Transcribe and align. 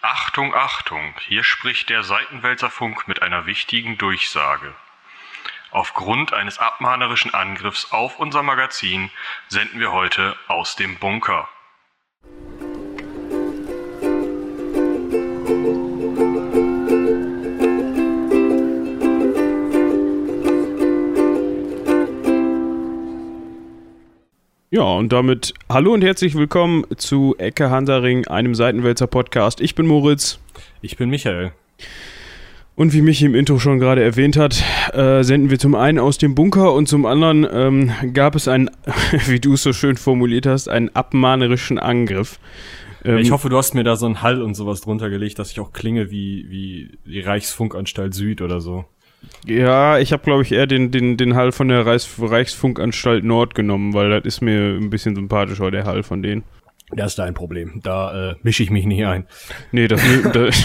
Achtung, 0.00 0.54
Achtung, 0.54 1.14
hier 1.26 1.42
spricht 1.42 1.90
der 1.90 2.04
Seitenwälzerfunk 2.04 3.08
mit 3.08 3.20
einer 3.20 3.46
wichtigen 3.46 3.98
Durchsage. 3.98 4.72
Aufgrund 5.72 6.32
eines 6.32 6.58
abmahnerischen 6.58 7.34
Angriffs 7.34 7.90
auf 7.90 8.20
unser 8.20 8.44
Magazin 8.44 9.10
senden 9.48 9.80
wir 9.80 9.90
heute 9.90 10.38
aus 10.46 10.76
dem 10.76 10.98
Bunker. 10.98 11.48
Ja, 24.70 24.82
und 24.82 25.14
damit 25.14 25.54
hallo 25.70 25.94
und 25.94 26.04
herzlich 26.04 26.34
willkommen 26.34 26.84
zu 26.98 27.34
Ecke 27.38 27.70
Hansaring, 27.70 28.26
einem 28.26 28.54
Seitenwälzer 28.54 29.06
Podcast. 29.06 29.62
Ich 29.62 29.74
bin 29.74 29.86
Moritz. 29.86 30.40
Ich 30.82 30.98
bin 30.98 31.08
Michael. 31.08 31.52
Und 32.76 32.92
wie 32.92 33.00
Michi 33.00 33.24
im 33.24 33.34
Intro 33.34 33.58
schon 33.58 33.78
gerade 33.78 34.02
erwähnt 34.02 34.36
hat, 34.36 34.62
äh, 34.92 35.22
senden 35.22 35.48
wir 35.48 35.58
zum 35.58 35.74
einen 35.74 35.98
aus 35.98 36.18
dem 36.18 36.34
Bunker 36.34 36.74
und 36.74 36.86
zum 36.86 37.06
anderen 37.06 37.48
ähm, 37.50 38.12
gab 38.12 38.34
es 38.34 38.46
einen, 38.46 38.70
wie 39.26 39.40
du 39.40 39.54
es 39.54 39.62
so 39.62 39.72
schön 39.72 39.96
formuliert 39.96 40.44
hast, 40.44 40.68
einen 40.68 40.90
abmahnerischen 40.90 41.78
Angriff. 41.78 42.38
Ähm, 43.06 43.16
ich 43.16 43.30
hoffe, 43.30 43.48
du 43.48 43.56
hast 43.56 43.72
mir 43.74 43.84
da 43.84 43.96
so 43.96 44.04
einen 44.04 44.20
Hall 44.20 44.42
und 44.42 44.54
sowas 44.54 44.82
drunter 44.82 45.08
gelegt, 45.08 45.38
dass 45.38 45.50
ich 45.50 45.60
auch 45.60 45.72
klinge 45.72 46.10
wie, 46.10 46.44
wie 46.50 46.98
die 47.06 47.20
Reichsfunkanstalt 47.20 48.12
Süd 48.12 48.42
oder 48.42 48.60
so. 48.60 48.84
Ja, 49.46 49.98
ich 49.98 50.12
habe, 50.12 50.22
glaube 50.22 50.42
ich, 50.42 50.52
eher 50.52 50.66
den, 50.66 50.90
den, 50.90 51.16
den 51.16 51.34
Hall 51.34 51.52
von 51.52 51.68
der 51.68 51.86
Reichs 51.86 52.08
Reichsfunkanstalt 52.20 53.24
Nord 53.24 53.54
genommen, 53.54 53.94
weil 53.94 54.10
das 54.10 54.24
ist 54.24 54.40
mir 54.40 54.76
ein 54.76 54.90
bisschen 54.90 55.14
sympathischer, 55.14 55.70
der 55.70 55.84
Hall 55.84 56.02
von 56.02 56.22
denen. 56.22 56.44
Das 56.90 57.12
ist 57.12 57.18
dein 57.18 57.34
Problem. 57.34 57.80
Da 57.82 58.30
äh, 58.30 58.34
mische 58.42 58.62
ich 58.62 58.70
mich 58.70 58.86
nicht 58.86 59.04
ein. 59.04 59.26
Nee, 59.72 59.88
das, 59.88 60.00
das, 60.32 60.64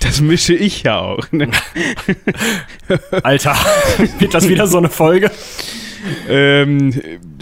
das 0.00 0.20
mische 0.20 0.54
ich 0.54 0.84
ja 0.84 0.98
auch. 0.98 1.30
Ne? 1.32 1.50
Alter, 3.22 3.54
wird 4.18 4.34
das 4.34 4.48
wieder 4.48 4.66
so 4.66 4.78
eine 4.78 4.88
Folge? 4.88 5.30
Ähm, 6.28 6.92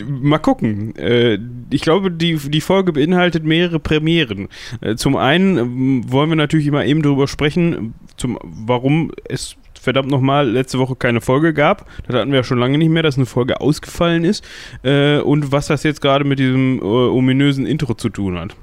mal 0.07 0.39
gucken. 0.39 0.97
Äh, 0.97 1.39
ich 1.71 1.83
glaube, 1.83 2.11
die, 2.11 2.37
die 2.37 2.61
Folge 2.61 2.93
beinhaltet 2.93 3.45
mehrere 3.45 3.79
Premieren. 3.79 4.49
Äh, 4.81 4.97
zum 4.97 5.17
einen 5.17 5.59
ähm, 5.59 6.13
wollen 6.13 6.31
wir 6.31 6.37
natürlich 6.37 6.67
immer 6.67 6.85
eben 6.85 7.03
darüber 7.03 7.29
sprechen, 7.29 7.95
zum, 8.17 8.39
warum 8.43 9.13
es 9.29 9.57
verdammt 9.85 10.11
nochmal 10.11 10.49
letzte 10.51 10.79
Woche 10.79 10.97
keine 10.97 11.21
Folge 11.21 11.55
gab. 11.55 11.87
Das 12.07 12.17
hatten 12.17 12.31
wir 12.31 12.39
ja 12.39 12.45
schon 12.45 12.59
lange 12.59 12.79
nicht 12.79 12.91
mehr, 12.91 13.03
dass 13.03 13.17
eine 13.17 13.27
Folge 13.27 13.61
ausgefallen 13.61 14.25
ist. 14.25 14.45
Äh, 14.83 15.19
und 15.19 15.53
was 15.53 15.69
das 15.69 15.83
jetzt 15.83 16.01
gerade 16.01 16.25
mit 16.25 16.39
diesem 16.39 16.79
äh, 16.81 16.83
ominösen 16.83 17.67
Intro 17.67 17.95
zu 17.95 18.09
tun 18.09 18.39
hat. 18.39 18.57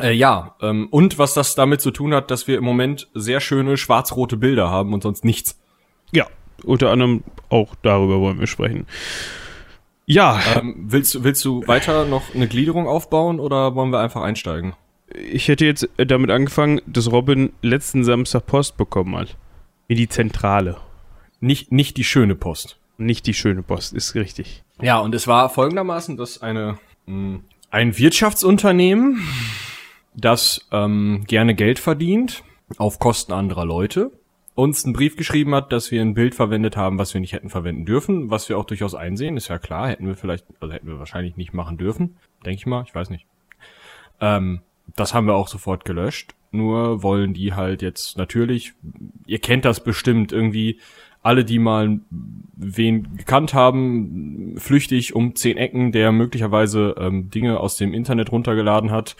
Äh, 0.00 0.12
ja, 0.12 0.54
ähm, 0.60 0.88
und 0.90 1.18
was 1.18 1.34
das 1.34 1.54
damit 1.54 1.80
zu 1.80 1.90
tun 1.90 2.14
hat, 2.14 2.30
dass 2.30 2.46
wir 2.46 2.58
im 2.58 2.64
Moment 2.64 3.08
sehr 3.14 3.40
schöne 3.40 3.76
schwarz-rote 3.76 4.36
Bilder 4.36 4.70
haben 4.70 4.92
und 4.92 5.02
sonst 5.02 5.24
nichts. 5.24 5.58
Ja, 6.12 6.26
unter 6.64 6.90
anderem 6.90 7.24
auch 7.48 7.74
darüber 7.82 8.20
wollen 8.20 8.38
wir 8.38 8.46
sprechen. 8.46 8.86
Ja. 10.06 10.40
Ähm, 10.56 10.74
willst, 10.88 11.22
willst 11.22 11.44
du 11.44 11.66
weiter 11.66 12.06
noch 12.06 12.34
eine 12.34 12.48
Gliederung 12.48 12.86
aufbauen 12.88 13.40
oder 13.40 13.74
wollen 13.74 13.92
wir 13.92 14.00
einfach 14.00 14.22
einsteigen? 14.22 14.74
Ich 15.14 15.48
hätte 15.48 15.66
jetzt 15.66 15.88
damit 15.96 16.30
angefangen, 16.30 16.80
dass 16.86 17.10
Robin 17.10 17.52
letzten 17.62 18.04
Samstag 18.04 18.46
Post 18.46 18.76
bekommen 18.76 19.16
hat. 19.16 19.36
In 19.88 19.96
die 19.96 20.08
Zentrale. 20.08 20.76
Nicht, 21.40 21.72
nicht 21.72 21.96
die 21.96 22.04
schöne 22.04 22.34
Post. 22.34 22.78
Nicht 22.98 23.26
die 23.26 23.32
schöne 23.32 23.62
Post, 23.62 23.94
ist 23.94 24.14
richtig. 24.14 24.62
Ja, 24.82 24.98
und 24.98 25.14
es 25.14 25.26
war 25.26 25.48
folgendermaßen, 25.48 26.18
dass 26.18 26.42
eine, 26.42 26.78
mh, 27.06 27.36
hm, 27.36 27.44
ein 27.70 27.96
Wirtschaftsunternehmen, 27.96 29.20
das 30.14 30.68
ähm, 30.72 31.24
gerne 31.26 31.54
Geld 31.54 31.78
verdient, 31.78 32.44
auf 32.76 32.98
Kosten 32.98 33.32
anderer 33.32 33.64
Leute, 33.64 34.10
uns 34.54 34.84
einen 34.84 34.92
Brief 34.92 35.16
geschrieben 35.16 35.54
hat, 35.54 35.72
dass 35.72 35.90
wir 35.90 36.02
ein 36.02 36.14
Bild 36.14 36.34
verwendet 36.34 36.76
haben, 36.76 36.98
was 36.98 37.14
wir 37.14 37.20
nicht 37.22 37.32
hätten 37.32 37.48
verwenden 37.48 37.86
dürfen, 37.86 38.30
was 38.30 38.48
wir 38.50 38.58
auch 38.58 38.64
durchaus 38.64 38.94
einsehen, 38.94 39.36
ist 39.36 39.48
ja 39.48 39.58
klar, 39.58 39.88
hätten 39.88 40.06
wir 40.06 40.16
vielleicht, 40.16 40.44
also 40.60 40.74
hätten 40.74 40.88
wir 40.88 40.98
wahrscheinlich 40.98 41.36
nicht 41.36 41.54
machen 41.54 41.78
dürfen, 41.78 42.16
denke 42.44 42.58
ich 42.58 42.66
mal, 42.66 42.84
ich 42.86 42.94
weiß 42.94 43.08
nicht. 43.08 43.24
Ähm, 44.20 44.60
das 44.96 45.14
haben 45.14 45.26
wir 45.26 45.34
auch 45.34 45.48
sofort 45.48 45.84
gelöscht. 45.84 46.34
Nur 46.50 47.02
wollen 47.02 47.34
die 47.34 47.52
halt 47.52 47.82
jetzt 47.82 48.16
natürlich, 48.16 48.72
ihr 49.26 49.38
kennt 49.38 49.64
das 49.64 49.82
bestimmt 49.84 50.32
irgendwie, 50.32 50.78
alle, 51.22 51.44
die 51.44 51.58
mal 51.58 52.00
wen 52.10 53.16
gekannt 53.16 53.52
haben, 53.52 54.54
flüchtig 54.56 55.14
um 55.14 55.34
zehn 55.34 55.56
Ecken, 55.56 55.92
der 55.92 56.12
möglicherweise 56.12 56.94
ähm, 56.98 57.30
Dinge 57.30 57.60
aus 57.60 57.76
dem 57.76 57.92
Internet 57.92 58.32
runtergeladen 58.32 58.90
hat, 58.90 59.16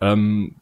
ähm, 0.00 0.56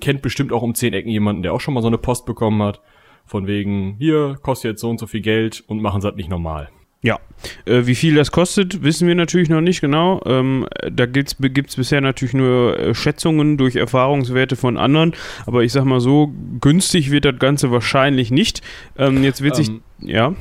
kennt 0.00 0.22
bestimmt 0.22 0.52
auch 0.52 0.62
um 0.62 0.74
zehn 0.74 0.92
Ecken 0.92 1.10
jemanden, 1.10 1.42
der 1.42 1.52
auch 1.52 1.60
schon 1.60 1.74
mal 1.74 1.80
so 1.80 1.88
eine 1.88 1.98
Post 1.98 2.26
bekommen 2.26 2.62
hat, 2.62 2.80
von 3.24 3.46
wegen, 3.46 3.96
hier 3.98 4.38
kostet 4.42 4.72
jetzt 4.72 4.80
so 4.80 4.90
und 4.90 4.98
so 4.98 5.06
viel 5.06 5.20
Geld 5.20 5.64
und 5.66 5.80
machen 5.80 5.98
es 5.98 6.04
halt 6.04 6.16
nicht 6.16 6.30
normal. 6.30 6.68
Ja, 7.02 7.18
äh, 7.64 7.86
wie 7.86 7.94
viel 7.94 8.14
das 8.14 8.30
kostet, 8.30 8.82
wissen 8.82 9.08
wir 9.08 9.14
natürlich 9.14 9.48
noch 9.48 9.62
nicht 9.62 9.80
genau. 9.80 10.20
Ähm, 10.26 10.66
da 10.90 11.06
gibt 11.06 11.30
es 11.30 11.76
bisher 11.76 12.02
natürlich 12.02 12.34
nur 12.34 12.78
äh, 12.78 12.94
Schätzungen 12.94 13.56
durch 13.56 13.76
Erfahrungswerte 13.76 14.54
von 14.54 14.76
anderen. 14.76 15.14
Aber 15.46 15.62
ich 15.62 15.72
sag 15.72 15.84
mal 15.84 16.00
so, 16.00 16.32
günstig 16.60 17.10
wird 17.10 17.24
das 17.24 17.38
Ganze 17.38 17.70
wahrscheinlich 17.70 18.30
nicht. 18.30 18.60
Ähm, 18.98 19.24
jetzt 19.24 19.42
wird 19.42 19.58
ähm, 19.58 19.64
sich, 19.64 19.70
ja. 20.00 20.34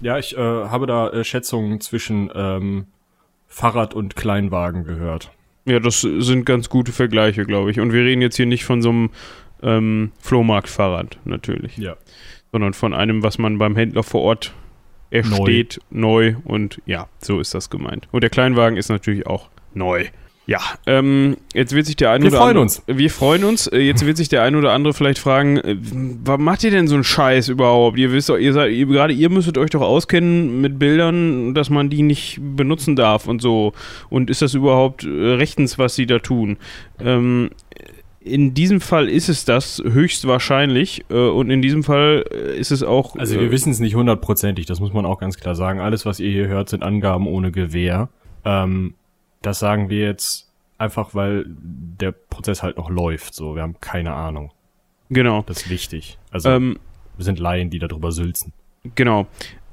Ja, 0.00 0.18
ich 0.18 0.36
äh, 0.36 0.40
habe 0.40 0.86
da 0.86 1.10
äh, 1.10 1.22
Schätzungen 1.22 1.80
zwischen 1.80 2.30
ähm, 2.34 2.86
Fahrrad 3.46 3.92
und 3.92 4.16
Kleinwagen 4.16 4.84
gehört. 4.84 5.30
Ja, 5.66 5.80
das 5.80 6.00
sind 6.00 6.46
ganz 6.46 6.70
gute 6.70 6.92
Vergleiche, 6.92 7.44
glaube 7.44 7.70
ich. 7.70 7.80
Und 7.80 7.92
wir 7.92 8.02
reden 8.02 8.22
jetzt 8.22 8.36
hier 8.36 8.46
nicht 8.46 8.64
von 8.64 8.80
so 8.80 8.88
einem 8.88 9.10
ähm, 9.62 10.12
Flohmarktfahrrad, 10.20 11.18
natürlich. 11.24 11.76
Ja. 11.76 11.96
Sondern 12.52 12.72
von 12.72 12.94
einem, 12.94 13.22
was 13.22 13.36
man 13.38 13.58
beim 13.58 13.76
Händler 13.76 14.02
vor 14.02 14.22
Ort 14.22 14.54
er 15.10 15.24
neu. 15.26 15.36
steht 15.36 15.80
neu 15.90 16.34
und 16.44 16.80
ja, 16.86 17.08
so 17.20 17.40
ist 17.40 17.54
das 17.54 17.70
gemeint. 17.70 18.08
Und 18.12 18.22
der 18.22 18.30
Kleinwagen 18.30 18.76
ist 18.76 18.88
natürlich 18.88 19.26
auch 19.26 19.48
neu. 19.74 20.06
Ja, 20.48 20.60
ähm, 20.86 21.36
jetzt 21.54 21.74
wird 21.74 21.86
sich 21.86 21.96
der 21.96 22.12
eine 22.12 22.22
wir 22.22 22.30
oder 22.30 22.38
freuen 22.38 22.48
andere. 22.50 22.62
Uns. 22.62 22.82
Wir 22.86 23.10
freuen 23.10 23.42
uns. 23.42 23.66
Äh, 23.66 23.78
jetzt 23.78 24.06
wird 24.06 24.16
sich 24.16 24.28
der 24.28 24.44
eine 24.44 24.56
oder 24.56 24.72
andere 24.72 24.94
vielleicht 24.94 25.18
fragen, 25.18 25.56
äh, 25.56 25.76
was 25.80 26.38
macht 26.38 26.62
ihr 26.62 26.70
denn 26.70 26.86
so 26.86 26.94
einen 26.94 27.02
Scheiß 27.02 27.48
überhaupt? 27.48 27.98
Ihr 27.98 28.12
wisst 28.12 28.28
doch, 28.28 28.38
ihr 28.38 28.52
seid, 28.52 28.70
ihr, 28.70 28.86
gerade 28.86 29.12
ihr 29.12 29.28
müsstet 29.28 29.58
euch 29.58 29.70
doch 29.70 29.80
auskennen 29.80 30.60
mit 30.60 30.78
Bildern, 30.78 31.52
dass 31.52 31.68
man 31.68 31.90
die 31.90 32.02
nicht 32.02 32.38
benutzen 32.40 32.94
darf 32.94 33.26
und 33.26 33.42
so. 33.42 33.72
Und 34.08 34.30
ist 34.30 34.40
das 34.40 34.54
überhaupt 34.54 35.02
äh, 35.02 35.08
rechtens, 35.08 35.80
was 35.80 35.96
sie 35.96 36.06
da 36.06 36.20
tun? 36.20 36.58
Ähm, 37.00 37.50
in 38.26 38.54
diesem 38.54 38.80
Fall 38.80 39.08
ist 39.08 39.28
es 39.28 39.44
das 39.44 39.80
höchstwahrscheinlich 39.84 41.04
äh, 41.10 41.14
und 41.14 41.50
in 41.50 41.62
diesem 41.62 41.84
Fall 41.84 42.24
äh, 42.30 42.58
ist 42.58 42.72
es 42.72 42.82
auch. 42.82 43.16
Also 43.16 43.36
wir 43.36 43.48
äh, 43.48 43.50
wissen 43.50 43.70
es 43.70 43.78
nicht 43.78 43.94
hundertprozentig, 43.94 44.66
das 44.66 44.80
muss 44.80 44.92
man 44.92 45.06
auch 45.06 45.18
ganz 45.18 45.36
klar 45.36 45.54
sagen. 45.54 45.80
Alles, 45.80 46.04
was 46.04 46.18
ihr 46.18 46.30
hier 46.30 46.48
hört, 46.48 46.68
sind 46.68 46.82
Angaben 46.82 47.26
ohne 47.28 47.52
Gewähr. 47.52 48.08
Ähm, 48.44 48.94
das 49.42 49.60
sagen 49.60 49.90
wir 49.90 50.00
jetzt 50.00 50.50
einfach, 50.76 51.14
weil 51.14 51.44
der 51.46 52.12
Prozess 52.12 52.62
halt 52.62 52.76
noch 52.76 52.90
läuft. 52.90 53.34
So, 53.34 53.54
wir 53.54 53.62
haben 53.62 53.76
keine 53.80 54.12
Ahnung. 54.12 54.52
Genau. 55.08 55.44
Das 55.46 55.58
ist 55.62 55.70
wichtig. 55.70 56.18
Also 56.32 56.50
ähm, 56.50 56.78
wir 57.16 57.24
sind 57.24 57.38
Laien, 57.38 57.70
die 57.70 57.78
darüber 57.78 58.10
sülzen. 58.10 58.52
Genau. 58.96 59.26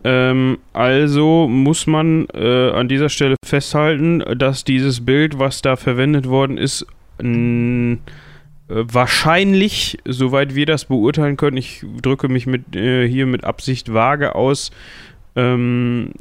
Ähm, 0.03 0.59
also 0.73 1.47
muss 1.47 1.87
man 1.87 2.27
äh, 2.33 2.69
an 2.71 2.87
dieser 2.87 3.09
Stelle 3.09 3.35
festhalten, 3.43 4.23
dass 4.37 4.63
dieses 4.63 5.03
Bild, 5.03 5.39
was 5.39 5.61
da 5.61 5.75
verwendet 5.75 6.27
worden 6.27 6.57
ist, 6.57 6.85
äh, 7.19 7.97
wahrscheinlich, 8.67 9.97
soweit 10.05 10.55
wir 10.55 10.65
das 10.65 10.85
beurteilen 10.85 11.37
können, 11.37 11.57
ich 11.57 11.85
drücke 12.01 12.29
mich 12.29 12.47
mit, 12.47 12.75
äh, 12.75 13.07
hier 13.07 13.25
mit 13.25 13.43
Absicht 13.43 13.93
vage 13.93 14.35
aus, 14.35 14.71
ähm, 15.35 16.11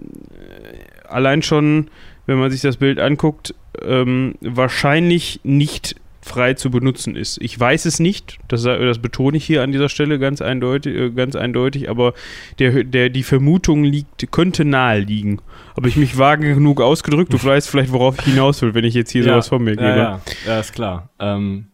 allein 1.08 1.42
schon, 1.42 1.88
wenn 2.26 2.38
man 2.38 2.50
sich 2.50 2.60
das 2.60 2.78
Bild 2.78 2.98
anguckt, 2.98 3.54
ähm, 3.80 4.34
wahrscheinlich 4.40 5.40
nicht 5.44 5.96
frei 6.24 6.54
zu 6.54 6.70
benutzen 6.70 7.16
ist. 7.16 7.38
Ich 7.42 7.58
weiß 7.58 7.84
es 7.84 7.98
nicht, 7.98 8.38
das, 8.46 8.62
das 8.62 8.98
betone 9.00 9.36
ich 9.36 9.44
hier 9.44 9.62
an 9.62 9.72
dieser 9.72 9.88
Stelle 9.88 10.20
ganz 10.20 10.40
eindeutig, 10.40 10.94
äh, 10.94 11.10
ganz 11.10 11.34
eindeutig 11.34 11.90
aber 11.90 12.14
der, 12.60 12.84
der, 12.84 13.08
die 13.08 13.24
Vermutung 13.24 13.82
liegt, 13.82 14.30
könnte 14.30 14.64
nahe 14.64 15.00
liegen. 15.00 15.40
Habe 15.76 15.88
ich 15.88 15.96
mich 15.96 16.16
vage 16.18 16.54
genug 16.54 16.80
ausgedrückt? 16.80 17.32
Du 17.32 17.38
weißt 17.42 17.68
vielleicht, 17.68 17.92
worauf 17.92 18.18
ich 18.20 18.32
hinaus 18.32 18.62
will, 18.62 18.72
wenn 18.74 18.84
ich 18.84 18.94
jetzt 18.94 19.10
hier 19.10 19.24
ja, 19.24 19.32
sowas 19.32 19.48
von 19.48 19.64
mir 19.64 19.72
gebe. 19.72 19.82
Ja, 19.82 19.96
ja, 19.96 20.20
ja 20.46 20.60
ist 20.60 20.72
klar. 20.72 21.10
Ähm, 21.18 21.66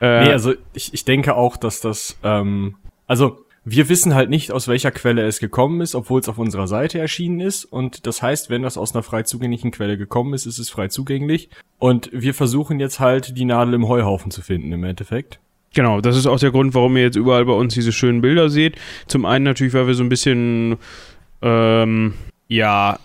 äh, 0.00 0.24
nee, 0.24 0.32
also 0.32 0.54
ich, 0.74 0.92
ich 0.94 1.04
denke 1.04 1.34
auch, 1.34 1.56
dass 1.56 1.80
das, 1.80 2.18
ähm, 2.22 2.76
also 3.06 3.46
wir 3.68 3.88
wissen 3.88 4.14
halt 4.14 4.30
nicht, 4.30 4.52
aus 4.52 4.68
welcher 4.68 4.92
Quelle 4.92 5.26
es 5.26 5.40
gekommen 5.40 5.80
ist, 5.80 5.96
obwohl 5.96 6.20
es 6.20 6.28
auf 6.28 6.38
unserer 6.38 6.68
Seite 6.68 7.00
erschienen 7.00 7.40
ist. 7.40 7.64
Und 7.64 8.06
das 8.06 8.22
heißt, 8.22 8.48
wenn 8.48 8.62
das 8.62 8.78
aus 8.78 8.94
einer 8.94 9.02
frei 9.02 9.24
zugänglichen 9.24 9.72
Quelle 9.72 9.98
gekommen 9.98 10.34
ist, 10.34 10.46
ist 10.46 10.60
es 10.60 10.70
frei 10.70 10.86
zugänglich. 10.86 11.50
Und 11.78 12.08
wir 12.12 12.32
versuchen 12.32 12.78
jetzt 12.78 13.00
halt 13.00 13.36
die 13.36 13.44
Nadel 13.44 13.74
im 13.74 13.88
Heuhaufen 13.88 14.30
zu 14.30 14.40
finden 14.40 14.70
im 14.70 14.84
Endeffekt. 14.84 15.40
Genau, 15.74 16.00
das 16.00 16.16
ist 16.16 16.26
auch 16.26 16.38
der 16.38 16.52
Grund, 16.52 16.74
warum 16.74 16.96
ihr 16.96 17.02
jetzt 17.02 17.16
überall 17.16 17.44
bei 17.44 17.52
uns 17.52 17.74
diese 17.74 17.92
schönen 17.92 18.20
Bilder 18.20 18.50
seht. 18.50 18.76
Zum 19.08 19.26
einen 19.26 19.44
natürlich, 19.44 19.74
weil 19.74 19.88
wir 19.88 19.94
so 19.94 20.04
ein 20.04 20.08
bisschen, 20.08 20.76
ähm, 21.42 22.14
ja, 22.46 23.00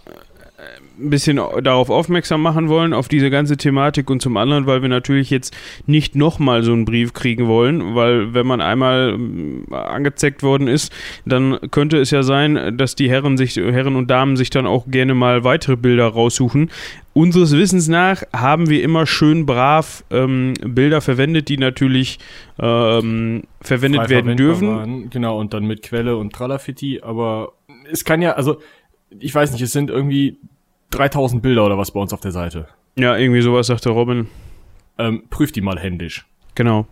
ein 1.01 1.09
bisschen 1.09 1.37
darauf 1.63 1.89
aufmerksam 1.89 2.41
machen 2.41 2.69
wollen, 2.69 2.93
auf 2.93 3.07
diese 3.07 3.29
ganze 3.29 3.57
Thematik 3.57 4.09
und 4.09 4.21
zum 4.21 4.37
anderen, 4.37 4.65
weil 4.65 4.81
wir 4.81 4.89
natürlich 4.89 5.29
jetzt 5.29 5.55
nicht 5.85 6.15
nochmal 6.15 6.63
so 6.63 6.73
einen 6.73 6.85
Brief 6.85 7.13
kriegen 7.13 7.47
wollen, 7.47 7.95
weil 7.95 8.33
wenn 8.33 8.47
man 8.47 8.61
einmal 8.61 9.13
ähm, 9.13 9.65
angezeckt 9.71 10.43
worden 10.43 10.67
ist, 10.67 10.93
dann 11.25 11.59
könnte 11.71 11.97
es 11.97 12.11
ja 12.11 12.23
sein, 12.23 12.77
dass 12.77 12.95
die 12.95 13.09
Herren 13.09 13.37
sich, 13.37 13.55
Herren 13.55 13.95
und 13.95 14.09
Damen 14.09 14.37
sich 14.37 14.49
dann 14.49 14.65
auch 14.65 14.87
gerne 14.87 15.13
mal 15.13 15.43
weitere 15.43 15.75
Bilder 15.75 16.07
raussuchen. 16.07 16.69
Unseres 17.13 17.51
Wissens 17.51 17.89
nach 17.89 18.23
haben 18.33 18.69
wir 18.69 18.83
immer 18.83 19.05
schön 19.05 19.45
brav 19.45 20.05
ähm, 20.11 20.53
Bilder 20.63 21.01
verwendet, 21.01 21.49
die 21.49 21.57
natürlich 21.57 22.19
ähm, 22.57 23.43
verwendet 23.59 24.03
frei 24.03 24.09
werden 24.09 24.37
dürfen. 24.37 24.67
Waren. 24.69 25.09
Genau, 25.09 25.37
und 25.37 25.53
dann 25.53 25.65
mit 25.65 25.81
Quelle 25.81 26.15
und 26.15 26.31
Tralafitti, 26.31 27.01
aber 27.01 27.53
es 27.91 28.05
kann 28.05 28.21
ja, 28.21 28.33
also, 28.33 28.61
ich 29.19 29.35
weiß 29.35 29.51
nicht, 29.51 29.61
es 29.61 29.73
sind 29.73 29.89
irgendwie 29.89 30.37
3000 30.91 31.41
Bilder 31.41 31.65
oder 31.65 31.77
was 31.77 31.91
bei 31.91 31.99
uns 31.99 32.13
auf 32.13 32.21
der 32.21 32.31
Seite. 32.31 32.67
Ja, 32.95 33.17
irgendwie 33.17 33.41
sowas 33.41 33.67
sagte 33.67 33.89
Robin. 33.89 34.27
Ähm, 34.97 35.23
prüft 35.29 35.55
die 35.55 35.61
mal 35.61 35.79
händisch. 35.79 36.25
Genau. 36.55 36.85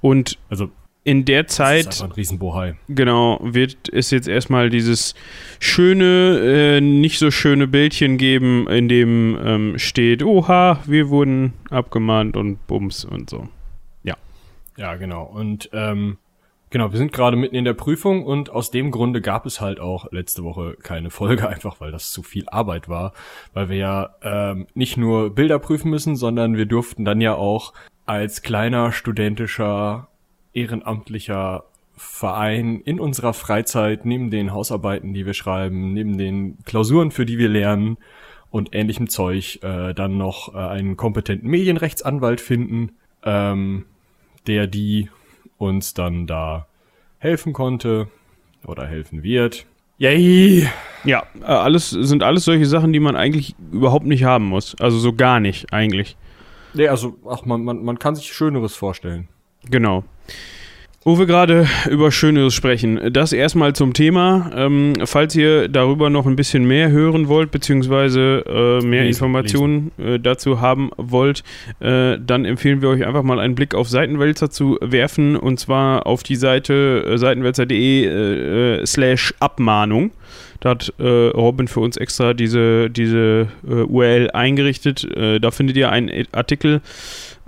Und 0.00 0.38
Also, 0.48 0.70
in 1.04 1.24
der 1.24 1.42
das 1.42 1.52
ist 1.52 1.56
Zeit 1.56 2.02
ein 2.02 2.12
Riesenbohai. 2.12 2.76
Genau, 2.88 3.40
wird 3.42 3.88
es 3.92 4.10
jetzt 4.10 4.28
erstmal 4.28 4.70
dieses 4.70 5.14
schöne, 5.58 6.38
äh, 6.78 6.80
nicht 6.80 7.18
so 7.18 7.30
schöne 7.30 7.66
Bildchen 7.66 8.18
geben, 8.18 8.68
in 8.68 8.88
dem 8.88 9.38
ähm, 9.44 9.78
steht, 9.78 10.22
oha, 10.22 10.78
wir 10.86 11.08
wurden 11.08 11.54
abgemahnt 11.70 12.36
und 12.36 12.64
Bums 12.66 13.04
und 13.04 13.28
so. 13.28 13.48
Ja, 14.76 14.94
genau. 14.96 15.24
Und 15.24 15.70
ähm, 15.72 16.18
genau, 16.72 16.90
wir 16.90 16.98
sind 16.98 17.12
gerade 17.12 17.36
mitten 17.36 17.54
in 17.54 17.64
der 17.64 17.74
Prüfung 17.74 18.24
und 18.24 18.50
aus 18.50 18.72
dem 18.72 18.90
Grunde 18.90 19.20
gab 19.20 19.46
es 19.46 19.60
halt 19.60 19.78
auch 19.78 20.10
letzte 20.10 20.42
Woche 20.42 20.76
keine 20.82 21.10
Folge, 21.10 21.48
einfach 21.48 21.80
weil 21.80 21.92
das 21.92 22.10
zu 22.10 22.24
viel 22.24 22.48
Arbeit 22.48 22.88
war, 22.88 23.12
weil 23.52 23.68
wir 23.68 23.76
ja 23.76 24.16
ähm, 24.22 24.66
nicht 24.74 24.96
nur 24.96 25.32
Bilder 25.34 25.60
prüfen 25.60 25.90
müssen, 25.90 26.16
sondern 26.16 26.56
wir 26.56 26.66
durften 26.66 27.04
dann 27.04 27.20
ja 27.20 27.34
auch 27.34 27.72
als 28.06 28.42
kleiner 28.42 28.90
studentischer, 28.90 30.08
ehrenamtlicher 30.52 31.64
Verein 31.94 32.80
in 32.80 32.98
unserer 32.98 33.32
Freizeit, 33.32 34.04
neben 34.04 34.30
den 34.30 34.52
Hausarbeiten, 34.52 35.14
die 35.14 35.24
wir 35.24 35.34
schreiben, 35.34 35.92
neben 35.92 36.18
den 36.18 36.58
Klausuren, 36.64 37.12
für 37.12 37.26
die 37.26 37.38
wir 37.38 37.48
lernen 37.48 37.96
und 38.50 38.74
ähnlichem 38.74 39.08
Zeug, 39.08 39.60
äh, 39.62 39.94
dann 39.94 40.16
noch 40.16 40.54
äh, 40.54 40.58
einen 40.58 40.96
kompetenten 40.96 41.48
Medienrechtsanwalt 41.48 42.40
finden, 42.40 42.92
ähm, 43.22 43.84
der 44.46 44.66
die 44.66 45.10
uns 45.62 45.94
dann 45.94 46.26
da 46.26 46.66
helfen 47.18 47.52
konnte 47.52 48.08
oder 48.66 48.86
helfen 48.86 49.22
wird. 49.22 49.66
Yay! 49.98 50.68
Ja, 51.04 51.24
äh, 51.40 51.44
alles 51.44 51.90
sind 51.90 52.22
alles 52.22 52.44
solche 52.44 52.66
Sachen, 52.66 52.92
die 52.92 53.00
man 53.00 53.16
eigentlich 53.16 53.54
überhaupt 53.70 54.06
nicht 54.06 54.24
haben 54.24 54.46
muss. 54.46 54.74
Also 54.80 54.98
so 54.98 55.12
gar 55.12 55.40
nicht 55.40 55.72
eigentlich. 55.72 56.16
Nee, 56.74 56.88
also, 56.88 57.16
ach, 57.28 57.44
man, 57.44 57.64
man, 57.64 57.84
man 57.84 57.98
kann 57.98 58.14
sich 58.14 58.32
Schöneres 58.32 58.74
vorstellen. 58.74 59.28
Genau. 59.70 60.04
Wo 61.04 61.18
wir 61.18 61.26
gerade 61.26 61.66
über 61.90 62.12
Schöneres 62.12 62.54
sprechen, 62.54 63.12
das 63.12 63.32
erstmal 63.32 63.72
zum 63.72 63.92
Thema. 63.92 64.52
Ähm, 64.54 64.92
falls 65.04 65.34
ihr 65.34 65.66
darüber 65.68 66.10
noch 66.10 66.26
ein 66.26 66.36
bisschen 66.36 66.64
mehr 66.64 66.92
hören 66.92 67.26
wollt, 67.26 67.50
beziehungsweise 67.50 68.44
äh, 68.46 68.86
mehr 68.86 69.02
Lesen, 69.02 69.08
Informationen 69.08 69.90
äh, 69.98 70.20
dazu 70.20 70.60
haben 70.60 70.90
wollt, 70.96 71.42
äh, 71.80 72.18
dann 72.24 72.44
empfehlen 72.44 72.82
wir 72.82 72.88
euch 72.88 73.04
einfach 73.04 73.24
mal 73.24 73.40
einen 73.40 73.56
Blick 73.56 73.74
auf 73.74 73.88
Seitenwälzer 73.88 74.50
zu 74.50 74.78
werfen 74.80 75.34
und 75.34 75.58
zwar 75.58 76.06
auf 76.06 76.22
die 76.22 76.36
Seite 76.36 77.04
äh, 77.04 77.18
seitenwälzer.de 77.18 78.04
äh, 78.04 78.80
äh, 78.82 78.86
slash 78.86 79.34
Abmahnung. 79.40 80.12
Da 80.60 80.70
hat 80.70 80.94
äh, 81.00 81.04
Robin 81.04 81.66
für 81.66 81.80
uns 81.80 81.96
extra 81.96 82.32
diese, 82.32 82.90
diese 82.90 83.48
äh, 83.68 83.72
URL 83.72 84.30
eingerichtet. 84.30 85.02
Äh, 85.16 85.40
da 85.40 85.50
findet 85.50 85.76
ihr 85.76 85.90
einen 85.90 86.28
Artikel, 86.30 86.80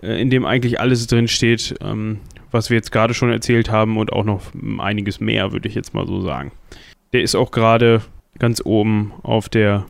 in 0.03 0.29
dem 0.29 0.45
eigentlich 0.45 0.81
alles 0.81 1.07
drin 1.07 1.29
steht, 1.29 1.77
ähm, 1.81 2.19
was 2.55 2.71
wir 2.71 2.77
jetzt 2.77 2.93
gerade 2.93 3.15
schon 3.15 3.33
erzählt 3.33 3.69
haben 3.69 3.99
und 3.99 4.12
auch 4.12 4.25
noch 4.25 4.41
einiges 4.79 5.21
mehr, 5.21 5.53
würde 5.53 5.69
ich 5.69 5.75
jetzt 5.75 5.93
mal 5.93 6.06
so 6.06 6.21
sagen. 6.21 6.53
Der 7.12 7.23
ist 7.23 7.35
auch 7.35 7.51
gerade 7.51 8.01
ganz 8.39 8.62
oben 8.65 9.12
auf 9.23 9.49
der 9.49 9.87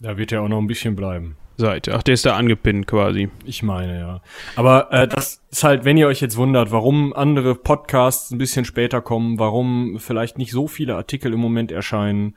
Da 0.00 0.18
wird 0.18 0.30
ja 0.30 0.40
auch 0.40 0.48
noch 0.48 0.58
ein 0.58 0.66
bisschen 0.66 0.94
bleiben. 0.94 1.36
Seite. 1.56 1.94
Ach, 1.94 2.02
der 2.02 2.14
ist 2.14 2.26
da 2.26 2.36
angepinnt 2.36 2.86
quasi. 2.86 3.28
Ich 3.44 3.62
meine, 3.62 3.98
ja. 3.98 4.20
Aber 4.56 4.92
äh, 4.92 5.06
das 5.06 5.42
ist 5.50 5.64
halt, 5.64 5.84
wenn 5.84 5.96
ihr 5.96 6.06
euch 6.06 6.20
jetzt 6.20 6.36
wundert, 6.36 6.70
warum 6.70 7.12
andere 7.12 7.54
Podcasts 7.54 8.30
ein 8.30 8.38
bisschen 8.38 8.64
später 8.64 9.00
kommen, 9.00 9.38
warum 9.38 9.98
vielleicht 9.98 10.38
nicht 10.38 10.50
so 10.50 10.66
viele 10.66 10.96
Artikel 10.96 11.32
im 11.32 11.40
Moment 11.40 11.70
erscheinen, 11.70 12.34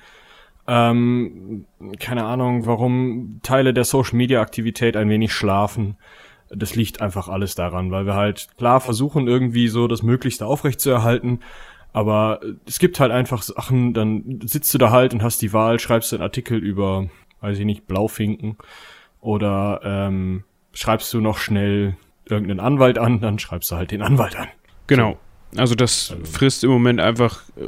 ähm, 0.67 1.65
keine 1.99 2.25
Ahnung, 2.25 2.65
warum 2.65 3.39
Teile 3.43 3.73
der 3.73 3.83
Social-Media-Aktivität 3.83 4.95
ein 4.95 5.09
wenig 5.09 5.33
schlafen. 5.33 5.97
Das 6.49 6.75
liegt 6.75 7.01
einfach 7.01 7.27
alles 7.27 7.55
daran, 7.55 7.91
weil 7.91 8.05
wir 8.05 8.15
halt 8.15 8.49
klar 8.57 8.79
versuchen, 8.79 9.27
irgendwie 9.27 9.67
so 9.67 9.87
das 9.87 10.03
Möglichste 10.03 10.45
aufrechtzuerhalten. 10.45 11.39
Aber 11.93 12.41
es 12.65 12.79
gibt 12.79 12.99
halt 12.99 13.11
einfach 13.11 13.41
Sachen, 13.41 13.93
dann 13.93 14.41
sitzt 14.43 14.73
du 14.73 14.77
da 14.77 14.91
halt 14.91 15.13
und 15.13 15.23
hast 15.23 15.41
die 15.41 15.53
Wahl, 15.53 15.79
schreibst 15.79 16.11
du 16.11 16.17
einen 16.17 16.23
Artikel 16.23 16.57
über, 16.57 17.09
weiß 17.39 17.57
ich 17.57 17.65
nicht, 17.65 17.87
Blaufinken 17.87 18.57
oder 19.21 19.79
ähm, 19.83 20.43
schreibst 20.73 21.13
du 21.13 21.21
noch 21.21 21.37
schnell 21.37 21.95
irgendeinen 22.25 22.59
Anwalt 22.59 22.97
an, 22.97 23.21
dann 23.21 23.39
schreibst 23.39 23.71
du 23.71 23.77
halt 23.77 23.91
den 23.91 24.01
Anwalt 24.01 24.35
an. 24.35 24.47
Genau. 24.87 25.17
Also 25.57 25.75
das 25.75 26.15
frisst 26.23 26.63
im 26.63 26.69
Moment 26.69 26.99
einfach 26.99 27.41
äh, 27.57 27.63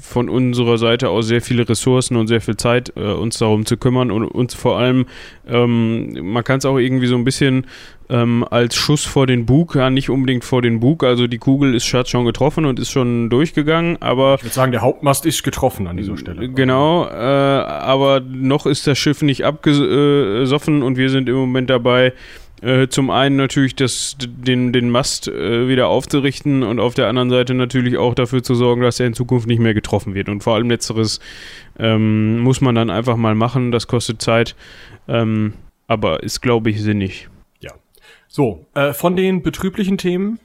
von 0.00 0.28
unserer 0.28 0.78
Seite 0.78 1.10
aus 1.10 1.26
sehr 1.26 1.42
viele 1.42 1.68
Ressourcen 1.68 2.16
und 2.16 2.28
sehr 2.28 2.40
viel 2.40 2.56
Zeit, 2.56 2.92
äh, 2.96 3.12
uns 3.12 3.38
darum 3.38 3.66
zu 3.66 3.76
kümmern 3.76 4.10
und 4.10 4.24
uns 4.24 4.54
vor 4.54 4.78
allem, 4.78 5.06
ähm, 5.46 6.32
man 6.32 6.44
kann 6.44 6.58
es 6.58 6.64
auch 6.64 6.78
irgendwie 6.78 7.06
so 7.06 7.16
ein 7.16 7.24
bisschen 7.24 7.66
ähm, 8.08 8.44
als 8.48 8.74
Schuss 8.74 9.04
vor 9.04 9.26
den 9.26 9.44
Bug, 9.44 9.74
ja 9.74 9.90
nicht 9.90 10.08
unbedingt 10.08 10.44
vor 10.44 10.62
den 10.62 10.80
Bug, 10.80 11.04
also 11.04 11.26
die 11.26 11.38
Kugel 11.38 11.74
ist 11.74 11.84
schon 11.84 12.24
getroffen 12.24 12.64
und 12.64 12.78
ist 12.78 12.90
schon 12.90 13.28
durchgegangen, 13.28 14.00
aber 14.00 14.36
Ich 14.38 14.44
würde 14.44 14.54
sagen, 14.54 14.72
der 14.72 14.80
Hauptmast 14.80 15.26
ist 15.26 15.42
getroffen 15.42 15.86
an 15.86 15.96
dieser 15.96 16.16
Stelle. 16.16 16.48
Genau, 16.48 17.06
äh, 17.06 17.12
aber 17.12 18.20
noch 18.20 18.66
ist 18.66 18.86
das 18.86 18.98
Schiff 18.98 19.22
nicht 19.22 19.44
abgesoffen 19.44 20.82
und 20.82 20.96
wir 20.96 21.10
sind 21.10 21.28
im 21.28 21.36
Moment 21.36 21.68
dabei, 21.68 22.14
äh, 22.62 22.88
zum 22.88 23.10
einen 23.10 23.36
natürlich 23.36 23.74
das, 23.74 24.16
den, 24.18 24.72
den 24.72 24.90
Mast 24.90 25.28
äh, 25.28 25.68
wieder 25.68 25.88
aufzurichten 25.88 26.62
und 26.62 26.80
auf 26.80 26.94
der 26.94 27.08
anderen 27.08 27.30
Seite 27.30 27.54
natürlich 27.54 27.96
auch 27.96 28.14
dafür 28.14 28.42
zu 28.42 28.54
sorgen, 28.54 28.82
dass 28.82 29.00
er 29.00 29.06
in 29.06 29.14
Zukunft 29.14 29.46
nicht 29.46 29.60
mehr 29.60 29.74
getroffen 29.74 30.14
wird. 30.14 30.28
Und 30.28 30.42
vor 30.42 30.54
allem 30.54 30.70
letzteres 30.70 31.20
ähm, 31.78 32.38
muss 32.40 32.60
man 32.60 32.74
dann 32.74 32.90
einfach 32.90 33.16
mal 33.16 33.34
machen, 33.34 33.72
das 33.72 33.86
kostet 33.86 34.22
Zeit, 34.22 34.56
ähm, 35.08 35.54
aber 35.86 36.22
ist, 36.22 36.40
glaube 36.40 36.70
ich, 36.70 36.82
sinnig. 36.82 37.28
So, 38.30 38.66
äh, 38.74 38.92
von 38.92 39.16
den 39.16 39.42
betrüblichen 39.42 39.96
Themen, 39.96 40.38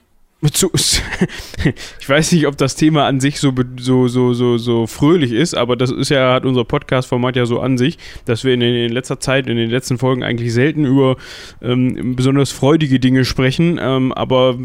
Zu, 0.51 0.72
ich 2.00 2.10
weiß 2.10 2.31
nicht, 2.33 2.47
ob 2.47 2.57
das 2.57 2.76
Thema 2.76 3.06
an 3.07 3.19
sich 3.19 3.40
so, 3.40 3.54
so, 3.80 4.07
so, 4.07 4.33
so, 4.33 4.57
so 4.57 4.88
fröhlich 4.88 5.31
ist, 5.31 5.54
aber 5.56 5.76
das 5.76 5.90
ist 5.92 6.09
ja, 6.09 6.33
hat 6.33 6.45
unser 6.45 6.66
Podcast-Format 6.66 7.35
ja 7.35 7.45
so 7.45 7.59
an 7.59 7.78
sich, 7.78 7.97
dass 8.26 8.44
wir 8.44 8.54
in, 8.54 8.62
in 8.62 8.92
letzter 8.92 9.19
Zeit, 9.19 9.47
in 9.47 9.56
den 9.56 9.69
letzten 9.69 9.97
Folgen 9.97 10.23
eigentlich 10.23 10.54
selten 10.54 10.85
über 10.85 11.16
ähm, 11.62 12.16
besonders 12.16 12.52
freudige 12.52 13.00
Dinge 13.00 13.23
sprechen, 13.26 13.80
ähm, 13.81 14.12
aber 14.12 14.57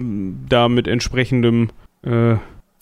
da 0.49 0.69
mit 0.69 0.89
entsprechendem 0.89 1.71
äh, 2.03 2.37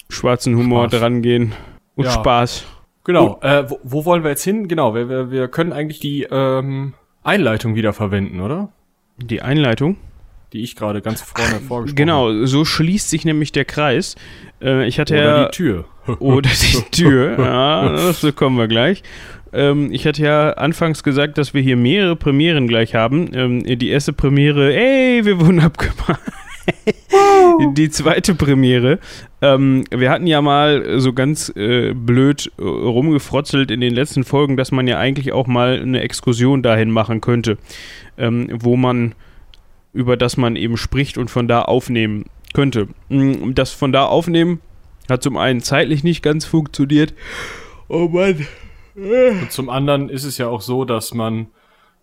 schwarzen 0.09 0.57
Humor 0.57 0.89
Spaß. 0.89 1.01
drangehen 1.01 1.53
und 1.97 2.05
Ja. 2.05 2.11
Spaß. 2.13 2.65
Genau, 3.05 3.39
äh, 3.43 3.69
wo, 3.71 3.79
wo 3.85 4.05
wollen 4.05 4.23
wir 4.25 4.31
jetzt 4.31 4.43
hin? 4.43 4.69
Genau, 4.69 4.95
wir, 4.95 5.09
wir, 5.09 5.31
wir 5.31 5.49
können 5.49 5.73
eigentlich 5.73 6.01
die 6.01 6.23
ähm, 6.31 6.95
Einleitung 7.23 7.75
wieder 7.75 7.93
verwenden, 7.93 8.41
oder? 8.41 8.71
Die 9.19 9.43
Einleitung. 9.43 9.97
Die 10.53 10.63
ich 10.63 10.77
gerade 10.77 11.03
ganz 11.03 11.23
vorne 11.23 11.61
vorgestellt 11.61 11.97
Genau, 11.97 12.45
so 12.45 12.65
schließt 12.65 13.11
sich 13.11 13.25
nämlich 13.25 13.53
der 13.53 13.65
Kreis. 13.65 14.15
Äh, 14.63 14.87
ich 14.87 14.99
hatte 14.99 15.15
Oder 15.15 15.25
ja. 15.25 15.45
die 15.47 15.57
Tür. 15.57 15.85
Oder 16.21 16.51
die 16.51 16.83
Tür, 16.91 17.39
ja, 17.39 17.89
dazu 17.97 18.33
kommen 18.33 18.57
wir 18.57 18.69
gleich. 18.69 19.03
Ähm, 19.53 19.91
ich 19.93 20.07
hatte 20.07 20.23
ja 20.23 20.51
anfangs 20.53 21.03
gesagt, 21.03 21.39
dass 21.39 21.55
wir 21.55 21.63
hier 21.63 21.77
mehrere 21.77 22.17
Premieren 22.17 22.69
gleich 22.69 22.95
haben. 22.95 23.31
Ähm, 23.35 23.65
die 23.65 23.89
erste 23.89 24.13
Premiere, 24.13 24.75
ey, 24.75 25.25
wir 25.25 25.41
wurden 25.41 25.61
abgemacht. 25.61 26.21
die 27.75 27.91
zweite 27.91 28.35
Premiere. 28.35 28.99
Ähm, 29.41 29.85
wir 29.91 30.11
hatten 30.11 30.27
ja 30.27 30.43
mal 30.43 31.01
so 31.01 31.13
ganz 31.13 31.53
äh, 31.57 31.93
blöd 31.95 32.51
äh, 32.59 32.63
rumgefrotzelt 32.63 33.71
in 33.71 33.81
den 33.81 33.95
letzten 33.95 34.25
Folgen, 34.25 34.57
dass 34.57 34.73
man 34.73 34.87
ja 34.87 34.99
eigentlich 34.99 35.33
auch 35.33 35.47
mal 35.47 35.81
eine 35.81 36.01
Exkursion 36.01 36.63
dahin 36.63 36.91
machen 36.91 37.21
könnte, 37.21 37.59
ähm, 38.19 38.49
wo 38.53 38.77
man 38.77 39.15
über 39.97 40.17
das 40.17 40.37
man 40.37 40.57
eben 40.57 40.77
spricht 40.77 41.19
und 41.19 41.31
von 41.31 41.49
da 41.49 41.63
aufnehmen 41.63 42.27
könnte. 42.55 42.89
Mm, 43.09 43.55
Das 43.55 43.73
von 43.73 43.93
da 43.93 44.05
aufnehmen 44.05 44.61
hat 45.09 45.23
zum 45.23 45.37
einen 45.37 45.61
zeitlich 45.61 46.05
nicht 46.05 46.23
ganz 46.23 46.45
funktioniert. 46.45 47.15
Oh 47.89 48.09
Mann. 48.09 48.47
Und 48.95 49.53
zum 49.53 49.69
anderen 49.69 50.09
ist 50.09 50.25
es 50.25 50.39
ja 50.39 50.49
auch 50.49 50.61
so, 50.61 50.85
dass 50.85 51.13
man 51.15 51.49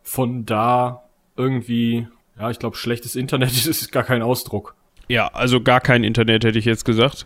von 0.03 0.45
da 0.45 1.03
irgendwie, 1.35 2.07
ja, 2.39 2.49
ich 2.51 2.59
glaube, 2.59 2.77
schlechtes 2.77 3.15
Internet 3.15 3.51
ist 3.65 3.91
gar 3.91 4.03
kein 4.03 4.21
Ausdruck. 4.21 4.75
Ja, 5.09 5.27
also 5.27 5.59
gar 5.61 5.81
kein 5.81 6.03
Internet 6.03 6.45
hätte 6.45 6.59
ich 6.59 6.65
jetzt 6.65 6.85
gesagt. 6.85 7.25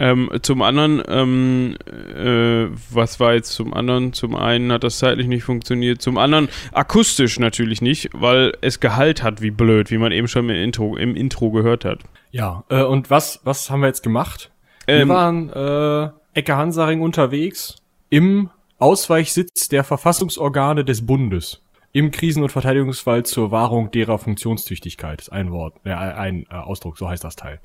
Ähm, 0.00 0.30
zum 0.42 0.62
anderen, 0.62 1.02
ähm, 1.08 1.76
äh, 1.88 2.68
was 2.90 3.18
war 3.18 3.34
jetzt 3.34 3.52
zum 3.52 3.74
anderen? 3.74 4.12
Zum 4.12 4.36
einen 4.36 4.70
hat 4.70 4.84
das 4.84 4.98
zeitlich 4.98 5.26
nicht 5.26 5.42
funktioniert, 5.42 6.00
zum 6.00 6.18
anderen 6.18 6.48
akustisch 6.72 7.38
natürlich 7.38 7.82
nicht, 7.82 8.10
weil 8.12 8.52
es 8.60 8.80
Gehalt 8.80 9.22
hat 9.22 9.42
wie 9.42 9.50
blöd, 9.50 9.90
wie 9.90 9.98
man 9.98 10.12
eben 10.12 10.28
schon 10.28 10.48
im 10.48 10.56
Intro, 10.56 10.96
im 10.96 11.16
Intro 11.16 11.50
gehört 11.50 11.84
hat. 11.84 12.00
Ja, 12.30 12.64
äh, 12.68 12.82
und 12.82 13.10
was, 13.10 13.40
was 13.44 13.70
haben 13.70 13.80
wir 13.80 13.88
jetzt 13.88 14.02
gemacht? 14.02 14.50
Ähm, 14.86 15.08
wir 15.08 15.14
waren 15.14 15.50
äh, 15.50 16.10
Ecke 16.38 16.56
Hansaring 16.56 17.00
unterwegs 17.00 17.76
im 18.10 18.50
Ausweichsitz 18.78 19.68
der 19.68 19.82
Verfassungsorgane 19.82 20.84
des 20.84 21.04
Bundes. 21.04 21.62
Im 21.90 22.10
Krisen- 22.10 22.42
und 22.42 22.50
Verteidigungsfall 22.50 23.24
zur 23.24 23.50
Wahrung 23.50 23.90
derer 23.90 24.18
Funktionstüchtigkeit. 24.18 25.22
Ist 25.22 25.32
ein 25.32 25.50
Wort, 25.50 25.74
äh, 25.84 25.90
ein 25.90 26.46
äh, 26.50 26.54
Ausdruck, 26.54 26.98
so 26.98 27.08
heißt 27.08 27.24
das 27.24 27.34
Teil. 27.34 27.60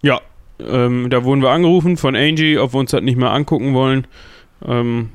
Ja, 0.00 0.20
ähm, 0.60 1.10
da 1.10 1.24
wurden 1.24 1.42
wir 1.42 1.50
angerufen 1.50 1.96
von 1.96 2.14
Angie, 2.16 2.58
ob 2.58 2.74
wir 2.74 2.80
uns 2.80 2.90
das 2.90 3.02
nicht 3.02 3.18
mal 3.18 3.32
angucken 3.32 3.74
wollen. 3.74 4.06
Ähm, 4.64 5.10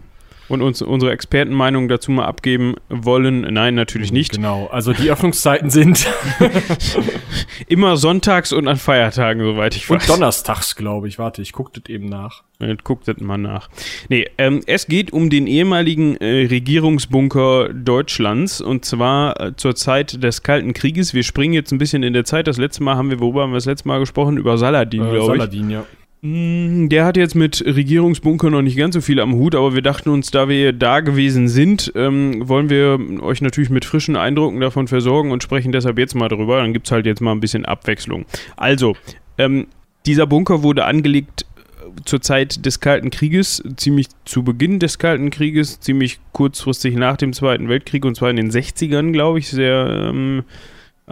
und 0.50 0.62
uns 0.62 0.82
unsere 0.82 1.12
Expertenmeinung 1.12 1.88
dazu 1.88 2.12
mal 2.12 2.26
abgeben 2.26 2.76
wollen. 2.90 3.42
Nein, 3.42 3.76
natürlich 3.76 4.12
nicht. 4.12 4.32
Genau, 4.34 4.68
also 4.68 4.92
die 4.94 5.10
Öffnungszeiten 5.10 5.70
sind 5.70 6.08
Immer 7.68 7.98
sonntags 7.98 8.52
und 8.52 8.68
an 8.68 8.78
Feiertagen, 8.78 9.44
soweit 9.44 9.76
ich 9.76 9.90
weiß. 9.90 10.10
und 10.10 10.18
donnerstags, 10.18 10.76
glaube 10.76 11.08
ich. 11.08 11.20
Warte, 11.20 11.42
ich 11.42 11.54
gucke 11.54 11.80
das 11.80 11.90
eben 11.90 12.06
nach. 12.08 12.44
Guckt 12.84 13.08
das 13.08 13.18
mal 13.20 13.38
nach. 13.38 13.70
Nee, 14.10 14.26
ähm, 14.38 14.62
es 14.66 14.88
geht 14.88 15.14
um 15.14 15.30
den 15.30 15.48
ehemaligen 15.48 16.18
äh, 16.18 16.48
Regierungsbunker 16.48 17.70
Deutschlands 17.74 18.60
und 18.60 18.84
zwar 18.86 19.40
äh, 19.40 19.56
zur 19.56 19.76
Zeit 19.76 20.22
des 20.24 20.44
Kalten 20.44 20.74
Krieges. 20.74 21.14
Wir 21.14 21.24
springen 21.24 21.54
jetzt 21.54 21.72
ein 21.72 21.78
bisschen 21.78 22.04
in 22.04 22.14
der 22.14 22.26
Zeit. 22.26 22.48
Das 22.48 22.58
letzte 22.58 22.84
Mal 22.84 22.96
haben 22.96 23.10
wir, 23.10 23.20
worüber 23.20 23.44
haben 23.44 23.52
wir 23.52 23.58
das 23.58 23.66
letzte 23.66 23.88
Mal 23.88 24.00
gesprochen? 24.00 24.38
Über 24.38 24.58
Saladin, 24.58 25.04
Äh, 25.06 25.12
glaube 25.12 25.36
ich. 25.36 25.42
Saladin, 25.42 25.70
ja. 25.70 25.86
Mm, 26.22 26.90
Der 26.90 27.06
hat 27.06 27.16
jetzt 27.16 27.36
mit 27.36 27.64
Regierungsbunker 27.66 28.50
noch 28.50 28.62
nicht 28.62 28.78
ganz 28.78 28.94
so 28.96 29.02
viel 29.02 29.20
am 29.22 29.34
Hut, 29.36 29.56
aber 29.56 29.74
wir 29.74 29.82
dachten 29.82 30.10
uns, 30.10 30.32
da 30.32 30.50
wir 30.50 30.74
da 30.74 31.00
gewesen 31.00 31.48
sind, 31.48 31.92
ähm, 31.96 32.48
wollen 32.48 32.70
wir 32.70 33.00
euch 33.22 33.42
natürlich 33.42 33.70
mit 33.70 33.86
frischen 33.86 34.16
Eindrücken 34.18 34.60
davon 34.60 34.88
versorgen 34.90 35.32
und 35.32 35.44
sprechen 35.44 35.72
deshalb 35.72 35.98
jetzt 35.98 36.16
mal 36.16 36.28
drüber. 36.28 36.58
Dann 36.62 36.74
gibt 36.74 36.88
es 36.88 36.92
halt 36.92 37.06
jetzt 37.06 37.22
mal 37.22 37.32
ein 37.32 37.40
bisschen 37.40 37.64
Abwechslung. 37.66 38.26
Also, 38.58 38.96
ähm, 39.38 39.68
dieser 40.06 40.28
Bunker 40.28 40.62
wurde 40.62 40.84
angelegt 40.84 41.46
äh, 41.78 42.02
zur 42.04 42.22
Zeit 42.22 42.66
des 42.66 42.82
Kalten 42.82 43.12
Krieges, 43.12 43.64
ziemlich 43.78 44.08
zu 44.26 44.44
Beginn 44.44 44.80
des 44.80 45.00
Kalten 45.00 45.30
Krieges, 45.30 45.80
ziemlich 45.80 46.20
kurzfristig 46.34 46.96
nach 46.96 47.16
dem 47.16 47.32
Zweiten 47.32 47.70
Weltkrieg 47.70 48.04
und 48.04 48.16
zwar 48.16 48.30
in 48.30 48.36
den 48.36 48.52
60ern, 48.52 49.14
glaube 49.14 49.40
ich, 49.40 49.48
sehr 49.50 50.10
ähm, 50.10 50.44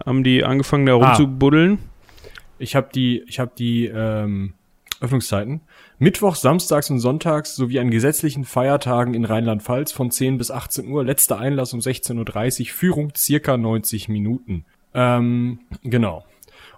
haben 0.05 0.25
die 0.25 0.43
angefangen 0.43 0.85
da 0.85 0.97
Ah. 0.97 1.07
rumzubuddeln. 1.13 1.77
Ich 2.59 2.75
habe 2.75 2.89
die, 2.93 3.23
ich 3.27 3.39
habe 3.39 3.51
die 3.57 3.85
ähm, 3.85 4.53
Öffnungszeiten. 4.99 5.61
Mittwoch, 5.99 6.35
Samstags 6.35 6.89
und 6.89 6.99
Sonntags 6.99 7.55
sowie 7.55 7.79
an 7.79 7.91
gesetzlichen 7.91 8.45
Feiertagen 8.45 9.13
in 9.13 9.25
Rheinland-Pfalz 9.25 9.91
von 9.91 10.09
10 10.11 10.37
bis 10.37 10.51
18 10.51 10.89
Uhr. 10.89 11.03
Letzter 11.03 11.39
Einlass 11.39 11.73
um 11.73 11.79
16.30 11.79 12.61
Uhr. 12.61 12.67
Führung 12.67 13.11
circa 13.15 13.57
90 13.57 14.09
Minuten. 14.09 14.65
Ähm, 14.93 15.59
genau. 15.83 16.25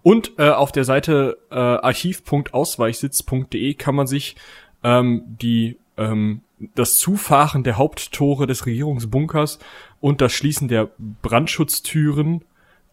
Und 0.01 0.31
äh, 0.37 0.49
auf 0.49 0.71
der 0.71 0.85
Seite 0.85 1.37
äh, 1.51 1.55
archiv.ausweichsitz.de 1.55 3.73
kann 3.75 3.95
man 3.95 4.07
sich 4.07 4.35
ähm, 4.83 5.37
die 5.41 5.77
ähm, 5.97 6.41
das 6.75 6.97
Zufahren 6.97 7.63
der 7.63 7.77
Haupttore 7.77 8.47
des 8.47 8.65
Regierungsbunkers 8.65 9.59
und 10.01 10.21
das 10.21 10.33
Schließen 10.33 10.67
der 10.67 10.89
Brandschutztüren 11.21 12.43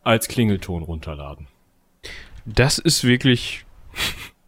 als 0.04 0.28
Klingelton 0.28 0.83
runterladen. 0.83 1.49
Das 2.45 2.78
ist 2.78 3.02
wirklich 3.02 3.64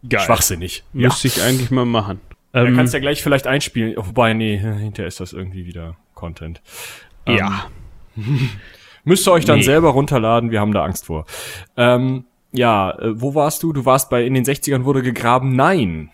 geil. 0.07 0.21
Schwachsinnig. 0.21 0.83
Müsste 0.93 1.27
ich 1.27 1.41
eigentlich 1.41 1.71
mal 1.71 1.85
machen. 1.85 2.19
Ja, 2.53 2.63
Ähm, 2.63 2.75
kannst 2.75 2.93
ja 2.93 2.99
gleich 2.99 3.21
vielleicht 3.21 3.47
einspielen. 3.47 3.93
Wobei, 3.97 4.33
nee, 4.33 4.57
hinterher 4.57 5.07
ist 5.07 5.19
das 5.19 5.33
irgendwie 5.33 5.65
wieder 5.65 5.95
Content. 6.15 6.61
Ähm, 7.25 7.37
ja. 7.37 7.65
Müsst 9.03 9.27
ihr 9.27 9.31
euch 9.31 9.45
dann 9.45 9.57
Nee. 9.59 9.63
selber 9.63 9.89
runterladen, 9.89 10.51
wir 10.51 10.59
haben 10.59 10.73
da 10.73 10.83
Angst 10.83 11.05
vor. 11.05 11.25
Ähm, 11.77 12.25
ja, 12.51 12.91
äh, 12.99 13.21
wo 13.21 13.33
warst 13.35 13.63
du? 13.63 13.71
Du 13.73 13.85
warst 13.85 14.09
bei, 14.09 14.23
in 14.25 14.33
den 14.33 14.43
60ern 14.43 14.83
wurde 14.83 15.01
gegraben? 15.03 15.55
Nein. 15.55 16.09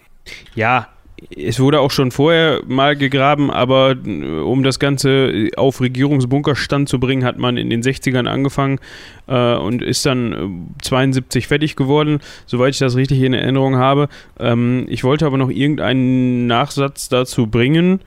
Ja, 0.53 0.89
es 1.35 1.59
wurde 1.59 1.79
auch 1.79 1.91
schon 1.91 2.11
vorher 2.11 2.61
mal 2.67 2.95
gegraben, 2.95 3.49
aber 3.49 3.95
äh, 4.05 4.39
um 4.39 4.63
das 4.63 4.79
Ganze 4.79 5.49
auf 5.55 5.79
Regierungsbunkerstand 5.81 6.89
zu 6.89 6.99
bringen, 6.99 7.23
hat 7.23 7.37
man 7.37 7.57
in 7.57 7.69
den 7.69 7.81
60ern 7.81 8.27
angefangen 8.27 8.79
äh, 9.27 9.55
und 9.55 9.81
ist 9.81 10.05
dann 10.05 10.67
äh, 10.77 10.83
72 10.83 11.47
fertig 11.47 11.75
geworden, 11.75 12.19
soweit 12.45 12.73
ich 12.73 12.79
das 12.79 12.95
richtig 12.95 13.21
in 13.21 13.33
Erinnerung 13.33 13.77
habe. 13.77 14.09
Ähm, 14.39 14.85
ich 14.89 15.03
wollte 15.03 15.25
aber 15.25 15.37
noch 15.37 15.49
irgendeinen 15.49 16.47
Nachsatz 16.47 17.09
dazu 17.09 17.47
bringen. 17.47 18.01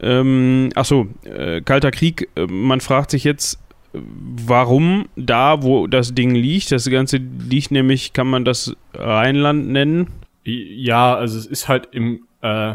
Ähm, 0.00 0.70
achso, 0.74 1.06
äh, 1.24 1.60
Kalter 1.60 1.92
Krieg, 1.92 2.28
äh, 2.34 2.46
man 2.46 2.80
fragt 2.80 3.12
sich 3.12 3.22
jetzt, 3.22 3.60
äh, 3.94 3.98
warum 4.00 5.06
da, 5.14 5.62
wo 5.62 5.86
das 5.86 6.12
Ding 6.12 6.34
liegt. 6.34 6.72
Das 6.72 6.90
Ganze 6.90 7.18
liegt 7.18 7.70
nämlich, 7.70 8.12
kann 8.12 8.26
man 8.26 8.44
das 8.44 8.74
Rheinland 8.94 9.68
nennen? 9.68 10.08
Ja, 10.44 11.14
also 11.14 11.38
es 11.38 11.46
ist 11.46 11.68
halt 11.68 11.88
im 11.92 12.24
äh, 12.42 12.74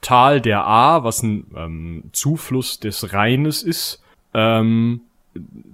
Tal 0.00 0.40
der 0.40 0.64
A, 0.64 1.04
was 1.04 1.22
ein 1.22 1.46
ähm, 1.56 2.04
Zufluss 2.12 2.80
des 2.80 3.12
Rheines 3.12 3.62
ist, 3.62 4.02
ähm, 4.32 5.02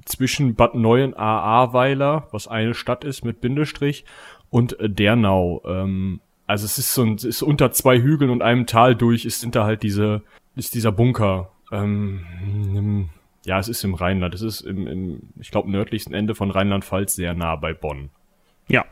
zwischen 0.05 0.55
Bad 0.55 0.75
Neuen 0.75 1.15
Ahrweiler, 1.15 2.29
was 2.33 2.49
eine 2.49 2.75
Stadt 2.75 3.05
ist 3.05 3.25
mit 3.25 3.41
Bindestrich, 3.41 4.05
und 4.51 4.79
äh, 4.81 4.89
Dernau. 4.89 5.63
Ähm, 5.67 6.21
also 6.47 6.65
es 6.65 6.79
ist 6.79 6.95
so 6.95 7.03
ein, 7.03 7.15
es 7.15 7.25
ist 7.25 7.43
unter 7.43 7.73
zwei 7.73 8.01
Hügeln 8.01 8.31
und 8.31 8.43
einem 8.43 8.67
Tal 8.67 8.95
durch, 8.95 9.25
ist 9.25 9.47
da 9.55 9.65
halt 9.65 9.83
diese, 9.83 10.23
ist 10.57 10.75
dieser 10.75 10.93
Bunker. 10.93 11.51
Ähm, 11.73 13.09
ja, 13.45 13.59
es 13.59 13.69
ist 13.69 13.85
im 13.85 13.95
Rheinland. 13.95 14.35
Es 14.35 14.43
ist 14.43 14.61
im, 14.61 14.87
im 14.87 15.21
ich 15.41 15.51
glaube, 15.51 15.71
nördlichsten 15.71 16.15
Ende 16.15 16.35
von 16.35 16.51
Rheinland-Pfalz 16.51 17.15
sehr 17.15 17.35
nah 17.35 17.57
bei 17.57 17.75
Bonn. 17.75 18.11
Ja, 18.67 18.87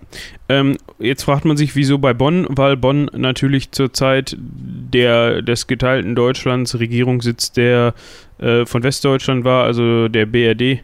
ähm, 0.51 0.77
jetzt 0.99 1.23
fragt 1.23 1.47
man 1.47 1.57
sich, 1.57 1.75
wieso 1.77 1.97
bei 1.99 2.13
Bonn, 2.13 2.47
weil 2.51 2.77
Bonn 2.77 3.11
natürlich 3.17 3.73
zur 3.73 3.93
Zeit 3.93 4.37
der, 4.39 5.41
des 5.41 5.67
geteilten 5.67 6.15
Deutschlands 6.15 6.79
Regierungssitz 6.79 7.53
der 7.53 7.95
äh, 8.39 8.67
von 8.67 8.83
Westdeutschland 8.83 9.45
war, 9.45 9.65
also 9.65 10.09
der 10.09 10.27
BRD. 10.27 10.83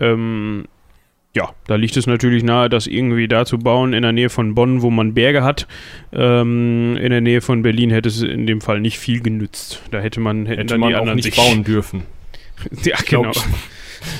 Ähm, 0.00 0.64
ja, 1.34 1.50
da 1.66 1.76
liegt 1.76 1.96
es 1.96 2.06
natürlich 2.06 2.42
nahe, 2.42 2.68
das 2.68 2.86
irgendwie 2.86 3.28
da 3.28 3.46
zu 3.46 3.58
bauen 3.58 3.92
in 3.92 4.02
der 4.02 4.12
Nähe 4.12 4.30
von 4.30 4.54
Bonn, 4.54 4.82
wo 4.82 4.90
man 4.90 5.14
Berge 5.14 5.44
hat. 5.44 5.68
Ähm, 6.12 6.96
in 6.96 7.10
der 7.10 7.20
Nähe 7.20 7.40
von 7.40 7.62
Berlin 7.62 7.90
hätte 7.90 8.08
es 8.08 8.20
in 8.20 8.46
dem 8.46 8.60
Fall 8.60 8.80
nicht 8.80 8.98
viel 8.98 9.20
genützt. 9.20 9.80
Da 9.92 10.00
hätte 10.00 10.20
man, 10.20 10.46
Hätte 10.46 10.64
dann 10.64 10.80
man 10.80 10.88
die 10.88 10.94
auch 10.96 11.00
anderen 11.00 11.16
nicht 11.16 11.32
sich 11.32 11.36
bauen 11.36 11.62
dürfen. 11.62 12.02
ja, 12.84 12.96
genau. 13.08 13.32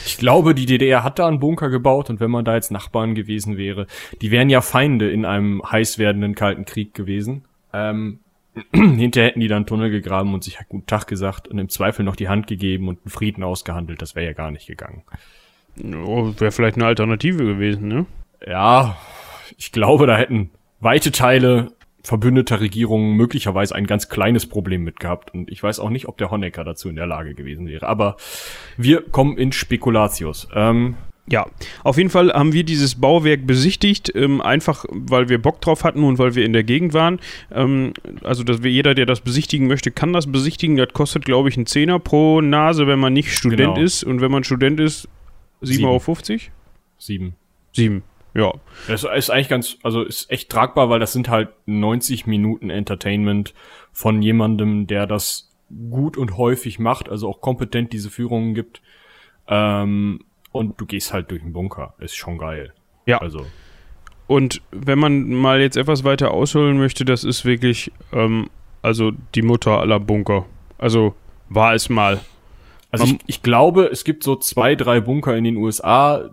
Ich 0.07 0.19
glaube, 0.19 0.55
die 0.55 0.67
DDR 0.67 1.05
hat 1.05 1.19
da 1.19 1.27
einen 1.27 1.41
Bunker 1.41 1.71
gebaut 1.71 2.11
und 2.11 2.21
wenn 2.21 2.31
man 2.31 2.45
da 2.45 2.55
jetzt 2.55 2.71
Nachbarn 2.71 3.15
gewesen 3.15 3.57
wäre, 3.57 3.87
die 4.21 4.31
wären 4.31 4.51
ja 4.51 4.61
Feinde 4.61 5.11
in 5.11 5.25
einem 5.25 5.63
heiß 5.63 5.99
werdenden 5.99 6.35
Kalten 6.35 6.65
Krieg 6.65 6.95
gewesen. 6.95 7.45
Ähm, 7.73 8.21
hinterher 8.73 9.31
hätten 9.31 9.41
die 9.41 9.49
dann 9.49 9.59
einen 9.59 9.67
Tunnel 9.67 9.91
gegraben 9.91 10.35
und 10.35 10.45
sich 10.45 10.59
halt 10.59 10.69
guten 10.69 10.87
Tag 10.87 11.07
gesagt 11.07 11.49
und 11.49 11.59
im 11.59 11.69
Zweifel 11.69 12.05
noch 12.05 12.17
die 12.17 12.29
Hand 12.29 12.47
gegeben 12.47 12.89
und 12.89 13.01
einen 13.05 13.11
Frieden 13.11 13.43
ausgehandelt. 13.43 14.03
Das 14.03 14.15
wäre 14.15 14.27
ja 14.27 14.33
gar 14.33 14.51
nicht 14.51 14.67
gegangen. 14.67 15.03
Oh, 16.05 16.33
Wäre 16.39 16.51
vielleicht 16.51 16.77
eine 16.77 16.87
Alternative 16.87 17.45
gewesen, 17.45 17.89
ne? 17.89 18.07
Ja, 18.47 18.97
ich 19.57 19.73
glaube, 19.73 20.07
da 20.07 20.17
hätten 20.17 20.51
weite 20.81 21.13
Teile 21.13 21.73
verbündeter 22.03 22.61
Regierungen 22.61 23.17
möglicherweise 23.17 23.75
ein 23.75 23.87
ganz 23.87 24.09
kleines 24.09 24.47
Problem 24.47 24.85
mit 24.85 25.01
gehabt. 25.01 25.35
Und 25.35 25.51
ich 25.51 25.63
weiß 25.63 25.81
auch 25.81 25.91
nicht, 25.91 26.07
ob 26.09 26.17
der 26.19 26.31
Honecker 26.31 26.65
dazu 26.65 26.89
in 26.89 26.97
der 26.97 27.07
Lage 27.07 27.35
gewesen 27.35 27.67
wäre. 27.69 27.87
Aber 27.87 28.17
wir 28.77 29.03
kommen 29.03 29.37
in 29.39 29.53
Spekulatius. 29.53 30.49
Ähm, 30.55 30.95
Ja, 31.29 31.47
auf 31.85 31.97
jeden 31.97 32.11
Fall 32.11 32.33
haben 32.33 32.53
wir 32.53 32.65
dieses 32.65 32.97
Bauwerk 33.01 33.47
besichtigt, 33.47 34.11
ähm, 34.17 34.41
einfach 34.41 34.85
weil 34.91 35.29
wir 35.29 35.39
Bock 35.41 35.61
drauf 35.61 35.85
hatten 35.85 36.03
und 36.03 36.19
weil 36.19 36.35
wir 36.35 36.45
in 36.45 36.53
der 36.53 36.65
Gegend 36.65 36.93
waren. 36.93 37.21
Ähm, 37.53 37.93
also 38.25 38.43
dass 38.43 38.63
wir, 38.65 38.71
jeder, 38.73 38.95
der 38.95 39.07
das 39.07 39.21
besichtigen 39.21 39.69
möchte, 39.69 39.91
kann 39.93 40.13
das 40.13 40.33
besichtigen. 40.33 40.77
Das 40.77 40.89
kostet, 40.93 41.25
glaube 41.25 41.49
ich, 41.49 41.57
einen 41.57 41.67
Zehner 41.67 41.99
pro 42.01 42.41
Nase, 42.41 42.87
wenn 42.89 42.99
man 42.99 43.13
nicht 43.13 43.33
Student 43.33 43.75
Genau. 43.75 43.81
ist. 43.81 44.03
Und 44.03 44.21
wenn 44.21 44.33
man 44.33 44.43
Student 44.43 44.81
ist, 44.81 45.07
7,50 45.63 45.67
Sieben. 45.69 45.85
Euro? 45.85 46.01
sieben. 46.99 47.35
7, 47.73 48.03
ja. 48.35 48.53
Das 48.87 49.05
ist 49.05 49.31
eigentlich 49.31 49.49
ganz, 49.49 49.77
also 49.83 50.03
ist 50.03 50.31
echt 50.31 50.51
tragbar, 50.51 50.89
weil 50.89 51.01
das 51.01 51.13
sind 51.13 51.29
halt 51.29 51.49
90 51.67 52.27
Minuten 52.27 52.71
Entertainment 52.71 53.55
von 53.93 54.23
jemandem, 54.23 54.87
der 54.87 55.07
das 55.07 55.53
gut 55.91 56.17
und 56.17 56.37
häufig 56.37 56.79
macht, 56.79 57.09
also 57.09 57.29
auch 57.29 57.41
kompetent 57.41 57.93
diese 57.93 58.11
Führungen 58.11 58.55
gibt. 58.55 58.83
Ähm, 59.49 60.25
und 60.53 60.81
du 60.81 60.87
gehst 60.87 61.13
halt 61.13 61.31
durch 61.31 61.43
den 61.43 61.53
Bunker. 61.53 61.95
Ist 61.99 62.17
schon 62.17 62.39
geil. 62.39 62.73
Ja. 63.07 63.19
Also, 63.19 63.47
Und 64.27 64.63
wenn 64.71 64.99
man 64.99 65.33
mal 65.33 65.61
jetzt 65.61 65.77
etwas 65.77 66.05
weiter 66.05 66.33
ausholen 66.33 66.79
möchte, 66.79 67.05
das 67.05 67.25
ist 67.25 67.45
wirklich, 67.45 67.93
ähm, 68.13 68.49
also 68.83 69.13
die 69.35 69.43
Mutter 69.43 69.79
aller 69.79 70.01
Bunker. 70.01 70.47
Also 70.79 71.15
war 71.49 71.75
es 71.75 71.89
mal. 71.89 72.21
also 72.91 73.05
ich, 73.05 73.19
ich 73.27 73.43
glaube, 73.43 73.87
es 73.87 74.05
gibt 74.05 74.25
so 74.25 74.37
zwei, 74.37 74.75
drei 74.75 75.01
Bunker 75.01 75.37
in 75.37 75.45
den 75.45 75.57
USA, 75.57 76.31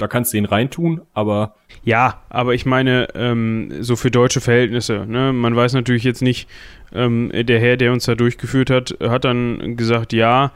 da 0.00 0.08
kannst 0.08 0.32
du 0.32 0.38
ihn 0.38 0.44
reintun, 0.44 1.02
aber. 1.14 1.54
Ja, 1.84 2.22
aber 2.28 2.54
ich 2.54 2.66
meine, 2.66 3.08
ähm, 3.14 3.72
so 3.80 3.96
für 3.96 4.10
deutsche 4.10 4.40
Verhältnisse, 4.40 5.06
ne? 5.06 5.32
Man 5.32 5.54
weiß 5.54 5.74
natürlich 5.74 6.04
jetzt 6.04 6.22
nicht, 6.22 6.48
ähm, 6.92 7.30
der 7.32 7.60
Herr, 7.60 7.76
der 7.76 7.92
uns 7.92 8.04
da 8.04 8.14
durchgeführt 8.14 8.70
hat, 8.70 8.96
hat 9.00 9.24
dann 9.24 9.76
gesagt, 9.76 10.12
ja, 10.12 10.52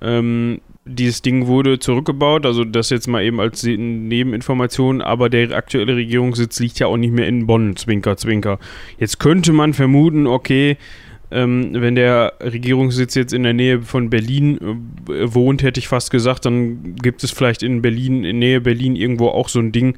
ähm, 0.00 0.60
dieses 0.86 1.22
Ding 1.22 1.46
wurde 1.46 1.78
zurückgebaut, 1.78 2.44
also 2.44 2.64
das 2.64 2.90
jetzt 2.90 3.08
mal 3.08 3.22
eben 3.22 3.40
als 3.40 3.62
Nebeninformation, 3.64 5.00
aber 5.00 5.30
der 5.30 5.56
aktuelle 5.56 5.96
Regierungssitz 5.96 6.60
liegt 6.60 6.78
ja 6.78 6.88
auch 6.88 6.98
nicht 6.98 7.12
mehr 7.12 7.26
in 7.26 7.46
Bonn, 7.46 7.76
Zwinker, 7.76 8.16
Zwinker. 8.16 8.58
Jetzt 8.98 9.18
könnte 9.18 9.52
man 9.52 9.72
vermuten, 9.72 10.26
okay, 10.26 10.76
ähm, 11.34 11.70
wenn 11.72 11.96
der 11.96 12.34
Regierungssitz 12.40 13.16
jetzt 13.16 13.34
in 13.34 13.42
der 13.42 13.52
Nähe 13.52 13.82
von 13.82 14.08
Berlin 14.08 14.56
äh, 15.08 15.34
wohnt, 15.34 15.64
hätte 15.64 15.80
ich 15.80 15.88
fast 15.88 16.12
gesagt, 16.12 16.44
dann 16.44 16.94
gibt 16.94 17.24
es 17.24 17.32
vielleicht 17.32 17.64
in 17.64 17.82
Berlin, 17.82 18.24
in 18.24 18.38
Nähe 18.38 18.60
Berlin 18.60 18.94
irgendwo 18.94 19.28
auch 19.28 19.48
so 19.48 19.58
ein 19.58 19.72
Ding. 19.72 19.96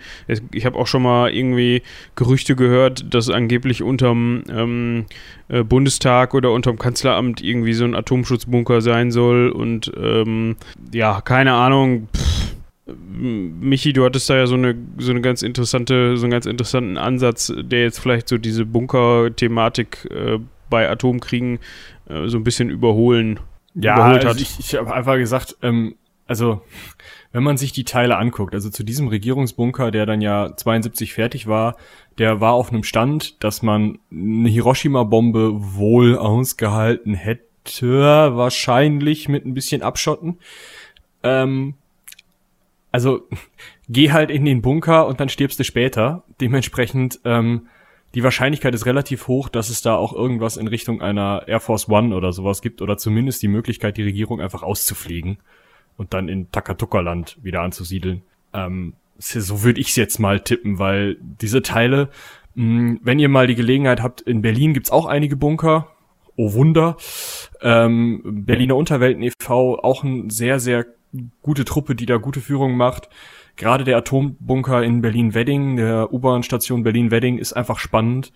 Ich 0.53 0.65
habe 0.65 0.79
auch 0.79 0.87
schon 0.87 1.03
mal 1.03 1.31
irgendwie 1.31 1.83
Gerüchte 2.15 2.57
gehört, 2.57 3.13
dass 3.13 3.29
angeblich 3.29 3.83
unterm 3.83 4.45
ähm, 4.49 5.05
äh, 5.49 5.63
Bundestag 5.63 6.33
oder 6.33 6.53
unterm 6.53 6.79
Kanzleramt 6.79 7.43
irgendwie 7.43 7.75
so 7.75 7.85
ein 7.85 7.95
Atomschutzbunker 7.95 8.81
sein 8.81 9.11
soll 9.11 9.51
und 9.51 9.93
ähm, 9.95 10.57
ja, 10.93 11.21
keine 11.21 11.53
Ahnung. 11.53 12.09
Pff. 12.17 12.57
Michi, 12.89 13.93
du 13.93 14.05
hattest 14.05 14.31
da 14.31 14.37
ja 14.37 14.47
so 14.47 14.55
eine, 14.55 14.77
so 14.99 15.11
eine 15.11 15.21
ganz 15.21 15.43
interessante, 15.43 16.17
so 16.17 16.25
einen 16.25 16.31
ganz 16.31 16.47
interessanten 16.47 16.97
Ansatz, 16.97 17.53
der 17.57 17.83
jetzt 17.83 17.99
vielleicht 17.99 18.29
so 18.29 18.39
diese 18.39 18.65
Bunker-Thematik 18.65 20.09
äh, 20.13 20.39
bei 20.71 20.89
Atomkriegen 20.89 21.59
äh, 22.09 22.29
so 22.29 22.39
ein 22.39 22.45
bisschen 22.45 22.71
überholen. 22.71 23.41
Ja, 23.75 23.97
also 23.97 24.41
ich, 24.41 24.59
ich 24.59 24.75
habe 24.75 24.93
einfach 24.95 25.17
gesagt, 25.17 25.57
ähm, 25.63 25.97
also 26.27 26.63
wenn 27.33 27.43
man 27.43 27.57
sich 27.57 27.73
die 27.73 27.85
Teile 27.85 28.17
anguckt, 28.17 28.55
also 28.55 28.71
zu 28.71 28.83
diesem 28.83 29.09
Regierungsbunker, 29.09 29.91
der 29.91 30.07
dann 30.07 30.21
ja 30.21 30.57
72 30.57 31.13
fertig 31.13 31.47
war, 31.47 31.77
der 32.19 32.41
war 32.41 32.55
auf 32.55 32.73
einem 32.73 32.83
Stand, 32.83 33.43
dass 33.45 33.63
man 33.63 33.99
eine 34.11 34.49
Hiroshima-Bombe 34.49 35.51
wohl 35.55 36.17
ausgehalten 36.17 37.15
hätte, 37.15 38.37
wahrscheinlich 38.37 39.29
mit 39.29 39.45
ein 39.45 39.55
bisschen 39.55 39.83
Abschotten. 39.83 40.39
Ähm, 41.23 41.75
also 42.91 43.29
geh 43.89 44.13
halt 44.13 44.31
in 44.31 44.45
den 44.45 44.63
Bunker 44.63 45.07
und 45.07 45.21
dann 45.21 45.29
stirbst 45.29 45.59
du 45.59 45.65
später. 45.65 46.23
Dementsprechend 46.41 47.21
ähm, 47.25 47.69
die 48.17 48.23
Wahrscheinlichkeit 48.23 48.75
ist 48.75 48.87
relativ 48.87 49.29
hoch, 49.29 49.51
dass 49.51 49.69
es 49.69 49.83
da 49.83 49.95
auch 49.95 50.15
irgendwas 50.15 50.57
in 50.57 50.69
Richtung 50.69 51.03
einer 51.03 51.43
Air 51.47 51.61
Force 51.61 51.87
One 51.91 52.17
oder 52.17 52.33
sowas 52.33 52.63
gibt 52.63 52.81
oder 52.81 52.97
zumindest 52.97 53.43
die 53.43 53.49
Möglichkeit, 53.49 53.99
die 53.99 54.05
Regierung 54.05 54.41
einfach 54.41 54.63
auszufliegen 54.63 55.37
und 55.99 56.15
dann 56.15 56.31
in 56.31 56.51
Takatuka-Land 56.51 57.37
wieder 57.43 57.61
anzusiedeln. 57.61 58.23
Ähm, 58.55 58.95
so 59.19 59.63
würde 59.63 59.83
ich 59.83 59.89
es 59.89 59.97
jetzt 59.97 60.19
mal 60.19 60.41
tippen, 60.41 60.79
weil 60.79 61.19
diese 61.21 61.61
Teile, 61.61 62.09
mh, 62.55 62.65
hm, 62.65 63.01
wenn 63.03 63.19
ihr 63.19 63.29
mal 63.29 63.49
die 63.49 63.55
Gelegenheit 63.55 64.03
habt, 64.03 64.23
in 64.23 64.41
Berlin 64.41 64.73
gibt's 64.73 64.91
auch 64.91 65.05
einige 65.05 65.37
Bunker. 65.37 65.89
Oh 66.37 66.55
Wunder. 66.55 66.97
Ähm, 67.61 68.23
Berliner 68.47 68.77
Unterwelten 68.77 69.23
e.V. 69.23 69.79
auch 69.81 70.05
eine 70.05 70.31
sehr, 70.31 70.59
sehr 70.59 70.87
gute 71.43 71.67
Truppe, 71.67 71.95
die 71.95 72.07
da 72.07 72.17
gute 72.17 72.41
Führung 72.41 72.79
macht. 72.79 73.11
Gerade 73.57 73.85
der 73.85 73.97
Atombunker 73.97 74.83
in 74.83 75.01
Berlin-Wedding, 75.01 75.77
der 75.77 76.13
U-Bahn-Station 76.13 76.83
Berlin-Wedding 76.83 77.39
ist 77.39 77.55
einfach 77.55 77.79
spannend. 77.79 78.33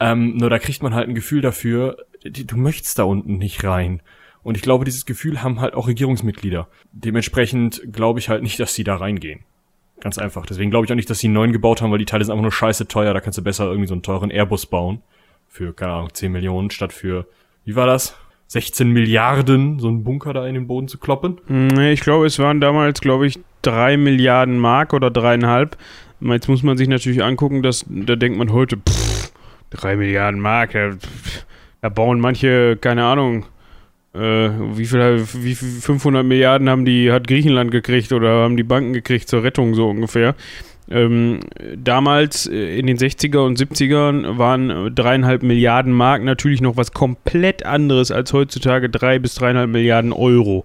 Ähm, 0.00 0.36
nur 0.36 0.50
da 0.50 0.58
kriegt 0.58 0.82
man 0.82 0.94
halt 0.94 1.08
ein 1.08 1.14
Gefühl 1.14 1.42
dafür, 1.42 1.98
du 2.24 2.56
möchtest 2.56 2.98
da 2.98 3.04
unten 3.04 3.36
nicht 3.38 3.62
rein. 3.64 4.00
Und 4.42 4.56
ich 4.56 4.62
glaube, 4.62 4.84
dieses 4.84 5.06
Gefühl 5.06 5.42
haben 5.42 5.60
halt 5.60 5.74
auch 5.74 5.86
Regierungsmitglieder. 5.86 6.68
Dementsprechend 6.92 7.82
glaube 7.92 8.18
ich 8.18 8.28
halt 8.28 8.42
nicht, 8.42 8.58
dass 8.58 8.74
sie 8.74 8.84
da 8.84 8.96
reingehen. 8.96 9.40
Ganz 10.00 10.18
einfach. 10.18 10.44
Deswegen 10.44 10.70
glaube 10.70 10.84
ich 10.86 10.92
auch 10.92 10.96
nicht, 10.96 11.08
dass 11.08 11.18
sie 11.18 11.28
einen 11.28 11.34
neuen 11.34 11.52
gebaut 11.52 11.80
haben, 11.80 11.90
weil 11.90 11.98
die 11.98 12.04
Teile 12.04 12.24
sind 12.24 12.32
einfach 12.32 12.42
nur 12.42 12.52
scheiße 12.52 12.88
teuer. 12.88 13.14
Da 13.14 13.20
kannst 13.20 13.38
du 13.38 13.42
besser 13.42 13.66
irgendwie 13.66 13.86
so 13.86 13.94
einen 13.94 14.02
teuren 14.02 14.30
Airbus 14.30 14.66
bauen. 14.66 15.02
Für, 15.48 15.72
keine 15.72 15.92
Ahnung, 15.92 16.12
10 16.12 16.32
Millionen 16.32 16.70
statt 16.70 16.92
für, 16.92 17.26
wie 17.64 17.76
war 17.76 17.86
das? 17.86 18.16
16 18.46 18.88
Milliarden, 18.90 19.78
so 19.78 19.88
einen 19.88 20.04
Bunker 20.04 20.32
da 20.32 20.46
in 20.46 20.54
den 20.54 20.66
Boden 20.66 20.88
zu 20.88 20.98
kloppen? 20.98 21.38
Nee, 21.48 21.92
ich 21.92 22.00
glaube, 22.00 22.26
es 22.26 22.38
waren 22.38 22.60
damals, 22.60 23.00
glaube 23.00 23.26
ich, 23.26 23.38
drei 23.62 23.96
Milliarden 23.96 24.58
Mark 24.58 24.92
oder 24.92 25.10
dreieinhalb. 25.10 25.76
Jetzt 26.20 26.48
muss 26.48 26.62
man 26.62 26.76
sich 26.76 26.88
natürlich 26.88 27.22
angucken, 27.22 27.62
dass 27.62 27.84
da 27.88 28.16
denkt 28.16 28.38
man 28.38 28.52
heute, 28.52 28.76
pff, 28.76 29.32
drei 29.70 29.96
Milliarden 29.96 30.40
Mark, 30.40 30.72
da, 30.72 30.90
da 31.80 31.88
bauen 31.88 32.20
manche, 32.20 32.76
keine 32.76 33.04
Ahnung, 33.04 33.44
äh, 34.14 34.48
wie 34.76 34.86
viel, 34.86 35.26
wie 35.34 35.54
viel 35.54 35.68
500 35.68 36.24
Milliarden 36.24 36.68
haben 36.68 36.84
die, 36.84 37.10
hat 37.10 37.26
Griechenland 37.26 37.70
gekriegt 37.70 38.12
oder 38.12 38.42
haben 38.42 38.56
die 38.56 38.62
Banken 38.62 38.92
gekriegt 38.92 39.28
zur 39.28 39.42
Rettung 39.42 39.74
so 39.74 39.88
ungefähr. 39.88 40.34
Ähm, 40.90 41.40
damals 41.76 42.46
äh, 42.46 42.78
in 42.78 42.86
den 42.86 42.98
60er 42.98 43.38
und 43.38 43.58
70ern 43.58 44.38
waren 44.38 44.94
dreieinhalb 44.94 45.42
Milliarden 45.42 45.92
Mark 45.92 46.22
natürlich 46.22 46.60
noch 46.60 46.76
was 46.76 46.92
komplett 46.92 47.64
anderes 47.64 48.10
als 48.10 48.32
heutzutage 48.32 48.90
drei 48.90 49.18
bis 49.18 49.34
dreieinhalb 49.34 49.70
Milliarden 49.70 50.12
Euro. 50.12 50.64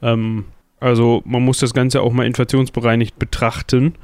Ähm, 0.00 0.44
also 0.80 1.22
man 1.24 1.44
muss 1.44 1.58
das 1.58 1.74
Ganze 1.74 2.02
auch 2.02 2.12
mal 2.12 2.26
inflationsbereinigt 2.26 3.18
betrachten. 3.18 3.94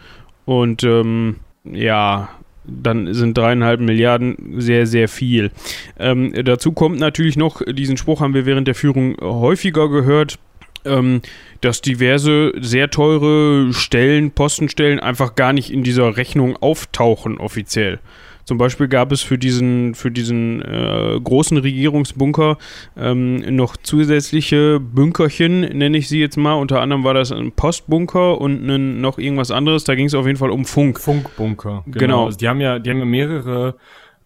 Und 0.44 0.82
ähm, 0.82 1.36
ja, 1.64 2.28
dann 2.64 3.12
sind 3.14 3.36
dreieinhalb 3.36 3.80
Milliarden 3.80 4.60
sehr, 4.60 4.86
sehr 4.86 5.08
viel. 5.08 5.50
Ähm, 5.98 6.32
dazu 6.44 6.72
kommt 6.72 6.98
natürlich 6.98 7.36
noch, 7.36 7.62
diesen 7.64 7.96
Spruch 7.96 8.20
haben 8.20 8.34
wir 8.34 8.46
während 8.46 8.66
der 8.66 8.74
Führung 8.74 9.16
häufiger 9.20 9.88
gehört, 9.88 10.38
ähm, 10.84 11.22
dass 11.60 11.80
diverse 11.80 12.52
sehr 12.60 12.90
teure 12.90 13.72
Stellen, 13.72 14.30
Postenstellen 14.30 15.00
einfach 15.00 15.34
gar 15.34 15.52
nicht 15.52 15.72
in 15.72 15.82
dieser 15.82 16.16
Rechnung 16.16 16.56
auftauchen 16.56 17.38
offiziell. 17.38 18.00
Zum 18.44 18.58
Beispiel 18.58 18.88
gab 18.88 19.10
es 19.10 19.22
für 19.22 19.38
diesen, 19.38 19.94
für 19.94 20.10
diesen 20.10 20.60
äh, 20.60 21.18
großen 21.22 21.56
Regierungsbunker 21.56 22.58
ähm, 22.96 23.38
noch 23.56 23.76
zusätzliche 23.78 24.80
Bunkerchen, 24.80 25.60
nenne 25.60 25.96
ich 25.96 26.08
sie 26.08 26.20
jetzt 26.20 26.36
mal. 26.36 26.54
Unter 26.54 26.80
anderem 26.80 27.04
war 27.04 27.14
das 27.14 27.32
ein 27.32 27.52
Postbunker 27.52 28.40
und 28.40 28.68
ein, 28.68 29.00
noch 29.00 29.18
irgendwas 29.18 29.50
anderes. 29.50 29.84
Da 29.84 29.94
ging 29.94 30.06
es 30.06 30.14
auf 30.14 30.26
jeden 30.26 30.38
Fall 30.38 30.50
um 30.50 30.66
Funk. 30.66 31.00
Funkbunker. 31.00 31.84
Genau. 31.86 31.98
genau. 31.98 32.24
Also 32.26 32.38
die 32.38 32.48
haben 32.48 32.60
ja, 32.60 32.78
die 32.78 32.90
haben 32.90 32.98
ja 32.98 33.06
mehrere 33.06 33.76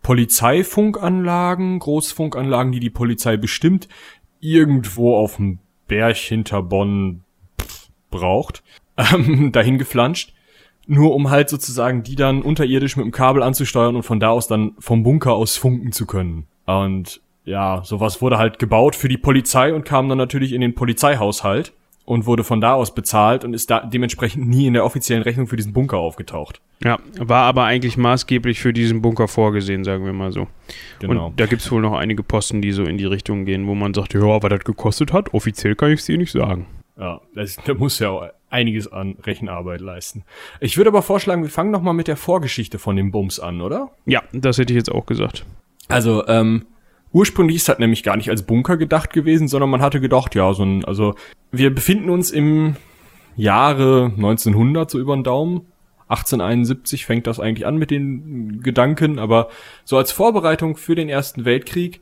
Polizeifunkanlagen, 0.03 1.79
Großfunkanlagen, 1.79 2.73
die 2.73 2.81
die 2.81 2.91
Polizei 2.91 3.37
bestimmt, 3.37 3.89
irgendwo 4.41 5.17
auf 5.17 5.37
dem 5.37 5.59
Berg 5.89 6.17
hinter 6.17 6.63
Bonn 6.63 7.25
braucht, 8.11 8.63
ähm, 8.97 9.51
dahin 9.53 9.79
geflanscht 9.79 10.33
nur 10.89 11.15
um 11.15 11.31
halt 11.31 11.51
sozusagen 11.51 12.03
die 12.03 12.17
dann 12.17 12.41
unterirdisch 12.41 12.97
mit 12.97 13.05
dem 13.05 13.13
Kabel 13.13 13.43
anzusteuern 13.43 13.95
und 13.95 14.05
von 14.05 14.21
da 14.21 14.31
aus 14.31 14.49
dann 14.49 14.73
vom 14.79 15.03
Bunker 15.03 15.35
aus 15.35 15.59
funken 15.59 15.93
zu 15.93 16.07
können. 16.07 16.47
Und 16.65 17.21
ja, 17.45 17.83
sowas 17.85 18.23
wurde 18.23 18.39
halt 18.39 18.59
gebaut 18.59 18.97
für 18.97 19.09
die 19.09 19.19
Polizei 19.19 19.73
und 19.73 19.85
kam 19.85 20.09
dann 20.09 20.19
natürlich 20.19 20.53
in 20.53 20.63
den 20.63 20.75
Polizeihaushalt 20.75 21.75
und 22.09 22.25
wurde 22.25 22.43
von 22.43 22.63
da 22.63 22.73
aus 22.73 22.95
bezahlt 22.95 23.45
und 23.45 23.53
ist 23.53 23.69
da 23.69 23.81
dementsprechend 23.81 24.49
nie 24.49 24.67
in 24.67 24.73
der 24.73 24.87
offiziellen 24.87 25.23
Rechnung 25.23 25.47
für 25.47 25.57
diesen 25.57 25.75
Bunker 25.75 25.99
aufgetaucht. 25.99 26.63
Ja, 26.83 26.99
war 27.19 27.45
aber 27.45 27.65
eigentlich 27.65 27.99
maßgeblich 27.99 28.61
für 28.61 28.73
diesen 28.73 29.03
Bunker 29.03 29.29
vorgesehen, 29.29 29.85
sagen 29.85 30.07
wir 30.07 30.15
mal 30.15 30.33
so. 30.33 30.47
Genau. 31.01 31.27
Und 31.27 31.39
da 31.39 31.45
gibt's 31.45 31.71
wohl 31.71 31.83
noch 31.83 31.93
einige 31.93 32.23
Posten, 32.23 32.63
die 32.63 32.73
so 32.73 32.85
in 32.85 32.97
die 32.97 33.05
Richtung 33.05 33.45
gehen, 33.45 33.67
wo 33.67 33.75
man 33.75 33.93
sagt, 33.93 34.15
ja, 34.15 34.23
was 34.23 34.41
das 34.41 34.65
gekostet 34.65 35.13
hat, 35.13 35.35
offiziell 35.35 35.75
kann 35.75 35.93
ich 35.93 36.01
es 36.01 36.07
dir 36.07 36.17
nicht 36.17 36.33
sagen. 36.33 36.65
Ja, 36.99 37.21
das, 37.35 37.57
da 37.67 37.75
muss 37.75 37.99
ja 37.99 38.31
einiges 38.49 38.91
an 38.91 39.17
Rechenarbeit 39.23 39.83
leisten. 39.83 40.25
Ich 40.61 40.79
würde 40.79 40.89
aber 40.89 41.03
vorschlagen, 41.03 41.43
wir 41.43 41.51
fangen 41.51 41.71
noch 41.71 41.83
mal 41.83 41.93
mit 41.93 42.09
der 42.09 42.17
Vorgeschichte 42.17 42.79
von 42.79 42.97
dem 42.97 43.11
Bums 43.11 43.39
an, 43.39 43.61
oder? 43.61 43.91
Ja, 44.07 44.23
das 44.33 44.57
hätte 44.57 44.73
ich 44.73 44.79
jetzt 44.79 44.91
auch 44.91 45.05
gesagt. 45.05 45.45
Also, 45.89 46.27
ähm, 46.27 46.65
ursprünglich 47.13 47.57
ist 47.57 47.69
das 47.69 47.79
nämlich 47.79 48.03
gar 48.03 48.17
nicht 48.17 48.31
als 48.31 48.43
Bunker 48.43 48.77
gedacht 48.77 49.13
gewesen, 49.13 49.49
sondern 49.49 49.71
man 49.71 49.83
hatte 49.83 50.01
gedacht, 50.01 50.35
ja, 50.35 50.53
so 50.53 50.63
ein, 50.63 50.85
also, 50.85 51.15
wir 51.51 51.75
befinden 51.75 52.11
uns 52.11 52.31
im 52.31 52.77
Jahre 53.37 54.13
1900, 54.17 54.91
so 54.91 54.99
über 54.99 55.17
den 55.17 55.25
Daumen. 55.25 55.63
1871 56.09 57.05
fängt 57.05 57.27
das 57.27 57.39
eigentlich 57.39 57.67
an 57.67 57.77
mit 57.77 57.91
den 57.91 58.63
Gedanken, 58.63 59.19
aber 59.19 59.49
so 59.85 59.99
als 59.99 60.11
Vorbereitung 60.11 60.77
für 60.77 60.95
den 60.95 61.09
Ersten 61.09 61.45
Weltkrieg, 61.45 62.01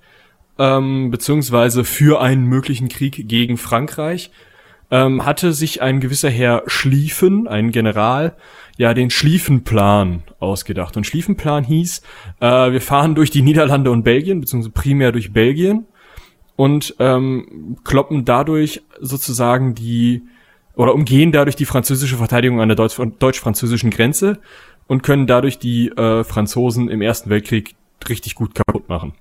ähm, 0.59 1.11
beziehungsweise 1.11 1.85
für 1.85 2.21
einen 2.21 2.45
möglichen 2.47 2.89
Krieg 2.89 3.29
gegen 3.29 3.57
Frankreich, 3.57 4.31
ähm, 4.91 5.25
hatte 5.25 5.53
sich 5.53 5.83
ein 5.83 6.01
gewisser 6.01 6.31
Herr 6.31 6.63
Schlieffen, 6.67 7.49
ein 7.49 7.71
General, 7.71 8.37
ja 8.77 8.95
den 8.95 9.11
Schlieffenplan 9.11 10.23
ausgedacht. 10.39 10.97
Und 10.97 11.07
Schlieffenplan 11.07 11.65
hieß, 11.65 12.03
äh, 12.41 12.73
wir 12.73 12.81
fahren 12.81 13.15
durch 13.15 13.31
die 13.31 13.43
Niederlande 13.43 13.91
und 13.91 14.03
Belgien, 14.03 14.41
beziehungsweise 14.41 14.73
primär 14.73 15.13
durch 15.13 15.33
Belgien 15.33 15.87
und 16.57 16.95
ähm, 16.99 17.77
kloppen 17.85 18.25
dadurch 18.25 18.83
sozusagen 19.01 19.75
die 19.75 20.23
oder 20.75 20.95
umgehen 20.95 21.33
dadurch 21.33 21.57
die 21.57 21.65
französische 21.65 22.17
Verteidigung 22.17 22.61
an 22.61 22.69
der 22.69 22.77
deutsch-französischen 22.77 23.91
Grenze 23.91 24.39
und 24.87 25.03
können 25.03 25.27
dadurch 25.27 25.59
die 25.59 25.89
äh, 25.89 26.23
Franzosen 26.23 26.89
im 26.89 27.01
Ersten 27.01 27.31
Weltkrieg 27.31 27.75
richtig 28.09 28.35
gut 28.35 28.55
kaputt 28.55 28.89
machen. 28.89 29.15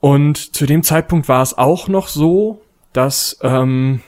Und 0.00 0.56
zu 0.56 0.66
dem 0.66 0.82
Zeitpunkt 0.82 1.28
war 1.28 1.42
es 1.42 1.56
auch 1.56 1.86
noch 1.86 2.08
so, 2.08 2.62
dass 2.92 3.38
ähm, 3.42 4.00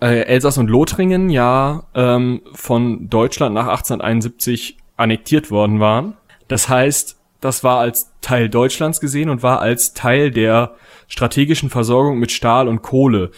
äh, 0.00 0.22
Elsass 0.22 0.58
und 0.58 0.68
Lothringen 0.68 1.30
ja 1.30 1.84
ähm, 1.94 2.42
von 2.52 3.08
Deutschland 3.08 3.54
nach 3.54 3.68
1871 3.68 4.76
annektiert 4.96 5.50
worden 5.50 5.80
waren. 5.80 6.16
Das 6.48 6.68
heißt, 6.68 7.18
das 7.40 7.64
war 7.64 7.78
als 7.78 8.12
Teil 8.20 8.48
Deutschlands 8.48 9.00
gesehen 9.00 9.30
und 9.30 9.42
war 9.42 9.60
als 9.60 9.94
Teil 9.94 10.30
der 10.30 10.74
strategischen 11.08 11.70
Versorgung 11.70 12.18
mit 12.18 12.30
Stahl 12.30 12.68
und 12.68 12.82
Kohle 12.82 13.30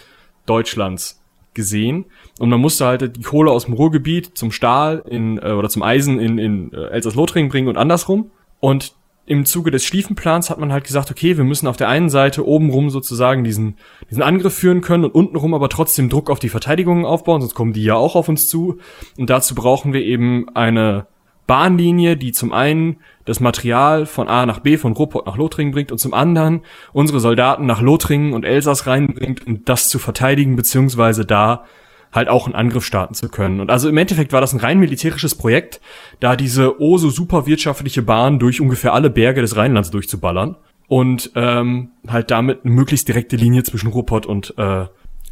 Deutschlands 0.46 1.22
gesehen. 1.55 2.07
Und 2.38 2.48
man 2.48 2.61
musste 2.61 2.87
halt 2.87 3.16
die 3.16 3.22
Kohle 3.22 3.50
aus 3.50 3.66
dem 3.66 3.74
Ruhrgebiet 3.74 4.37
zum 4.37 4.50
Stahl 4.50 5.05
in, 5.09 5.38
äh, 5.38 5.52
oder 5.52 5.68
zum 5.68 5.83
Eisen 5.83 6.18
in, 6.18 6.38
in 6.38 6.72
äh, 6.72 6.88
Elsass-Lothringen 6.88 7.50
bringen 7.50 7.68
und 7.68 7.76
andersrum. 7.76 8.31
Und 8.59 8.94
im 9.25 9.45
Zuge 9.45 9.71
des 9.71 9.85
Stiefenplans 9.85 10.51
hat 10.51 10.59
man 10.59 10.73
halt 10.73 10.85
gesagt, 10.85 11.11
okay, 11.11 11.37
wir 11.37 11.45
müssen 11.45 11.69
auf 11.69 11.77
der 11.77 11.89
einen 11.89 12.11
Seite 12.11 12.47
obenrum 12.47 12.91
sozusagen 12.91 13.45
diesen, 13.45 13.77
diesen 14.11 14.23
Angriff 14.23 14.55
führen 14.55 14.81
können 14.81 15.05
und 15.05 15.15
untenrum 15.15 15.55
aber 15.55 15.69
trotzdem 15.69 16.09
Druck 16.09 16.29
auf 16.29 16.41
die 16.41 16.49
Verteidigungen 16.49 17.05
aufbauen, 17.05 17.41
sonst 17.41 17.55
kommen 17.55 17.73
die 17.73 17.85
ja 17.85 17.95
auch 17.95 18.17
auf 18.17 18.29
uns 18.29 18.49
zu. 18.49 18.79
Und 19.17 19.31
dazu 19.31 19.55
brauchen 19.55 19.93
wir 19.93 20.03
eben 20.03 20.49
eine 20.55 21.07
Bahnlinie, 21.47 22.17
die 22.17 22.33
zum 22.33 22.53
einen 22.53 22.97
das 23.25 23.39
Material 23.39 24.07
von 24.07 24.27
A 24.27 24.45
nach 24.47 24.59
B, 24.59 24.77
von 24.77 24.93
Ruhrpott 24.93 25.27
nach 25.27 25.37
Lothringen 25.37 25.73
bringt 25.73 25.93
und 25.93 25.99
zum 25.99 26.15
anderen 26.15 26.63
unsere 26.93 27.21
Soldaten 27.21 27.67
nach 27.67 27.81
Lothringen 27.81 28.33
und 28.33 28.45
Elsass 28.45 28.87
reinbringt, 28.87 29.47
um 29.47 29.65
das 29.65 29.89
zu 29.89 30.01
verteidigen, 30.01 30.57
beziehungsweise 30.57 31.25
da 31.25 31.65
halt 32.12 32.29
auch 32.29 32.46
einen 32.46 32.55
Angriff 32.55 32.85
starten 32.85 33.14
zu 33.14 33.29
können. 33.29 33.61
Und 33.61 33.70
also 33.70 33.88
im 33.88 33.96
Endeffekt 33.96 34.33
war 34.33 34.40
das 34.40 34.53
ein 34.53 34.61
rein 34.61 34.79
militärisches 34.79 35.35
Projekt, 35.35 35.81
da 36.20 36.37
diese 36.37 36.81
oh 36.81 36.98
so 36.98 37.11
super 37.11 37.46
wirtschaftliche 37.46 38.03
Bahn 38.03 38.38
durch 38.38 38.61
ungefähr 38.61 38.92
alle 38.92 39.11
Berge 39.11 39.40
des 39.40 39.57
Rheinlands 39.57 39.90
durchzuballern 39.90 40.57
und 40.88 41.33
ähm, 41.35 41.90
halt 42.07 42.31
damit 42.31 42.64
eine 42.64 42.75
möglichst 42.75 43.09
direkte 43.09 43.37
Linie 43.37 43.62
zwischen 43.62 43.88
Ruhrpott 43.88 44.27
und 44.27 44.55
äh, 44.59 44.87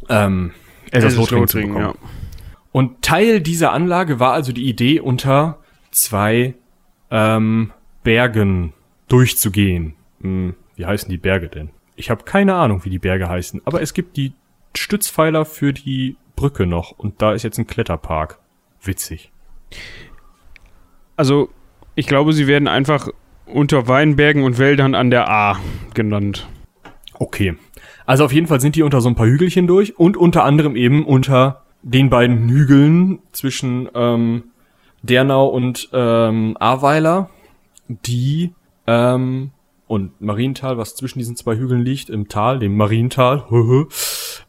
ähm, 0.09 0.51
Elsass-Lothringen 0.91 1.47
zu 1.47 1.57
bekommen. 1.59 1.79
Ja. 1.79 1.93
Und 2.71 3.01
Teil 3.01 3.41
dieser 3.41 3.71
Anlage 3.73 4.19
war 4.19 4.33
also 4.33 4.51
die 4.53 4.67
Idee, 4.67 4.99
unter 4.99 5.59
zwei 5.91 6.55
ähm, 7.11 7.71
Bergen 8.03 8.73
durchzugehen. 9.07 9.93
Hm, 10.21 10.55
wie 10.75 10.85
heißen 10.85 11.09
die 11.09 11.17
Berge 11.17 11.49
denn? 11.49 11.69
Ich 11.95 12.09
habe 12.09 12.23
keine 12.23 12.55
Ahnung, 12.55 12.83
wie 12.85 12.89
die 12.89 12.99
Berge 12.99 13.29
heißen, 13.29 13.61
aber 13.65 13.81
es 13.81 13.93
gibt 13.93 14.17
die 14.17 14.33
Stützpfeiler 14.75 15.45
für 15.45 15.73
die 15.73 16.15
Brücke 16.41 16.65
noch 16.65 16.97
und 16.97 17.21
da 17.21 17.33
ist 17.33 17.43
jetzt 17.43 17.59
ein 17.59 17.67
Kletterpark. 17.67 18.39
Witzig. 18.81 19.31
Also, 21.15 21.49
ich 21.93 22.07
glaube, 22.07 22.33
sie 22.33 22.47
werden 22.47 22.67
einfach 22.67 23.09
unter 23.45 23.87
Weinbergen 23.87 24.43
und 24.43 24.57
Wäldern 24.57 24.95
an 24.95 25.11
der 25.11 25.29
A 25.29 25.59
genannt. 25.93 26.47
Okay. 27.13 27.55
Also 28.07 28.25
auf 28.25 28.33
jeden 28.33 28.47
Fall 28.47 28.59
sind 28.59 28.75
die 28.75 28.81
unter 28.81 29.01
so 29.01 29.09
ein 29.09 29.15
paar 29.15 29.27
Hügelchen 29.27 29.67
durch 29.67 29.99
und 29.99 30.17
unter 30.17 30.43
anderem 30.43 30.75
eben 30.75 31.05
unter 31.05 31.61
den 31.83 32.09
beiden 32.09 32.49
Hügeln 32.49 33.19
zwischen 33.33 33.87
ähm, 33.93 34.45
Dernau 35.03 35.45
und 35.45 35.89
ähm, 35.93 36.57
Ahrweiler, 36.59 37.29
die 37.87 38.53
ähm, 38.87 39.51
und 39.91 40.21
Mariental, 40.21 40.77
was 40.77 40.95
zwischen 40.95 41.19
diesen 41.19 41.35
zwei 41.35 41.57
Hügeln 41.57 41.81
liegt, 41.81 42.09
im 42.09 42.29
Tal, 42.29 42.59
dem 42.59 42.77
Mariental. 42.77 43.43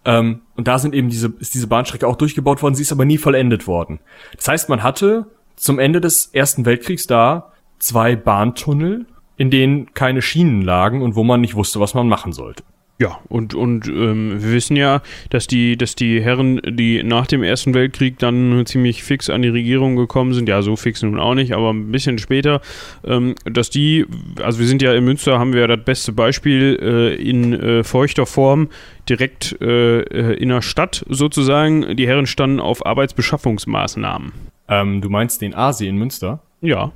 ähm, 0.04 0.42
und 0.54 0.68
da 0.68 0.78
sind 0.78 0.94
eben 0.94 1.08
diese, 1.08 1.34
ist 1.40 1.54
diese 1.54 1.66
Bahnstrecke 1.66 2.06
auch 2.06 2.14
durchgebaut 2.14 2.62
worden, 2.62 2.76
sie 2.76 2.82
ist 2.82 2.92
aber 2.92 3.04
nie 3.04 3.18
vollendet 3.18 3.66
worden. 3.66 3.98
Das 4.36 4.46
heißt, 4.46 4.68
man 4.68 4.84
hatte 4.84 5.26
zum 5.56 5.80
Ende 5.80 6.00
des 6.00 6.26
Ersten 6.26 6.64
Weltkriegs 6.64 7.08
da 7.08 7.50
zwei 7.80 8.14
Bahntunnel, 8.14 9.06
in 9.36 9.50
denen 9.50 9.92
keine 9.94 10.22
Schienen 10.22 10.62
lagen 10.62 11.02
und 11.02 11.16
wo 11.16 11.24
man 11.24 11.40
nicht 11.40 11.56
wusste, 11.56 11.80
was 11.80 11.94
man 11.94 12.06
machen 12.06 12.32
sollte. 12.32 12.62
Ja, 13.02 13.18
und, 13.28 13.52
und 13.52 13.88
ähm, 13.88 14.40
wir 14.40 14.52
wissen 14.52 14.76
ja, 14.76 15.02
dass 15.28 15.48
die, 15.48 15.76
dass 15.76 15.96
die 15.96 16.22
Herren, 16.22 16.60
die 16.64 17.02
nach 17.02 17.26
dem 17.26 17.42
Ersten 17.42 17.74
Weltkrieg 17.74 18.20
dann 18.20 18.64
ziemlich 18.64 19.02
fix 19.02 19.28
an 19.28 19.42
die 19.42 19.48
Regierung 19.48 19.96
gekommen 19.96 20.34
sind, 20.34 20.48
ja, 20.48 20.62
so 20.62 20.76
fix 20.76 21.02
nun 21.02 21.18
auch 21.18 21.34
nicht, 21.34 21.52
aber 21.52 21.70
ein 21.72 21.90
bisschen 21.90 22.18
später, 22.18 22.60
ähm, 23.04 23.34
dass 23.42 23.70
die, 23.70 24.06
also 24.40 24.60
wir 24.60 24.68
sind 24.68 24.82
ja 24.82 24.94
in 24.94 25.04
Münster, 25.04 25.40
haben 25.40 25.52
wir 25.52 25.62
ja 25.62 25.66
das 25.66 25.84
beste 25.84 26.12
Beispiel 26.12 26.78
äh, 26.80 27.14
in 27.16 27.54
äh, 27.54 27.82
feuchter 27.82 28.24
Form, 28.24 28.68
direkt 29.08 29.60
äh, 29.60 30.02
äh 30.02 30.34
in 30.34 30.50
der 30.50 30.62
Stadt 30.62 31.04
sozusagen. 31.08 31.96
Die 31.96 32.06
Herren 32.06 32.26
standen 32.26 32.60
auf 32.60 32.86
Arbeitsbeschaffungsmaßnahmen. 32.86 34.30
Ähm, 34.68 35.00
du 35.00 35.10
meinst 35.10 35.42
den 35.42 35.56
Asi 35.56 35.88
in 35.88 35.96
Münster? 35.96 36.38
Ja. 36.60 36.92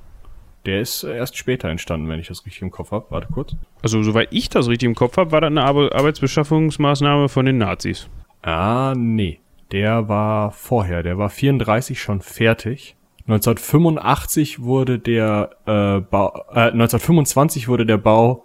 Der 0.67 0.81
ist 0.81 1.05
erst 1.05 1.37
später 1.37 1.69
entstanden, 1.69 2.09
wenn 2.09 2.19
ich 2.19 2.27
das 2.27 2.45
richtig 2.45 2.63
im 2.63 2.71
Kopf 2.71 2.91
habe. 2.91 3.07
Warte 3.11 3.29
kurz. 3.33 3.55
Also, 3.83 4.03
soweit 4.03 4.29
ich 4.33 4.49
das 4.49 4.69
richtig 4.69 4.89
im 4.89 4.95
Kopf 4.97 5.17
habe, 5.17 5.31
war 5.33 5.41
das 5.41 5.49
eine 5.49 5.63
Ar 5.63 5.95
Arbeitsbeschaffungsmaßnahme 5.95 7.29
von 7.29 7.47
den 7.47 7.59
Nazis. 7.59 8.09
Ah, 8.43 8.95
nee. 8.97 9.41
Der 9.73 10.09
war 10.09 10.51
vorher. 10.51 11.03
Der 11.03 11.19
war 11.19 11.31
34 11.31 12.01
schon 12.01 12.21
fertig. 12.21 12.97
1985 13.29 14.63
wurde 14.63 14.99
der 14.99 15.51
äh, 15.67 16.01
Bau, 16.01 16.45
äh, 16.51 16.71
1925 16.71 17.67
wurde 17.67 17.85
der 17.85 17.99
Bau 17.99 18.45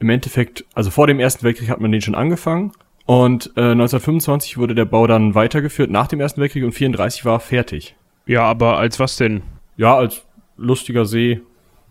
im 0.00 0.10
Endeffekt, 0.10 0.64
also 0.74 0.90
vor 0.90 1.06
dem 1.06 1.20
Ersten 1.20 1.44
Weltkrieg 1.44 1.70
hat 1.70 1.80
man 1.80 1.92
den 1.92 2.00
schon 2.00 2.14
angefangen. 2.14 2.72
Und 3.06 3.52
äh, 3.56 3.72
1925 3.72 4.58
wurde 4.58 4.74
der 4.74 4.84
Bau 4.84 5.06
dann 5.06 5.34
weitergeführt 5.34 5.90
nach 5.90 6.08
dem 6.08 6.20
Ersten 6.20 6.40
Weltkrieg 6.40 6.64
und 6.64 6.72
34 6.72 7.24
war 7.24 7.40
fertig. 7.40 7.96
Ja, 8.26 8.42
aber 8.42 8.76
als 8.76 9.00
was 9.00 9.16
denn? 9.16 9.42
Ja, 9.76 9.96
als 9.96 10.22
lustiger 10.56 11.04
See. 11.04 11.40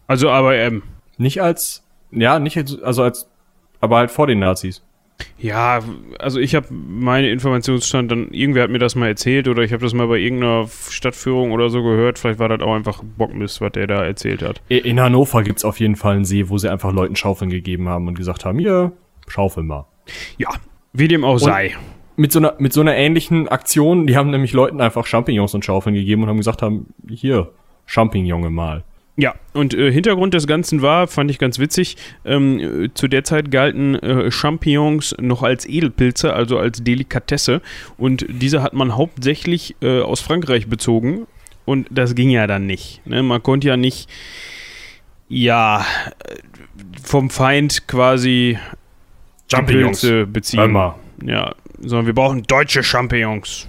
Also 0.07 0.29
aber 0.29 0.55
ähm, 0.55 0.83
nicht 1.17 1.41
als 1.41 1.83
ja, 2.11 2.39
nicht 2.39 2.57
als, 2.57 2.81
also 2.81 3.03
als 3.03 3.29
aber 3.79 3.97
halt 3.97 4.11
vor 4.11 4.27
den 4.27 4.39
Nazis. 4.39 4.81
Ja, 5.39 5.81
also 6.19 6.39
ich 6.39 6.55
habe 6.55 6.67
meine 6.71 7.29
Informationsstand 7.29 8.11
dann, 8.11 8.29
irgendwer 8.31 8.63
hat 8.63 8.69
mir 8.69 8.79
das 8.79 8.95
mal 8.95 9.07
erzählt 9.07 9.47
oder 9.47 9.63
ich 9.63 9.73
habe 9.73 9.83
das 9.83 9.93
mal 9.93 10.07
bei 10.07 10.17
irgendeiner 10.17 10.67
Stadtführung 10.89 11.51
oder 11.51 11.69
so 11.69 11.81
gehört. 11.81 12.19
Vielleicht 12.19 12.39
war 12.39 12.49
das 12.49 12.61
auch 12.61 12.75
einfach 12.75 13.03
Bockmist, 13.03 13.61
was 13.61 13.71
der 13.71 13.87
da 13.87 14.03
erzählt 14.03 14.43
hat. 14.43 14.61
In 14.69 14.99
Hannover 14.99 15.43
gibt's 15.43 15.65
auf 15.65 15.79
jeden 15.79 15.95
Fall 15.95 16.15
einen 16.15 16.25
See, 16.25 16.49
wo 16.49 16.57
sie 16.57 16.71
einfach 16.71 16.91
Leuten 16.91 17.15
Schaufeln 17.15 17.49
gegeben 17.49 17.87
haben 17.89 18.07
und 18.07 18.15
gesagt 18.15 18.45
haben, 18.45 18.59
hier, 18.59 18.91
schaufel 19.27 19.63
mal. 19.63 19.85
Ja, 20.37 20.49
wie 20.93 21.07
dem 21.07 21.23
auch 21.23 21.33
und 21.33 21.39
sei. 21.39 21.75
Mit 22.15 22.31
so, 22.31 22.39
einer, 22.39 22.55
mit 22.57 22.73
so 22.73 22.81
einer 22.81 22.95
ähnlichen 22.95 23.47
Aktion, 23.47 24.07
die 24.07 24.17
haben 24.17 24.31
nämlich 24.31 24.51
Leuten 24.51 24.81
einfach 24.81 25.05
Champignons 25.05 25.53
und 25.53 25.63
Schaufeln 25.63 25.93
gegeben 25.93 26.23
und 26.23 26.29
haben 26.29 26.37
gesagt 26.37 26.63
haben, 26.63 26.87
hier, 27.07 27.51
Champignon 27.85 28.51
mal. 28.51 28.83
Ja, 29.19 29.33
und 29.53 29.73
äh, 29.73 29.91
Hintergrund 29.91 30.35
des 30.35 30.45
Ganzen 30.45 30.83
war, 30.83 31.07
fand 31.07 31.31
ich 31.31 31.39
ganz 31.39 31.57
witzig, 31.57 31.97
ähm, 32.23 32.91
zu 32.93 33.07
der 33.07 33.23
Zeit 33.23 33.49
galten 33.49 33.95
äh, 33.95 34.29
Champignons 34.29 35.15
noch 35.19 35.41
als 35.41 35.65
Edelpilze, 35.65 36.33
also 36.33 36.59
als 36.59 36.83
Delikatesse. 36.83 37.63
Und 37.97 38.27
diese 38.29 38.61
hat 38.61 38.73
man 38.73 38.95
hauptsächlich 38.95 39.75
äh, 39.81 40.01
aus 40.01 40.19
Frankreich 40.19 40.67
bezogen. 40.67 41.25
Und 41.65 41.87
das 41.89 42.13
ging 42.13 42.29
ja 42.29 42.45
dann 42.45 42.67
nicht. 42.67 43.01
Ne? 43.05 43.23
Man 43.23 43.41
konnte 43.41 43.67
ja 43.67 43.75
nicht, 43.75 44.07
ja, 45.29 45.83
vom 47.03 47.31
Feind 47.31 47.87
quasi 47.87 48.59
Champignons 49.51 50.05
beziehen. 50.27 50.59
Einmal. 50.59 50.93
Ja, 51.25 51.55
sondern 51.79 52.05
wir 52.05 52.13
brauchen 52.13 52.43
deutsche 52.43 52.83
Champignons. 52.83 53.67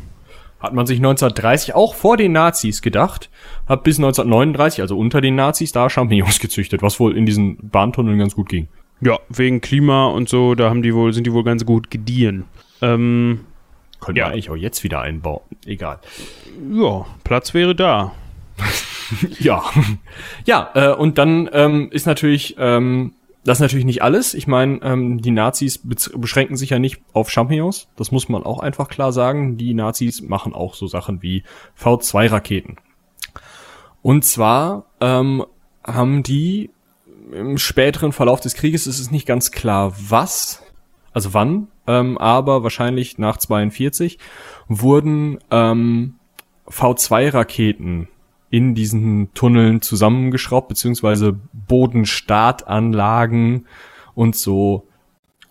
Hat 0.61 0.74
man 0.74 0.87
sich 0.87 0.98
1930 0.98 1.74
auch 1.74 1.94
vor 1.94 2.16
den 2.18 2.32
Nazis 2.32 2.82
gedacht, 2.82 3.30
hat 3.68 3.85
bis 3.85 3.98
1939, 3.98 4.81
also 4.81 4.98
unter 4.98 5.20
den 5.20 5.35
Nazis, 5.35 5.72
da 5.72 5.90
Champignons 5.90 6.40
gezüchtet, 6.40 6.83
was 6.83 6.98
wohl 6.98 7.16
in 7.16 7.26
diesen 7.26 7.57
Bahntunneln 7.70 8.18
ganz 8.18 8.35
gut 8.35 8.48
ging. 8.48 8.68
Ja, 9.00 9.18
wegen 9.28 9.61
Klima 9.61 10.07
und 10.07 10.28
so, 10.28 10.54
da 10.54 10.70
haben 10.70 10.83
die 10.83 10.94
wohl, 10.94 11.12
sind 11.12 11.26
die 11.26 11.33
wohl 11.33 11.44
ganz 11.44 11.64
gut 11.64 11.90
gediehen. 11.90 12.44
Ähm, 12.83 13.40
Können 14.00 14.16
ja. 14.16 14.26
wir 14.26 14.33
eigentlich 14.33 14.50
auch 14.50 14.57
jetzt 14.57 14.83
wieder 14.83 15.00
einbauen. 15.00 15.42
Egal. 15.66 16.00
Ja, 16.72 17.07
Platz 17.24 17.54
wäre 17.54 17.74
da. 17.74 18.12
ja. 19.38 19.62
Ja, 20.44 20.70
äh, 20.74 20.94
und 20.94 21.18
dann 21.18 21.48
ähm, 21.52 21.88
ist 21.92 22.07
natürlich 22.07 22.57
ähm, 22.59 23.12
das 23.48 23.59
ist 23.59 23.62
natürlich 23.62 23.87
nicht 23.87 24.02
alles. 24.02 24.35
Ich 24.35 24.46
meine, 24.46 24.81
ähm, 24.83 25.22
die 25.22 25.31
Nazis 25.31 25.81
beschränken 25.83 26.57
sich 26.57 26.70
ja 26.70 26.78
nicht 26.78 27.00
auf 27.14 27.31
Champignons. 27.31 27.88
Das 27.96 28.12
muss 28.12 28.28
man 28.28 28.42
auch 28.42 28.59
einfach 28.61 28.88
klar 28.88 29.11
sagen. 29.11 29.57
Die 29.57 29.72
Nazis 29.72 30.20
machen 30.20 30.52
auch 30.52 30.74
so 30.74 30.87
Sachen 30.87 31.22
wie 31.22 31.44
V2-Raketen. 31.81 32.76
Und 34.09 34.25
zwar 34.25 34.87
ähm, 35.03 35.44
haben 35.85 36.23
die 36.23 36.71
im 37.31 37.59
späteren 37.59 38.12
Verlauf 38.12 38.40
des 38.40 38.55
Krieges, 38.55 38.87
ist 38.87 39.01
es 39.01 39.11
nicht 39.11 39.27
ganz 39.27 39.51
klar, 39.51 39.92
was, 39.99 40.62
also 41.12 41.35
wann, 41.35 41.68
ähm, 41.87 42.16
aber 42.16 42.62
wahrscheinlich 42.62 43.18
nach 43.18 43.37
42, 43.37 44.18
wurden 44.66 45.40
ähm, 45.51 46.14
V2-Raketen 46.68 48.09
in 48.49 48.75
diesen 48.75 49.35
Tunneln 49.35 49.83
zusammengeschraubt, 49.83 50.68
beziehungsweise 50.68 51.38
Bodenstartanlagen 51.53 53.66
und 54.14 54.37
so 54.37 54.87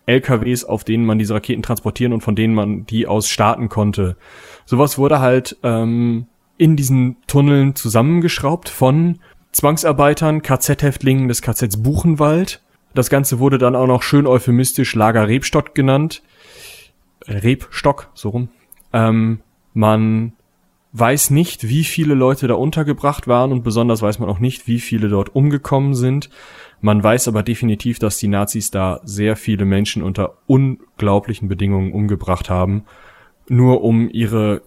LKWs, 0.08 0.64
auf 0.64 0.84
denen 0.84 1.06
man 1.06 1.20
diese 1.20 1.36
Raketen 1.36 1.62
transportieren 1.62 2.12
und 2.12 2.22
von 2.22 2.36
denen 2.36 2.56
man 2.56 2.88
die 2.88 3.06
aus 3.06 3.30
starten 3.30 3.70
konnte. 3.70 4.18
Sowas 4.66 4.98
wurde 4.98 5.20
halt 5.20 5.58
ähm, 5.62 6.26
in 6.58 6.76
diesen 6.76 7.18
Tunneln 7.28 7.76
zusammengeschraubt 7.76 8.70
von 8.70 9.20
Zwangsarbeitern, 9.52 10.42
KZ-Häftlingen 10.42 11.28
des 11.28 11.42
KZs 11.42 11.82
Buchenwald. 11.82 12.62
Das 12.94 13.10
Ganze 13.10 13.40
wurde 13.40 13.58
dann 13.58 13.76
auch 13.76 13.88
noch 13.88 14.04
schön 14.04 14.28
euphemistisch 14.28 14.96
Lager 14.96 15.28
Rebstock 15.28 15.76
genannt. 15.76 16.24
Rebstock, 17.28 18.10
so 18.14 18.30
rum. 18.30 18.50
Ähm, 18.94 19.42
man 19.74 20.34
weiß 20.94 21.30
nicht, 21.30 21.68
wie 21.68 21.84
viele 21.84 22.14
Leute 22.14 22.48
da 22.48 22.56
untergebracht 22.56 23.28
waren 23.28 23.52
und 23.52 23.64
besonders 23.64 24.02
weiß 24.02 24.20
man 24.20 24.30
auch 24.30 24.40
nicht, 24.40 24.68
wie 24.68 24.80
viele 24.80 25.10
dort 25.10 25.36
umgekommen 25.36 25.94
sind. 25.94 26.30
Man 26.82 27.04
weiß 27.04 27.28
aber 27.28 27.44
definitiv, 27.44 28.00
dass 28.00 28.18
die 28.18 28.28
Nazis 28.28 28.72
da 28.72 29.02
sehr 29.04 29.36
viele 29.36 29.66
Menschen 29.66 30.04
unter 30.04 30.38
unglaublichen 30.48 31.48
Bedingungen 31.48 31.92
umgebracht 31.92 32.50
haben, 32.50 32.86
nur 33.48 33.84
um 33.84 34.10
ihre 34.10 34.62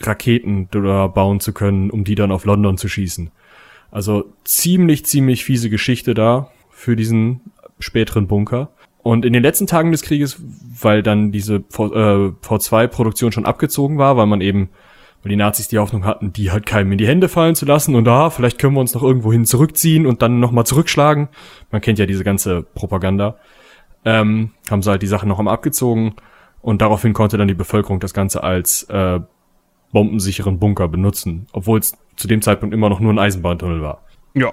Raketen 0.00 0.68
da 0.70 1.06
bauen 1.06 1.40
zu 1.40 1.52
können, 1.52 1.90
um 1.90 2.04
die 2.04 2.14
dann 2.14 2.32
auf 2.32 2.44
London 2.44 2.76
zu 2.76 2.88
schießen. 2.88 3.30
Also 3.90 4.32
ziemlich, 4.44 5.06
ziemlich 5.06 5.44
fiese 5.44 5.70
Geschichte 5.70 6.14
da 6.14 6.50
für 6.70 6.96
diesen 6.96 7.40
späteren 7.78 8.26
Bunker. 8.26 8.70
Und 9.02 9.24
in 9.24 9.32
den 9.32 9.42
letzten 9.42 9.66
Tagen 9.66 9.92
des 9.92 10.02
Krieges, 10.02 10.42
weil 10.82 11.02
dann 11.02 11.30
diese 11.30 11.58
V2-Produktion 11.58 13.30
äh, 13.30 13.32
schon 13.32 13.46
abgezogen 13.46 13.98
war, 13.98 14.16
weil 14.16 14.26
man 14.26 14.40
eben, 14.40 14.70
weil 15.22 15.30
die 15.30 15.36
Nazis 15.36 15.68
die 15.68 15.78
Hoffnung 15.78 16.04
hatten, 16.04 16.32
die 16.32 16.50
halt 16.50 16.66
keinem 16.66 16.92
in 16.92 16.98
die 16.98 17.06
Hände 17.06 17.28
fallen 17.28 17.54
zu 17.54 17.66
lassen 17.66 17.94
und 17.94 18.04
da, 18.04 18.26
ah, 18.26 18.30
vielleicht 18.30 18.58
können 18.58 18.74
wir 18.74 18.80
uns 18.80 18.94
noch 18.94 19.02
irgendwo 19.02 19.32
hin 19.32 19.44
zurückziehen 19.44 20.06
und 20.06 20.22
dann 20.22 20.40
nochmal 20.40 20.66
zurückschlagen. 20.66 21.28
Man 21.70 21.80
kennt 21.80 22.00
ja 22.00 22.06
diese 22.06 22.24
ganze 22.24 22.62
Propaganda. 22.62 23.38
Ähm, 24.04 24.50
haben 24.70 24.82
sie 24.82 24.90
halt 24.90 25.02
die 25.02 25.06
Sachen 25.06 25.28
noch 25.28 25.38
einmal 25.38 25.54
abgezogen 25.54 26.14
und 26.60 26.82
daraufhin 26.82 27.12
konnte 27.12 27.38
dann 27.38 27.48
die 27.48 27.54
Bevölkerung 27.54 28.00
das 28.00 28.12
Ganze 28.12 28.42
als 28.42 28.82
äh, 28.84 29.20
bombensicheren 29.92 30.58
Bunker 30.58 30.88
benutzen, 30.88 31.46
obwohl 31.52 31.78
es 31.78 31.96
zu 32.16 32.28
dem 32.28 32.42
Zeitpunkt 32.42 32.74
immer 32.74 32.88
noch 32.88 33.00
nur 33.00 33.12
ein 33.12 33.18
Eisenbahntunnel 33.18 33.82
war. 33.82 34.02
Ja. 34.34 34.52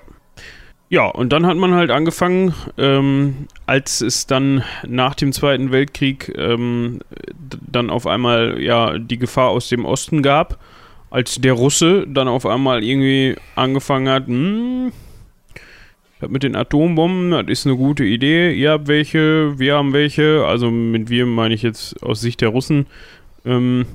Ja, 0.89 1.07
und 1.07 1.33
dann 1.33 1.47
hat 1.47 1.57
man 1.57 1.73
halt 1.73 1.89
angefangen, 1.89 2.53
ähm, 2.77 3.47
als 3.65 4.01
es 4.01 4.27
dann 4.27 4.63
nach 4.87 5.15
dem 5.15 5.31
Zweiten 5.31 5.71
Weltkrieg 5.71 6.31
ähm, 6.37 6.99
dann 7.49 7.89
auf 7.89 8.05
einmal 8.05 8.61
ja 8.61 8.99
die 8.99 9.17
Gefahr 9.17 9.49
aus 9.49 9.69
dem 9.69 9.85
Osten 9.85 10.21
gab, 10.21 10.59
als 11.09 11.41
der 11.41 11.53
Russe 11.53 12.05
dann 12.07 12.27
auf 12.27 12.45
einmal 12.45 12.83
irgendwie 12.83 13.35
angefangen 13.55 14.07
hat, 14.07 14.27
hm, 14.27 14.91
mit 16.27 16.43
den 16.43 16.55
Atombomben, 16.55 17.31
das 17.31 17.45
ist 17.47 17.65
eine 17.65 17.75
gute 17.75 18.03
Idee, 18.03 18.53
ihr 18.53 18.71
habt 18.71 18.87
welche, 18.87 19.57
wir 19.57 19.75
haben 19.75 19.93
welche, 19.93 20.45
also 20.45 20.69
mit 20.69 21.09
wir 21.09 21.25
meine 21.25 21.53
ich 21.53 21.63
jetzt 21.63 22.01
aus 22.03 22.21
Sicht 22.21 22.41
der 22.41 22.49
Russen, 22.49 22.85
ähm, 23.45 23.85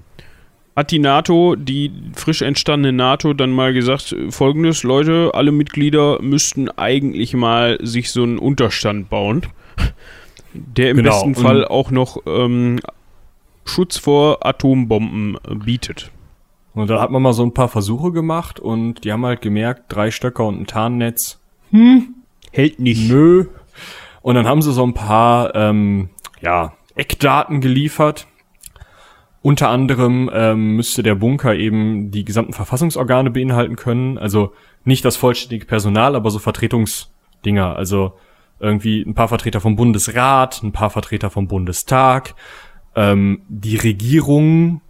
hat 0.78 0.92
die 0.92 1.00
NATO, 1.00 1.56
die 1.56 1.90
frisch 2.14 2.40
entstandene 2.40 2.96
NATO, 2.96 3.34
dann 3.34 3.50
mal 3.50 3.72
gesagt, 3.72 4.14
folgendes, 4.30 4.84
Leute, 4.84 5.32
alle 5.34 5.50
Mitglieder 5.50 6.22
müssten 6.22 6.70
eigentlich 6.70 7.34
mal 7.34 7.78
sich 7.82 8.12
so 8.12 8.22
einen 8.22 8.38
Unterstand 8.38 9.10
bauen, 9.10 9.42
der 10.52 10.90
im 10.90 10.98
genau. 10.98 11.10
besten 11.10 11.34
Fall 11.34 11.64
auch 11.64 11.90
noch 11.90 12.18
ähm, 12.26 12.78
Schutz 13.64 13.96
vor 13.96 14.46
Atombomben 14.46 15.38
bietet. 15.64 16.12
Und 16.74 16.88
da 16.88 17.00
hat 17.00 17.10
man 17.10 17.22
mal 17.22 17.32
so 17.32 17.42
ein 17.42 17.54
paar 17.54 17.68
Versuche 17.68 18.12
gemacht 18.12 18.60
und 18.60 19.02
die 19.02 19.10
haben 19.10 19.26
halt 19.26 19.42
gemerkt, 19.42 19.86
drei 19.88 20.12
Stöcker 20.12 20.46
und 20.46 20.60
ein 20.60 20.66
Tarnnetz, 20.68 21.40
hm, 21.72 22.14
hält 22.52 22.78
nicht. 22.78 23.10
Nö. 23.10 23.46
Und 24.22 24.36
dann 24.36 24.46
haben 24.46 24.62
sie 24.62 24.72
so 24.72 24.84
ein 24.84 24.94
paar, 24.94 25.56
ähm, 25.56 26.10
ja, 26.40 26.74
Eckdaten 26.94 27.60
geliefert, 27.60 28.28
unter 29.48 29.70
anderem 29.70 30.30
ähm, 30.30 30.76
müsste 30.76 31.02
der 31.02 31.14
Bunker 31.14 31.54
eben 31.54 32.10
die 32.10 32.26
gesamten 32.26 32.52
Verfassungsorgane 32.52 33.30
beinhalten 33.30 33.76
können. 33.76 34.18
Also 34.18 34.52
nicht 34.84 35.06
das 35.06 35.16
vollständige 35.16 35.64
Personal, 35.64 36.16
aber 36.16 36.28
so 36.30 36.38
Vertretungsdinger. 36.38 37.74
Also 37.74 38.12
irgendwie 38.60 39.00
ein 39.00 39.14
paar 39.14 39.28
Vertreter 39.28 39.62
vom 39.62 39.74
Bundesrat, 39.74 40.62
ein 40.62 40.72
paar 40.72 40.90
Vertreter 40.90 41.30
vom 41.30 41.48
Bundestag, 41.48 42.34
ähm, 42.94 43.40
die 43.48 43.76
Regierung 43.76 44.82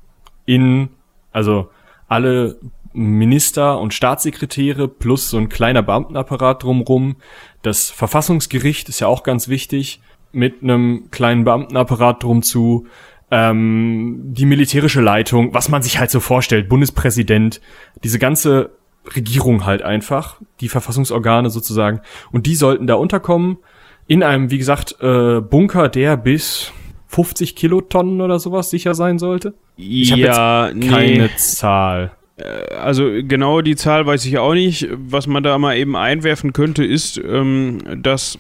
in, 0.45 0.89
also 1.31 1.71
alle 2.09 2.59
Minister 2.93 3.79
und 3.79 3.95
Staatssekretäre 3.95 4.89
plus 4.89 5.31
so 5.31 5.37
ein 5.37 5.49
kleiner 5.49 5.83
Beamtenapparat 5.83 6.65
drumrum. 6.65 7.15
Das 7.63 7.91
Verfassungsgericht 7.91 8.89
ist 8.89 8.99
ja 8.99 9.07
auch 9.07 9.23
ganz 9.23 9.47
wichtig 9.47 10.01
mit 10.33 10.65
einem 10.65 11.13
kleinen 11.13 11.45
Beamtenapparat 11.45 12.25
drum 12.25 12.43
zu 12.43 12.89
ähm, 13.31 14.21
die 14.25 14.47
militärische 14.47 15.01
Leitung, 15.01 15.53
was 15.55 15.69
man 15.69 15.83
sich 15.83 15.99
halt 15.99 16.11
so 16.11 16.21
vorstellt, 16.21 16.69
Bundespräsident, 16.69 17.61
diese 18.03 18.19
ganze 18.19 18.71
Regierung 19.15 19.65
halt 19.65 19.83
einfach, 19.83 20.41
die 20.61 20.69
Verfassungsorgane 20.69 21.51
sozusagen, 21.51 22.01
und 22.33 22.47
die 22.47 22.55
sollten 22.55 22.87
da 22.87 22.95
unterkommen 22.95 23.59
in 24.07 24.23
einem, 24.23 24.51
wie 24.51 24.59
gesagt, 24.59 24.97
äh, 25.01 25.41
Bunker, 25.41 25.89
der 25.89 26.17
bis 26.17 26.73
50 27.09 27.57
Kilotonnen 27.57 28.21
oder 28.21 28.39
sowas 28.39 28.71
sicher 28.71 28.95
sein 28.95 29.19
sollte. 29.19 29.55
Ich 29.77 30.13
habe 30.13 30.21
ja, 30.23 30.69
jetzt 30.69 30.91
keine 30.91 31.23
nee. 31.25 31.31
Zahl. 31.37 32.13
Äh, 32.37 32.75
also 32.75 33.11
genau 33.23 33.61
die 33.61 33.77
Zahl 33.77 34.07
weiß 34.07 34.25
ich 34.25 34.39
auch 34.39 34.55
nicht. 34.55 34.89
Was 34.93 35.27
man 35.27 35.43
da 35.43 35.59
mal 35.59 35.77
eben 35.77 35.97
einwerfen 35.97 36.53
könnte, 36.53 36.85
ist, 36.85 37.19
ähm, 37.19 37.79
dass 38.03 38.39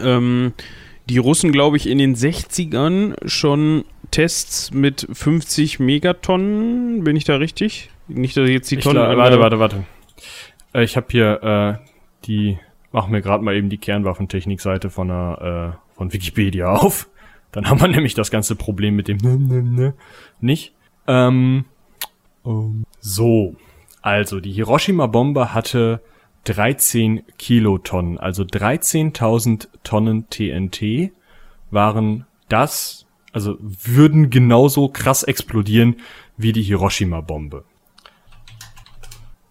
ähm, 0.00 0.52
die 1.08 1.18
Russen, 1.18 1.52
glaube 1.52 1.76
ich, 1.76 1.88
in 1.88 1.98
den 1.98 2.16
60ern 2.16 3.14
schon 3.28 3.84
Tests 4.16 4.72
mit 4.72 5.06
50 5.12 5.78
Megatonnen. 5.78 7.04
Bin 7.04 7.16
ich 7.16 7.24
da 7.24 7.36
richtig? 7.36 7.90
Nicht, 8.08 8.34
dass 8.34 8.48
ich 8.48 8.54
jetzt 8.54 8.70
die 8.70 8.78
Tonnen. 8.78 9.04
Glaub, 9.04 9.18
warte, 9.18 9.40
warte, 9.40 9.58
warte. 9.58 9.84
Äh, 10.72 10.84
ich 10.84 10.96
habe 10.96 11.06
hier 11.10 11.42
äh, 11.42 11.86
die. 12.24 12.58
Machen 12.92 13.12
wir 13.12 13.20
gerade 13.20 13.44
mal 13.44 13.54
eben 13.54 13.68
die 13.68 13.76
Kernwaffentechnik-Seite 13.76 14.88
von 14.88 15.08
der, 15.08 15.76
äh, 15.76 15.96
von 15.98 16.14
Wikipedia 16.14 16.72
auf. 16.72 17.10
Dann 17.52 17.68
haben 17.68 17.78
wir 17.78 17.88
nämlich 17.88 18.14
das 18.14 18.30
ganze 18.30 18.56
Problem 18.56 18.96
mit 18.96 19.06
dem 19.06 19.18
ne, 19.18 19.36
ne, 19.36 19.62
ne, 19.62 19.94
nicht. 20.40 20.72
Ähm, 21.06 21.66
um, 22.42 22.84
so, 23.00 23.54
also 24.00 24.40
die 24.40 24.52
Hiroshima-Bombe 24.52 25.52
hatte 25.52 26.00
13 26.44 27.22
Kilotonnen, 27.36 28.16
also 28.16 28.44
13.000 28.44 29.68
Tonnen 29.82 30.30
TNT 30.30 31.12
waren 31.70 32.24
das 32.48 33.05
also 33.36 33.58
würden 33.60 34.30
genauso 34.30 34.88
krass 34.88 35.22
explodieren 35.22 35.96
wie 36.38 36.52
die 36.52 36.62
Hiroshima-Bombe. 36.62 37.64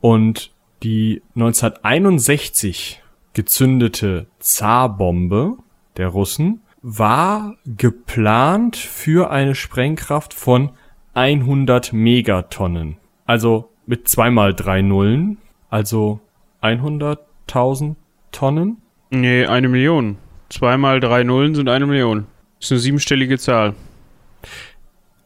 Und 0.02 0.52
die 0.82 1.22
1961 1.36 3.04
gezündete 3.34 4.26
Zar-Bombe 4.40 5.58
der 5.98 6.08
Russen 6.08 6.62
war 6.82 7.58
geplant 7.68 8.76
für 8.76 9.30
eine 9.30 9.54
Sprengkraft 9.54 10.34
von 10.34 10.72
100 11.14 11.94
Megatonnen. 11.94 12.98
Also 13.28 13.70
mit 13.86 14.08
zweimal 14.08 14.56
drei 14.56 14.82
Nullen, 14.82 15.38
also 15.70 16.22
100.000 16.64 17.94
Tonnen. 18.32 18.82
Nee, 19.12 19.46
eine 19.46 19.70
Million. 19.70 20.18
Zweimal 20.50 21.00
drei 21.00 21.22
Nullen 21.24 21.54
sind 21.54 21.70
eine 21.70 21.86
Million. 21.86 22.26
Ist 22.60 22.72
eine 22.72 22.80
siebenstellige 22.80 23.38
Zahl. 23.38 23.74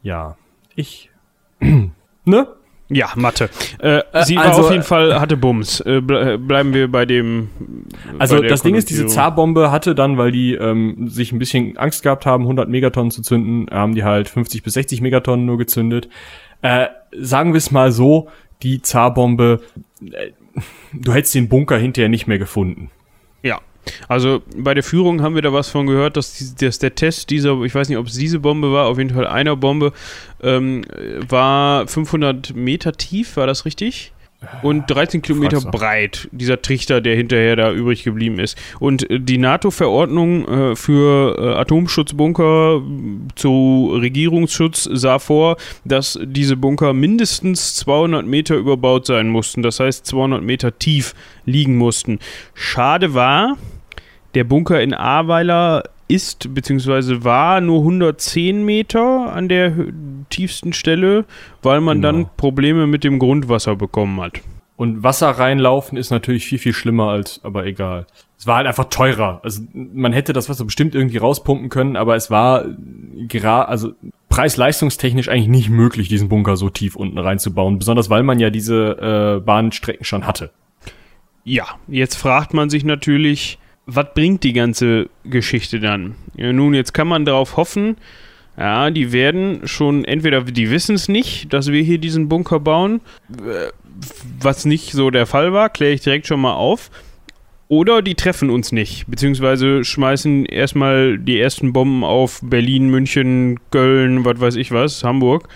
Ja, 0.01 0.37
ich. 0.75 1.09
ne? 2.25 2.47
Ja, 2.91 3.11
Mathe. 3.15 3.49
Äh, 3.79 3.99
äh 3.99 4.25
sie 4.25 4.37
also, 4.37 4.61
war 4.61 4.65
auf 4.65 4.71
jeden 4.71 4.83
Fall, 4.83 5.19
hatte 5.19 5.37
Bums. 5.37 5.79
Äh, 5.81 6.01
bleiben 6.01 6.73
wir 6.73 6.91
bei 6.91 7.05
dem. 7.05 7.49
Also 8.17 8.37
bei 8.37 8.47
das 8.47 8.63
Ding 8.63 8.73
ist, 8.73 8.89
diese 8.89 9.05
Zarbombe 9.05 9.71
hatte 9.71 9.93
dann, 9.93 10.17
weil 10.17 10.31
die 10.31 10.55
ähm, 10.55 11.07
sich 11.07 11.31
ein 11.31 11.37
bisschen 11.37 11.77
Angst 11.77 12.01
gehabt 12.01 12.25
haben, 12.25 12.43
100 12.43 12.67
Megatonnen 12.67 13.11
zu 13.11 13.21
zünden, 13.21 13.67
haben 13.71 13.93
die 13.93 14.03
halt 14.03 14.27
50 14.27 14.63
bis 14.63 14.73
60 14.73 15.01
Megatonnen 15.01 15.45
nur 15.45 15.59
gezündet. 15.59 16.09
Äh, 16.63 16.87
sagen 17.11 17.53
wir 17.53 17.59
es 17.59 17.69
mal 17.69 17.91
so, 17.91 18.27
die 18.63 18.81
Zarbombe, 18.81 19.61
äh, 20.11 20.31
du 20.91 21.13
hättest 21.13 21.35
den 21.35 21.47
Bunker 21.47 21.77
hinterher 21.77 22.09
nicht 22.09 22.25
mehr 22.25 22.39
gefunden. 22.39 22.89
Also 24.07 24.41
bei 24.55 24.73
der 24.73 24.83
Führung 24.83 25.21
haben 25.21 25.35
wir 25.35 25.41
da 25.41 25.53
was 25.53 25.69
von 25.69 25.87
gehört, 25.87 26.17
dass, 26.17 26.33
die, 26.33 26.65
dass 26.65 26.79
der 26.79 26.95
Test 26.95 27.29
dieser, 27.29 27.61
ich 27.63 27.73
weiß 27.73 27.89
nicht, 27.89 27.97
ob 27.97 28.07
es 28.07 28.15
diese 28.15 28.39
Bombe 28.39 28.71
war, 28.71 28.87
auf 28.87 28.97
jeden 28.97 29.09
Fall 29.11 29.27
einer 29.27 29.55
Bombe, 29.55 29.93
ähm, 30.41 30.83
war 31.27 31.87
500 31.87 32.55
Meter 32.55 32.93
tief, 32.93 33.37
war 33.37 33.47
das 33.47 33.65
richtig? 33.65 34.11
Und 34.63 34.89
13 34.89 35.21
Kilometer 35.21 35.59
breit, 35.59 36.29
dieser 36.31 36.61
Trichter, 36.61 37.01
der 37.01 37.15
hinterher 37.15 37.55
da 37.55 37.71
übrig 37.71 38.03
geblieben 38.03 38.39
ist. 38.39 38.57
Und 38.79 39.09
äh, 39.09 39.19
die 39.19 39.37
NATO-Verordnung 39.37 40.47
äh, 40.47 40.75
für 40.75 41.37
äh, 41.37 41.59
Atomschutzbunker 41.59 42.81
zu 43.35 43.97
Regierungsschutz 43.99 44.89
sah 44.91 45.19
vor, 45.19 45.57
dass 45.83 46.17
diese 46.23 46.55
Bunker 46.55 46.93
mindestens 46.93 47.75
200 47.75 48.25
Meter 48.25 48.55
überbaut 48.55 49.05
sein 49.05 49.27
mussten, 49.29 49.61
das 49.61 49.79
heißt 49.79 50.05
200 50.05 50.41
Meter 50.41 50.77
tief 50.79 51.15
liegen 51.45 51.77
mussten. 51.77 52.19
Schade 52.53 53.13
war, 53.13 53.57
der 54.35 54.45
Bunker 54.45 54.81
in 54.81 54.93
Ahrweiler 54.93 55.83
ist 56.09 56.53
bzw. 56.53 57.23
war 57.23 57.61
nur 57.61 57.79
110 57.79 58.65
Meter 58.65 59.31
an 59.31 59.47
der 59.47 59.73
tiefsten 60.29 60.73
Stelle, 60.73 61.23
weil 61.61 61.79
man 61.79 62.01
genau. 62.01 62.11
dann 62.11 62.29
Probleme 62.35 62.87
mit 62.87 63.03
dem 63.05 63.19
Grundwasser 63.19 63.75
bekommen 63.75 64.19
hat. 64.19 64.41
Und 64.75 65.03
Wasser 65.03 65.29
reinlaufen 65.29 65.97
ist 65.97 66.09
natürlich 66.09 66.45
viel, 66.45 66.57
viel 66.57 66.73
schlimmer 66.73 67.09
als, 67.09 67.41
aber 67.43 67.65
egal. 67.65 68.07
Es 68.37 68.47
war 68.47 68.55
halt 68.55 68.67
einfach 68.67 68.85
teurer. 68.85 69.41
Also 69.43 69.61
man 69.73 70.13
hätte 70.13 70.33
das 70.33 70.49
Wasser 70.49 70.65
bestimmt 70.65 70.95
irgendwie 70.95 71.17
rauspumpen 71.17 71.69
können, 71.69 71.95
aber 71.95 72.15
es 72.15 72.31
war 72.31 72.65
gerade, 73.27 73.67
also 73.67 73.91
preis-leistungstechnisch 74.29 75.27
eigentlich 75.27 75.49
nicht 75.49 75.69
möglich, 75.69 76.07
diesen 76.07 76.29
Bunker 76.29 76.55
so 76.55 76.69
tief 76.69 76.95
unten 76.95 77.17
reinzubauen, 77.17 77.77
besonders 77.77 78.09
weil 78.09 78.23
man 78.23 78.39
ja 78.39 78.49
diese 78.49 79.37
äh, 79.37 79.45
Bahnstrecken 79.45 80.05
schon 80.05 80.25
hatte. 80.25 80.49
Ja, 81.43 81.65
jetzt 81.87 82.15
fragt 82.15 82.53
man 82.53 82.69
sich 82.69 82.85
natürlich, 82.85 83.58
was 83.95 84.13
bringt 84.13 84.43
die 84.43 84.53
ganze 84.53 85.09
Geschichte 85.23 85.79
dann? 85.79 86.15
Ja, 86.35 86.53
nun, 86.53 86.73
jetzt 86.73 86.93
kann 86.93 87.07
man 87.07 87.25
darauf 87.25 87.57
hoffen, 87.57 87.97
ja, 88.57 88.91
die 88.91 89.13
werden 89.13 89.61
schon, 89.67 90.03
entweder 90.03 90.41
die 90.41 90.69
wissen 90.69 90.95
es 90.95 91.07
nicht, 91.07 91.53
dass 91.53 91.71
wir 91.71 91.81
hier 91.81 91.97
diesen 91.97 92.27
Bunker 92.27 92.59
bauen, 92.59 92.99
äh, 93.37 93.71
was 94.39 94.65
nicht 94.65 94.91
so 94.91 95.11
der 95.11 95.25
Fall 95.25 95.53
war, 95.53 95.69
kläre 95.69 95.93
ich 95.93 96.01
direkt 96.01 96.27
schon 96.27 96.41
mal 96.41 96.53
auf. 96.53 96.91
Oder 97.69 98.01
die 98.01 98.15
treffen 98.15 98.49
uns 98.49 98.71
nicht, 98.71 99.05
beziehungsweise 99.07 99.85
schmeißen 99.85 100.45
erstmal 100.45 101.19
die 101.19 101.39
ersten 101.39 101.71
Bomben 101.71 102.03
auf 102.03 102.39
Berlin, 102.43 102.89
München, 102.89 103.59
Köln, 103.69 104.25
was 104.25 104.41
weiß 104.41 104.55
ich 104.55 104.71
was, 104.71 105.03
Hamburg. 105.03 105.47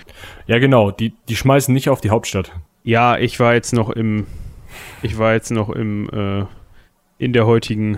Ja, 0.46 0.60
genau, 0.60 0.92
die, 0.92 1.14
die 1.28 1.36
schmeißen 1.36 1.74
nicht 1.74 1.90
auf 1.90 2.02
die 2.02 2.12
Hauptstadt. 2.12 2.52
Ja, 2.84 3.18
ich 3.18 3.40
war 3.40 3.56
jetzt 3.56 3.74
noch 3.74 3.90
im, 3.90 4.28
ich 5.02 5.18
war 5.18 5.34
jetzt 5.34 5.50
noch 5.50 5.70
im, 5.70 6.08
äh, 6.10 6.46
in 7.18 7.34
der 7.34 7.48
heutigen, 7.48 7.98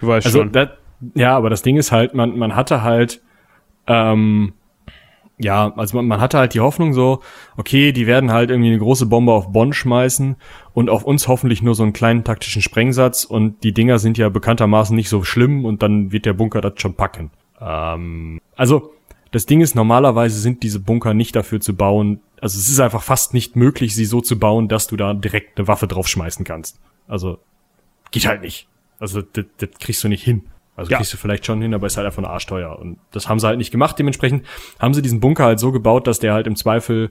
du 0.00 0.08
weißt 0.08 0.26
also 0.26 0.40
schon. 0.40 0.52
Das, 0.52 0.70
ja, 1.14 1.36
aber 1.36 1.50
das 1.50 1.62
Ding 1.62 1.76
ist 1.76 1.92
halt, 1.92 2.14
man, 2.14 2.38
man 2.38 2.54
hatte 2.54 2.82
halt, 2.82 3.22
ähm, 3.86 4.52
ja, 5.38 5.72
also 5.76 5.96
man, 5.96 6.06
man 6.06 6.20
hatte 6.20 6.38
halt 6.38 6.52
die 6.54 6.60
Hoffnung 6.60 6.92
so, 6.92 7.20
okay, 7.56 7.92
die 7.92 8.06
werden 8.06 8.30
halt 8.30 8.50
irgendwie 8.50 8.70
eine 8.70 8.78
große 8.78 9.06
Bombe 9.06 9.32
auf 9.32 9.52
Bonn 9.52 9.72
schmeißen 9.72 10.36
und 10.74 10.90
auf 10.90 11.04
uns 11.04 11.28
hoffentlich 11.28 11.62
nur 11.62 11.74
so 11.74 11.82
einen 11.82 11.94
kleinen 11.94 12.24
taktischen 12.24 12.60
Sprengsatz 12.60 13.24
und 13.24 13.64
die 13.64 13.72
Dinger 13.72 13.98
sind 13.98 14.18
ja 14.18 14.28
bekanntermaßen 14.28 14.94
nicht 14.94 15.08
so 15.08 15.22
schlimm 15.22 15.64
und 15.64 15.82
dann 15.82 16.12
wird 16.12 16.26
der 16.26 16.34
Bunker 16.34 16.60
das 16.60 16.74
schon 16.76 16.94
packen. 16.94 17.30
Ähm, 17.60 18.40
also 18.54 18.92
das 19.30 19.46
Ding 19.46 19.60
ist, 19.60 19.74
normalerweise 19.74 20.38
sind 20.38 20.62
diese 20.62 20.80
Bunker 20.80 21.14
nicht 21.14 21.34
dafür 21.36 21.60
zu 21.60 21.74
bauen, 21.74 22.20
also 22.40 22.58
es 22.58 22.68
ist 22.68 22.80
einfach 22.80 23.02
fast 23.02 23.32
nicht 23.32 23.56
möglich, 23.56 23.94
sie 23.94 24.04
so 24.04 24.20
zu 24.20 24.38
bauen, 24.38 24.68
dass 24.68 24.86
du 24.86 24.96
da 24.96 25.14
direkt 25.14 25.58
eine 25.58 25.68
Waffe 25.68 25.86
draufschmeißen 25.86 26.44
kannst. 26.44 26.80
Also 27.06 27.38
geht 28.10 28.26
halt 28.26 28.42
nicht. 28.42 28.66
Also 29.00 29.22
das, 29.22 29.46
das 29.56 29.70
kriegst 29.80 30.04
du 30.04 30.08
nicht 30.08 30.22
hin. 30.22 30.42
Also 30.76 30.92
ja. 30.92 30.98
kriegst 30.98 31.12
du 31.12 31.16
vielleicht 31.16 31.44
schon 31.44 31.60
hin, 31.60 31.74
aber 31.74 31.88
ist 31.88 31.96
halt 31.96 32.06
einfach 32.06 32.22
ein 32.22 32.28
arschteuer. 32.28 32.78
Und 32.78 32.98
das 33.10 33.28
haben 33.28 33.40
sie 33.40 33.46
halt 33.46 33.58
nicht 33.58 33.70
gemacht. 33.70 33.98
Dementsprechend 33.98 34.46
haben 34.78 34.94
sie 34.94 35.02
diesen 35.02 35.20
Bunker 35.20 35.44
halt 35.44 35.58
so 35.58 35.72
gebaut, 35.72 36.06
dass 36.06 36.20
der 36.20 36.32
halt 36.32 36.46
im 36.46 36.56
Zweifel, 36.56 37.10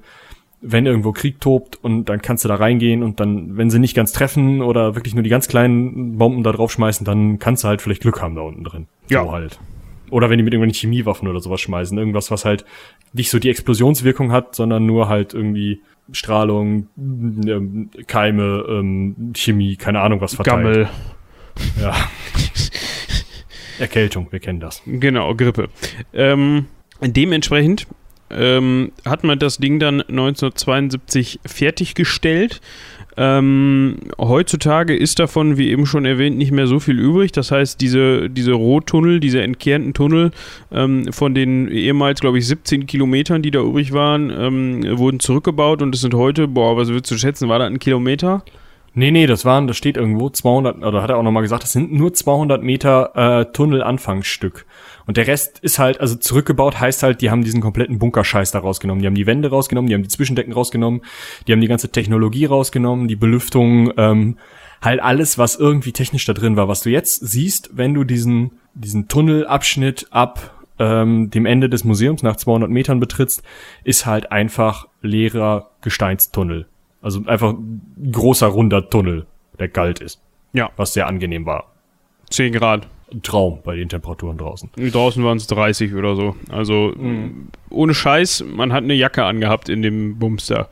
wenn 0.61 0.85
irgendwo 0.85 1.11
Krieg 1.11 1.39
tobt 1.39 1.77
und 1.83 2.05
dann 2.05 2.21
kannst 2.21 2.43
du 2.43 2.47
da 2.47 2.55
reingehen 2.55 3.03
und 3.03 3.19
dann, 3.19 3.57
wenn 3.57 3.69
sie 3.69 3.79
nicht 3.79 3.95
ganz 3.95 4.11
treffen 4.11 4.61
oder 4.61 4.95
wirklich 4.95 5.13
nur 5.13 5.23
die 5.23 5.29
ganz 5.29 5.47
kleinen 5.47 6.17
Bomben 6.17 6.43
da 6.43 6.51
drauf 6.51 6.71
schmeißen, 6.71 7.05
dann 7.05 7.37
kannst 7.37 7.63
du 7.63 7.67
halt 7.67 7.81
vielleicht 7.81 8.01
Glück 8.01 8.21
haben 8.21 8.35
da 8.35 8.41
unten 8.41 8.63
drin. 8.63 8.87
Ja. 9.09 9.23
So 9.23 9.31
halt. 9.31 9.59
Oder 10.09 10.29
wenn 10.29 10.37
die 10.37 10.43
mit 10.43 10.53
irgendwelchen 10.53 10.89
Chemiewaffen 10.89 11.27
oder 11.27 11.39
sowas 11.39 11.61
schmeißen. 11.61 11.97
Irgendwas, 11.97 12.31
was 12.31 12.45
halt 12.45 12.65
nicht 13.13 13.29
so 13.29 13.37
die 13.37 13.49
Explosionswirkung 13.49 14.31
hat, 14.31 14.55
sondern 14.55 14.85
nur 14.85 15.07
halt 15.07 15.33
irgendwie 15.33 15.81
Strahlung, 16.11 16.87
ähm, 16.97 17.91
Keime, 18.07 18.65
ähm, 18.67 19.33
Chemie, 19.35 19.75
keine 19.75 20.01
Ahnung 20.01 20.21
was 20.21 20.35
verteilt. 20.35 20.63
Gammel. 20.63 20.89
Ja. 21.81 21.95
Erkältung, 23.79 24.27
wir 24.31 24.39
kennen 24.39 24.59
das. 24.59 24.81
Genau, 24.85 25.33
Grippe. 25.35 25.69
Ähm, 26.13 26.65
dementsprechend 27.01 27.87
ähm, 28.29 28.91
hat 29.05 29.23
man 29.23 29.39
das 29.39 29.57
Ding 29.57 29.79
dann 29.79 30.01
1972 30.01 31.39
fertiggestellt. 31.45 32.61
Ähm, 33.17 33.97
heutzutage 34.17 34.95
ist 34.95 35.19
davon, 35.19 35.57
wie 35.57 35.69
eben 35.69 35.85
schon 35.85 36.05
erwähnt, 36.05 36.37
nicht 36.37 36.51
mehr 36.51 36.67
so 36.67 36.79
viel 36.79 36.97
übrig. 36.97 37.31
Das 37.31 37.51
heißt, 37.51 37.81
diese, 37.81 38.29
diese 38.29 38.53
Rohtunnel, 38.53 39.19
diese 39.19 39.41
entkernten 39.41 39.93
Tunnel 39.93 40.31
ähm, 40.71 41.11
von 41.11 41.33
den 41.33 41.69
ehemals, 41.69 42.21
glaube 42.21 42.37
ich, 42.37 42.47
17 42.47 42.85
Kilometern, 42.85 43.41
die 43.41 43.51
da 43.51 43.59
übrig 43.59 43.91
waren, 43.91 44.29
ähm, 44.29 44.97
wurden 44.97 45.19
zurückgebaut 45.19 45.81
und 45.81 45.93
es 45.95 46.01
sind 46.01 46.13
heute, 46.13 46.47
boah, 46.47 46.77
was 46.77 46.87
würdest 46.87 47.11
du 47.11 47.17
schätzen, 47.17 47.49
war 47.49 47.59
da 47.59 47.65
ein 47.65 47.79
Kilometer? 47.79 48.43
Nee, 48.93 49.11
nee, 49.11 49.27
das 49.27 49.45
waren, 49.45 49.67
das 49.67 49.77
steht 49.77 49.97
irgendwo 49.97 50.29
200, 50.29 50.83
oder 50.83 51.01
hat 51.01 51.09
er 51.09 51.17
auch 51.17 51.23
nochmal 51.23 51.43
gesagt, 51.43 51.63
das 51.63 51.71
sind 51.71 51.91
nur 51.91 52.13
200 52.13 52.63
Meter 52.63 53.11
äh, 53.15 53.45
Tunnelanfangsstück. 53.51 54.65
Und 55.05 55.17
der 55.17 55.27
Rest 55.27 55.59
ist 55.59 55.79
halt, 55.79 56.01
also 56.01 56.15
zurückgebaut 56.15 56.79
heißt 56.79 57.03
halt, 57.03 57.21
die 57.21 57.29
haben 57.29 57.43
diesen 57.43 57.61
kompletten 57.61 57.99
Bunkerscheiß 57.99 58.51
da 58.51 58.59
rausgenommen. 58.59 59.01
Die 59.01 59.07
haben 59.07 59.15
die 59.15 59.27
Wände 59.27 59.49
rausgenommen, 59.49 59.89
die 59.89 59.95
haben 59.95 60.03
die 60.03 60.09
Zwischendecken 60.09 60.53
rausgenommen, 60.53 61.01
die 61.47 61.51
haben 61.51 61.61
die 61.61 61.67
ganze 61.67 61.89
Technologie 61.89 62.45
rausgenommen, 62.45 63.07
die 63.07 63.15
Belüftung, 63.15 63.91
ähm, 63.97 64.37
halt 64.81 65.01
alles, 65.01 65.37
was 65.37 65.55
irgendwie 65.55 65.91
technisch 65.91 66.25
da 66.25 66.33
drin 66.33 66.55
war. 66.55 66.67
Was 66.67 66.81
du 66.81 66.89
jetzt 66.89 67.27
siehst, 67.27 67.71
wenn 67.73 67.93
du 67.93 68.03
diesen, 68.03 68.51
diesen 68.73 69.07
Tunnelabschnitt 69.07 70.07
ab 70.11 70.65
ähm, 70.79 71.29
dem 71.29 71.45
Ende 71.45 71.69
des 71.69 71.83
Museums 71.83 72.23
nach 72.23 72.37
200 72.37 72.69
Metern 72.69 72.99
betrittst, 72.99 73.43
ist 73.83 74.05
halt 74.05 74.31
einfach 74.31 74.87
leerer 75.01 75.71
Gesteinstunnel. 75.81 76.67
Also 77.01 77.23
einfach 77.25 77.53
ein 77.53 78.11
großer 78.11 78.47
runder 78.47 78.89
Tunnel, 78.89 79.25
der 79.57 79.69
kalt 79.69 79.99
ist. 79.99 80.21
Ja. 80.53 80.69
Was 80.75 80.93
sehr 80.93 81.07
angenehm 81.07 81.45
war. 81.45 81.71
10 82.29 82.53
Grad. 82.53 82.87
Ein 83.11 83.23
Traum 83.23 83.61
bei 83.63 83.75
den 83.75 83.89
Temperaturen 83.89 84.37
draußen. 84.37 84.69
Draußen 84.75 85.23
waren 85.23 85.37
es 85.37 85.47
30 85.47 85.95
oder 85.95 86.15
so. 86.15 86.35
Also 86.51 86.93
mhm. 86.95 87.47
ohne 87.71 87.95
Scheiß, 87.95 88.45
man 88.47 88.71
hat 88.71 88.83
eine 88.83 88.93
Jacke 88.93 89.23
angehabt 89.23 89.67
in 89.67 89.81
dem 89.81 90.19
Bumster. 90.19 90.69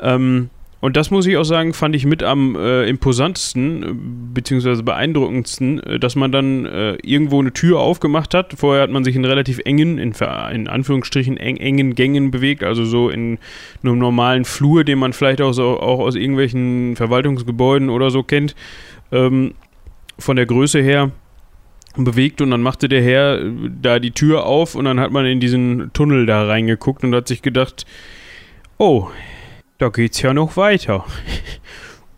Ähm, 0.00 0.50
und 0.86 0.96
das 0.96 1.10
muss 1.10 1.26
ich 1.26 1.36
auch 1.36 1.42
sagen, 1.42 1.74
fand 1.74 1.96
ich 1.96 2.06
mit 2.06 2.22
am 2.22 2.54
äh, 2.54 2.88
imposantesten, 2.88 3.82
äh, 3.82 3.86
beziehungsweise 4.34 4.84
beeindruckendsten, 4.84 5.82
äh, 5.82 5.98
dass 5.98 6.14
man 6.14 6.30
dann 6.30 6.64
äh, 6.64 6.92
irgendwo 7.02 7.40
eine 7.40 7.52
Tür 7.52 7.80
aufgemacht 7.80 8.34
hat. 8.34 8.54
Vorher 8.56 8.84
hat 8.84 8.90
man 8.90 9.02
sich 9.02 9.16
in 9.16 9.24
relativ 9.24 9.58
engen, 9.64 9.98
in, 9.98 10.12
in 10.52 10.68
Anführungsstrichen 10.68 11.38
eng, 11.38 11.56
engen 11.56 11.96
Gängen 11.96 12.30
bewegt, 12.30 12.62
also 12.62 12.84
so 12.84 13.10
in 13.10 13.38
einem 13.82 13.98
normalen 13.98 14.44
Flur, 14.44 14.84
den 14.84 15.00
man 15.00 15.12
vielleicht 15.12 15.40
auch, 15.40 15.50
so, 15.50 15.80
auch 15.80 15.98
aus 15.98 16.14
irgendwelchen 16.14 16.94
Verwaltungsgebäuden 16.94 17.90
oder 17.90 18.10
so 18.10 18.22
kennt, 18.22 18.54
ähm, 19.10 19.54
von 20.20 20.36
der 20.36 20.46
Größe 20.46 20.80
her 20.80 21.10
bewegt 21.96 22.40
und 22.40 22.52
dann 22.52 22.62
machte 22.62 22.88
der 22.88 23.02
Herr 23.02 23.40
äh, 23.40 23.50
da 23.82 23.98
die 23.98 24.12
Tür 24.12 24.46
auf 24.46 24.76
und 24.76 24.84
dann 24.84 25.00
hat 25.00 25.10
man 25.10 25.26
in 25.26 25.40
diesen 25.40 25.90
Tunnel 25.94 26.26
da 26.26 26.46
reingeguckt 26.46 27.02
und 27.02 27.12
hat 27.12 27.26
sich 27.26 27.42
gedacht, 27.42 27.86
oh, 28.78 29.08
da 29.78 29.88
geht's 29.88 30.22
ja 30.22 30.34
noch 30.34 30.56
weiter. 30.56 31.04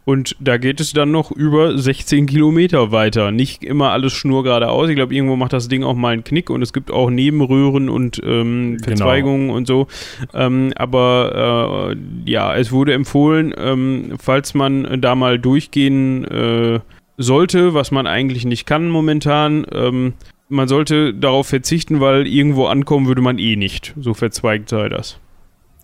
Und 0.08 0.36
da 0.40 0.56
geht 0.56 0.80
es 0.80 0.94
dann 0.94 1.10
noch 1.10 1.30
über 1.30 1.76
16 1.76 2.24
Kilometer 2.24 2.92
weiter. 2.92 3.30
Nicht 3.30 3.62
immer 3.62 3.90
alles 3.90 4.14
schnurgeradeaus. 4.14 4.88
Ich 4.88 4.96
glaube, 4.96 5.14
irgendwo 5.14 5.36
macht 5.36 5.52
das 5.52 5.68
Ding 5.68 5.84
auch 5.84 5.96
mal 5.96 6.14
einen 6.14 6.24
Knick 6.24 6.48
und 6.48 6.62
es 6.62 6.72
gibt 6.72 6.90
auch 6.90 7.10
Nebenröhren 7.10 7.90
und 7.90 8.18
ähm, 8.24 8.78
genau. 8.78 8.84
Verzweigungen 8.84 9.48
genau. 9.48 9.56
und 9.58 9.66
so. 9.66 9.86
Ähm, 10.32 10.72
aber 10.76 11.92
äh, 11.92 12.30
ja, 12.30 12.56
es 12.56 12.72
wurde 12.72 12.94
empfohlen, 12.94 13.52
ähm, 13.58 14.14
falls 14.18 14.54
man 14.54 14.98
da 15.02 15.14
mal 15.14 15.38
durchgehen 15.38 16.24
äh, 16.24 16.80
sollte, 17.18 17.74
was 17.74 17.90
man 17.90 18.06
eigentlich 18.06 18.46
nicht 18.46 18.64
kann 18.64 18.88
momentan, 18.88 19.66
ähm, 19.72 20.14
man 20.48 20.68
sollte 20.68 21.12
darauf 21.12 21.48
verzichten, 21.48 22.00
weil 22.00 22.26
irgendwo 22.26 22.64
ankommen 22.64 23.08
würde 23.08 23.20
man 23.20 23.38
eh 23.38 23.56
nicht. 23.56 23.92
So 24.00 24.14
verzweigt 24.14 24.70
sei 24.70 24.88
das. 24.88 25.20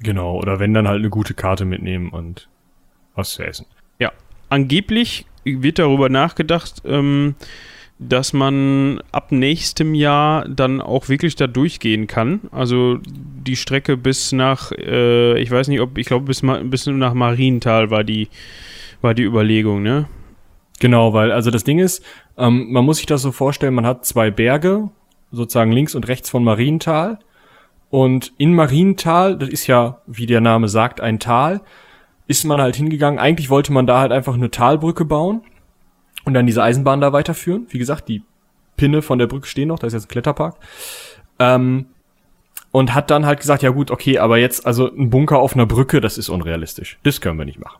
Genau, 0.00 0.37
oder 0.37 0.59
wenn 0.59 0.74
dann 0.74 0.88
halt 0.88 0.98
eine 0.98 1.11
gute 1.11 1.35
Karte 1.35 1.64
mitnehmen 1.64 2.11
und 2.11 2.48
was 3.14 3.30
zu 3.30 3.42
essen. 3.42 3.66
Ja, 3.98 4.12
angeblich 4.48 5.26
wird 5.44 5.78
darüber 5.78 6.09
nachgedacht, 6.09 6.83
ähm, 6.85 7.37
dass 7.98 8.33
man 8.33 9.00
ab 9.12 9.30
nächstem 9.30 9.94
Jahr 9.94 10.48
dann 10.48 10.80
auch 10.80 11.09
wirklich 11.09 11.37
da 11.37 11.46
durchgehen 11.46 12.07
kann. 12.07 12.40
Also 12.50 12.98
die 13.04 13.57
Strecke 13.57 13.96
bis 13.96 14.33
nach, 14.33 14.72
äh, 14.72 15.38
ich 15.40 15.50
weiß 15.50 15.68
nicht, 15.68 15.80
ob, 15.80 15.96
ich 15.96 16.07
glaube 16.07 16.26
bis, 16.26 16.42
bis 16.64 16.87
nach 16.87 17.14
Marienthal 17.14 17.90
war 17.90 18.02
die, 18.02 18.28
war 19.00 19.14
die 19.14 19.22
Überlegung, 19.22 19.83
ne? 19.83 20.07
Genau, 20.80 21.12
weil, 21.12 21.30
also 21.30 21.52
das 21.52 21.62
Ding 21.62 21.78
ist, 21.78 22.04
ähm, 22.37 22.72
man 22.72 22.85
muss 22.85 22.96
sich 22.96 23.07
das 23.07 23.22
so 23.22 23.30
vorstellen, 23.30 23.74
man 23.74 23.87
hat 23.87 24.04
zwei 24.04 24.30
Berge, 24.30 24.90
sozusagen 25.30 25.72
links 25.72 25.94
und 25.94 26.09
rechts 26.09 26.30
von 26.30 26.42
Marienthal 26.42 27.20
und 27.94 28.33
in 28.38 28.54
Marienthal, 28.54 29.38
das 29.38 29.50
ist 29.50 29.68
ja, 29.68 30.00
wie 30.09 30.26
der 30.26 30.40
Name 30.40 30.66
sagt, 30.66 31.00
ein 31.00 31.20
Tal, 31.20 31.61
ist 32.26 32.42
man 32.42 32.61
halt 32.61 32.74
hingegangen. 32.74 33.20
Eigentlich 33.20 33.50
wollte 33.50 33.72
man 33.72 33.87
da 33.87 34.00
halt 34.00 34.11
einfach 34.11 34.35
eine 34.35 34.50
Talbrücke 34.50 35.04
bauen 35.04 35.42
und 36.24 36.35
dann 36.35 36.44
diese 36.44 36.61
Eisenbahn 36.61 37.00
da 37.00 37.12
weiterführen. 37.12 37.68
Wie 37.68 37.78
gesagt, 37.78 38.09
die 38.09 38.24
Pinne 38.76 39.00
von 39.00 39.20
der 39.20 39.28
Brücke 39.28 39.46
stehen 39.46 39.68
noch, 39.68 39.78
da 39.78 39.87
ist 39.87 39.92
jetzt 39.92 40.07
ein 40.07 40.09
Kletterpark. 40.09 40.57
Ähm, 41.38 41.87
und 42.72 42.94
hat 42.94 43.12
dann 43.12 43.26
halt 43.26 43.38
gesagt, 43.38 43.62
ja 43.62 43.70
gut, 43.70 43.92
okay, 43.92 44.18
aber 44.18 44.38
jetzt 44.38 44.66
also 44.66 44.92
ein 44.92 45.11
Bunker 45.11 45.38
auf 45.38 45.54
einer 45.54 45.66
Brücke, 45.66 46.00
das 46.00 46.18
ist 46.18 46.28
unrealistisch. 46.28 46.98
Das 47.04 47.20
können 47.20 47.38
wir 47.38 47.45
nicht 47.45 47.61
machen. 47.61 47.78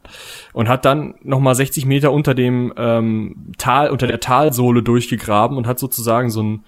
Und 0.53 0.69
hat 0.69 0.85
dann 0.85 1.17
nochmal 1.25 1.57
60 1.57 1.87
Meter 1.87 2.12
unter 2.12 2.35
dem 2.35 2.73
ähm, 2.77 3.51
Tal, 3.59 3.91
unter 3.91 4.07
der 4.07 4.21
Talsohle 4.21 4.85
durchgegraben 4.85 5.57
und 5.57 5.67
hat 5.67 5.81
sozusagen 5.81 6.31
so 6.31 6.41
ein 6.41 6.65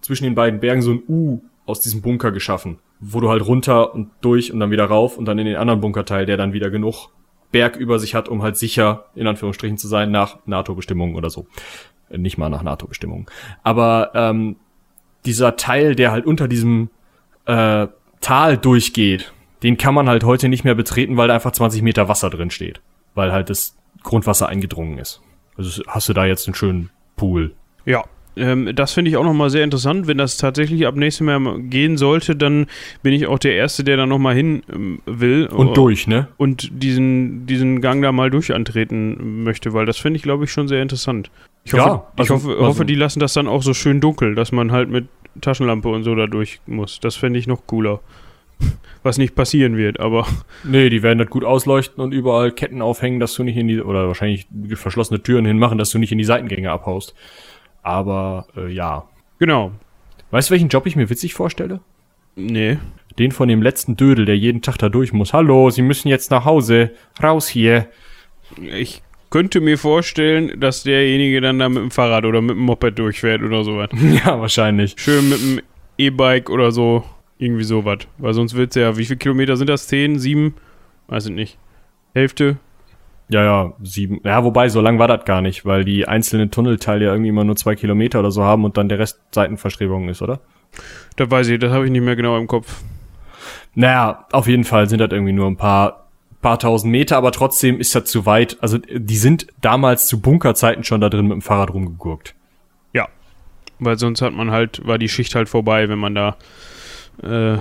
zwischen 0.00 0.24
den 0.24 0.34
beiden 0.34 0.58
Bergen 0.58 0.82
so 0.82 0.90
ein 0.90 1.02
U 1.08 1.42
aus 1.66 1.80
diesem 1.80 2.02
Bunker 2.02 2.32
geschaffen, 2.32 2.78
wo 3.00 3.20
du 3.20 3.28
halt 3.28 3.46
runter 3.46 3.94
und 3.94 4.10
durch 4.20 4.52
und 4.52 4.60
dann 4.60 4.70
wieder 4.70 4.86
rauf 4.86 5.16
und 5.16 5.24
dann 5.26 5.38
in 5.38 5.46
den 5.46 5.56
anderen 5.56 5.80
Bunkerteil, 5.80 6.26
der 6.26 6.36
dann 6.36 6.52
wieder 6.52 6.70
genug 6.70 7.08
Berg 7.52 7.76
über 7.76 7.98
sich 7.98 8.14
hat, 8.14 8.28
um 8.28 8.42
halt 8.42 8.56
sicher, 8.56 9.06
in 9.14 9.26
Anführungsstrichen, 9.26 9.78
zu 9.78 9.88
sein 9.88 10.10
nach 10.10 10.38
NATO-Bestimmungen 10.46 11.16
oder 11.16 11.30
so. 11.30 11.46
Äh, 12.08 12.18
nicht 12.18 12.38
mal 12.38 12.48
nach 12.48 12.62
NATO-Bestimmungen. 12.62 13.26
Aber 13.62 14.12
ähm, 14.14 14.56
dieser 15.24 15.56
Teil, 15.56 15.94
der 15.94 16.12
halt 16.12 16.26
unter 16.26 16.48
diesem 16.48 16.90
äh, 17.46 17.88
Tal 18.20 18.58
durchgeht, 18.58 19.32
den 19.62 19.76
kann 19.76 19.94
man 19.94 20.08
halt 20.08 20.24
heute 20.24 20.48
nicht 20.48 20.64
mehr 20.64 20.74
betreten, 20.74 21.16
weil 21.16 21.28
da 21.28 21.34
einfach 21.34 21.52
20 21.52 21.82
Meter 21.82 22.08
Wasser 22.08 22.30
drin 22.30 22.50
steht. 22.50 22.80
Weil 23.14 23.32
halt 23.32 23.50
das 23.50 23.76
Grundwasser 24.02 24.48
eingedrungen 24.48 24.98
ist. 24.98 25.20
Also 25.56 25.82
hast 25.86 26.08
du 26.08 26.12
da 26.12 26.24
jetzt 26.24 26.46
einen 26.46 26.54
schönen 26.54 26.90
Pool. 27.16 27.54
Ja, 27.84 28.04
ähm, 28.36 28.70
das 28.74 28.92
finde 28.92 29.10
ich 29.10 29.16
auch 29.16 29.24
nochmal 29.24 29.50
sehr 29.50 29.64
interessant. 29.64 30.06
Wenn 30.06 30.18
das 30.18 30.36
tatsächlich 30.36 30.86
ab 30.86 30.96
nächstem 30.96 31.28
Jahr 31.28 31.58
gehen 31.58 31.96
sollte, 31.96 32.36
dann 32.36 32.66
bin 33.02 33.12
ich 33.12 33.26
auch 33.26 33.38
der 33.38 33.54
Erste, 33.54 33.84
der 33.84 33.96
da 33.96 34.06
nochmal 34.06 34.34
hin 34.34 34.62
ähm, 34.72 35.00
will. 35.06 35.46
Und 35.46 35.76
durch, 35.76 36.06
ne? 36.06 36.28
Und 36.36 36.70
diesen, 36.82 37.46
diesen 37.46 37.80
Gang 37.80 38.02
da 38.02 38.12
mal 38.12 38.30
durch 38.30 38.52
antreten 38.54 39.42
möchte, 39.44 39.72
weil 39.72 39.86
das 39.86 39.98
finde 39.98 40.16
ich, 40.18 40.22
glaube 40.22 40.44
ich, 40.44 40.52
schon 40.52 40.68
sehr 40.68 40.82
interessant. 40.82 41.30
Ich 41.64 41.72
hoffe, 41.74 41.82
Ja, 41.82 42.06
also- 42.16 42.22
ich 42.22 42.30
hoffe, 42.30 42.48
also- 42.50 42.66
hoffe, 42.66 42.84
die 42.84 42.94
lassen 42.94 43.20
das 43.20 43.32
dann 43.34 43.48
auch 43.48 43.62
so 43.62 43.74
schön 43.74 44.00
dunkel, 44.00 44.34
dass 44.34 44.52
man 44.52 44.72
halt 44.72 44.88
mit 44.90 45.06
Taschenlampe 45.40 45.88
und 45.88 46.02
so 46.04 46.14
da 46.14 46.26
durch 46.26 46.60
muss. 46.66 47.00
Das 47.00 47.16
fände 47.16 47.38
ich 47.38 47.46
noch 47.46 47.66
cooler. 47.66 48.00
Was 49.02 49.16
nicht 49.16 49.34
passieren 49.34 49.76
wird, 49.78 49.98
aber 50.00 50.26
Nee, 50.64 50.90
die 50.90 51.02
werden 51.02 51.18
das 51.18 51.28
gut 51.30 51.44
ausleuchten 51.44 52.02
und 52.02 52.12
überall 52.12 52.52
Ketten 52.52 52.82
aufhängen, 52.82 53.18
dass 53.20 53.34
du 53.34 53.42
nicht 53.44 53.56
in 53.56 53.68
die, 53.68 53.80
oder 53.80 54.08
wahrscheinlich 54.08 54.46
verschlossene 54.74 55.22
Türen 55.22 55.46
hinmachen, 55.46 55.78
dass 55.78 55.88
du 55.90 55.98
nicht 55.98 56.12
in 56.12 56.18
die 56.18 56.24
Seitengänge 56.24 56.70
abhaust. 56.70 57.14
Aber, 57.82 58.46
äh, 58.56 58.68
ja. 58.68 59.04
genau. 59.38 59.72
Weißt 60.30 60.50
du, 60.50 60.52
welchen 60.52 60.68
Job 60.68 60.86
ich 60.86 60.96
mir 60.96 61.10
witzig 61.10 61.34
vorstelle? 61.34 61.80
Nee. 62.36 62.78
Den 63.18 63.32
von 63.32 63.48
dem 63.48 63.62
letzten 63.62 63.96
Dödel, 63.96 64.24
der 64.24 64.36
jeden 64.38 64.62
Tag 64.62 64.78
da 64.78 64.88
durch 64.88 65.12
muss. 65.12 65.32
Hallo, 65.32 65.70
Sie 65.70 65.82
müssen 65.82 66.08
jetzt 66.08 66.30
nach 66.30 66.44
Hause. 66.44 66.92
Raus 67.22 67.48
hier. 67.48 67.88
Ich 68.56 69.02
könnte 69.30 69.60
mir 69.60 69.78
vorstellen, 69.78 70.60
dass 70.60 70.82
derjenige 70.84 71.40
dann 71.40 71.58
da 71.58 71.68
mit 71.68 71.78
dem 71.78 71.90
Fahrrad 71.90 72.24
oder 72.24 72.40
mit 72.40 72.56
dem 72.56 72.62
Moped 72.64 72.98
durchfährt 72.98 73.42
oder 73.42 73.64
sowas. 73.64 73.90
ja, 74.24 74.40
wahrscheinlich. 74.40 74.94
Schön 74.96 75.28
mit 75.28 75.40
dem 75.40 75.60
E-Bike 75.98 76.50
oder 76.50 76.72
so. 76.72 77.04
Irgendwie 77.38 77.64
sowas. 77.64 77.98
Weil 78.18 78.34
sonst 78.34 78.54
wird's 78.54 78.76
ja, 78.76 78.96
wie 78.96 79.04
viele 79.04 79.18
Kilometer 79.18 79.56
sind 79.56 79.68
das? 79.68 79.88
Zehn, 79.88 80.18
sieben? 80.18 80.54
Weiß 81.08 81.26
ich 81.26 81.32
nicht. 81.32 81.58
Hälfte? 82.14 82.58
Ja, 83.30 83.44
ja, 83.44 83.72
sieben. 83.82 84.20
Ja, 84.24 84.42
wobei, 84.44 84.68
so 84.68 84.80
lang 84.80 84.98
war 84.98 85.08
das 85.08 85.24
gar 85.24 85.40
nicht, 85.40 85.64
weil 85.64 85.84
die 85.84 86.06
einzelnen 86.06 86.50
Tunnelteile 86.50 87.04
ja 87.06 87.12
irgendwie 87.12 87.28
immer 87.28 87.44
nur 87.44 87.56
zwei 87.56 87.76
Kilometer 87.76 88.18
oder 88.20 88.30
so 88.30 88.42
haben 88.42 88.64
und 88.64 88.76
dann 88.76 88.88
der 88.88 88.98
Rest 88.98 89.20
Seitenverstrebungen 89.32 90.08
ist, 90.08 90.20
oder? 90.20 90.40
Das 91.16 91.30
weiß 91.30 91.48
ich, 91.48 91.58
das 91.60 91.72
habe 91.72 91.84
ich 91.84 91.92
nicht 91.92 92.02
mehr 92.02 92.16
genau 92.16 92.36
im 92.36 92.46
Kopf. 92.46 92.82
Naja, 93.74 94.26
auf 94.32 94.48
jeden 94.48 94.64
Fall 94.64 94.88
sind 94.88 94.98
das 94.98 95.10
irgendwie 95.12 95.32
nur 95.32 95.46
ein 95.46 95.56
paar, 95.56 96.08
paar 96.42 96.58
tausend 96.58 96.90
Meter, 96.90 97.16
aber 97.16 97.30
trotzdem 97.30 97.78
ist 97.78 97.94
das 97.94 98.04
zu 98.06 98.26
weit. 98.26 98.56
Also, 98.60 98.78
die 98.78 99.16
sind 99.16 99.46
damals 99.60 100.06
zu 100.06 100.20
Bunkerzeiten 100.20 100.82
schon 100.82 101.00
da 101.00 101.08
drin 101.08 101.26
mit 101.28 101.34
dem 101.34 101.42
Fahrrad 101.42 101.72
rumgegurkt. 101.72 102.34
Ja. 102.92 103.08
Weil 103.78 103.96
sonst 103.96 104.22
hat 104.22 104.32
man 104.32 104.50
halt, 104.50 104.84
war 104.86 104.98
die 104.98 105.08
Schicht 105.08 105.36
halt 105.36 105.48
vorbei, 105.48 105.88
wenn 105.88 106.00
man 106.00 106.14
da 106.16 106.36
äh, 107.22 107.58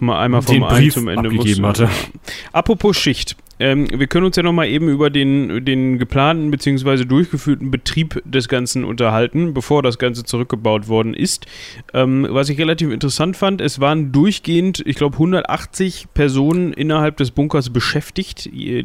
mal 0.00 0.20
einmal 0.20 0.42
vom 0.42 0.54
Den 0.54 0.62
Brief 0.68 0.94
zum 0.94 1.08
Ende 1.08 1.28
abgegeben 1.28 1.62
musste. 1.62 1.88
hatte. 1.88 2.08
Apropos 2.52 2.96
Schicht. 2.96 3.36
Ähm, 3.60 3.88
wir 3.92 4.06
können 4.06 4.26
uns 4.26 4.36
ja 4.36 4.42
nochmal 4.42 4.68
eben 4.68 4.88
über 4.88 5.10
den, 5.10 5.64
den 5.64 5.98
geplanten 5.98 6.50
bzw. 6.50 7.04
durchgeführten 7.04 7.70
Betrieb 7.70 8.22
des 8.24 8.48
Ganzen 8.48 8.84
unterhalten, 8.84 9.54
bevor 9.54 9.82
das 9.82 9.98
Ganze 9.98 10.24
zurückgebaut 10.24 10.88
worden 10.88 11.14
ist. 11.14 11.46
Ähm, 11.92 12.26
was 12.30 12.48
ich 12.48 12.58
relativ 12.58 12.90
interessant 12.90 13.36
fand, 13.36 13.60
es 13.60 13.80
waren 13.80 14.12
durchgehend, 14.12 14.82
ich 14.86 14.96
glaube, 14.96 15.14
180 15.14 16.08
Personen 16.14 16.72
innerhalb 16.72 17.16
des 17.16 17.30
Bunkers 17.30 17.70
beschäftigt, 17.70 18.46
äh, 18.46 18.84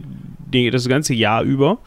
das 0.71 0.87
ganze 0.87 1.13
Jahr 1.13 1.43
über. 1.43 1.79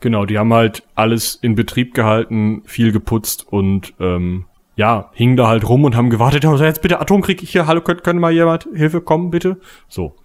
Genau, 0.00 0.26
die 0.26 0.38
haben 0.38 0.52
halt 0.52 0.82
alles 0.96 1.36
in 1.40 1.54
Betrieb 1.54 1.94
gehalten, 1.94 2.62
viel 2.66 2.90
geputzt 2.90 3.46
und 3.48 3.94
ähm, 4.00 4.46
ja, 4.74 5.10
hingen 5.12 5.36
da 5.36 5.46
halt 5.46 5.68
rum 5.68 5.84
und 5.84 5.96
haben 5.96 6.10
gewartet, 6.10 6.44
oh, 6.44 6.56
jetzt 6.56 6.82
bitte 6.82 7.00
Atomkrieg 7.00 7.40
hier, 7.40 7.66
hallo, 7.66 7.82
könnte 7.82 8.02
könnt 8.02 8.20
mal 8.20 8.32
jemand 8.32 8.68
Hilfe 8.74 9.00
kommen, 9.00 9.30
bitte? 9.30 9.58
So. 9.88 10.16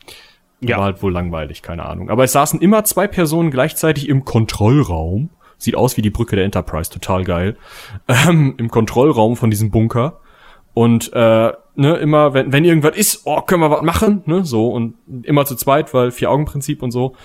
Ja. 0.59 0.77
War 0.77 0.85
halt 0.85 1.03
wohl 1.03 1.11
langweilig, 1.11 1.61
keine 1.61 1.85
Ahnung. 1.85 2.09
Aber 2.09 2.23
es 2.23 2.31
saßen 2.31 2.61
immer 2.61 2.83
zwei 2.83 3.07
Personen 3.07 3.51
gleichzeitig 3.51 4.09
im 4.09 4.25
Kontrollraum. 4.25 5.29
Sieht 5.59 5.75
aus 5.75 5.97
wie 5.97 6.01
die 6.01 6.09
Brücke 6.09 6.35
der 6.35 6.45
Enterprise, 6.45 6.89
total 6.89 7.23
geil. 7.23 7.57
Ähm, 8.07 8.55
Im 8.57 8.69
Kontrollraum 8.69 9.35
von 9.35 9.49
diesem 9.49 9.69
Bunker. 9.69 10.19
Und 10.73 11.11
äh, 11.13 11.51
ne, 11.75 11.95
immer, 11.97 12.33
wenn, 12.33 12.51
wenn 12.51 12.65
irgendwas 12.65 12.95
ist, 12.95 13.21
oh, 13.25 13.41
können 13.41 13.61
wir 13.61 13.71
was 13.71 13.81
machen, 13.81 14.23
ne? 14.25 14.45
So, 14.45 14.69
und 14.69 14.95
immer 15.23 15.45
zu 15.45 15.55
zweit, 15.55 15.93
weil 15.93 16.11
Vier-Augen-Prinzip 16.11 16.83
und 16.83 16.91
so. 16.91 17.15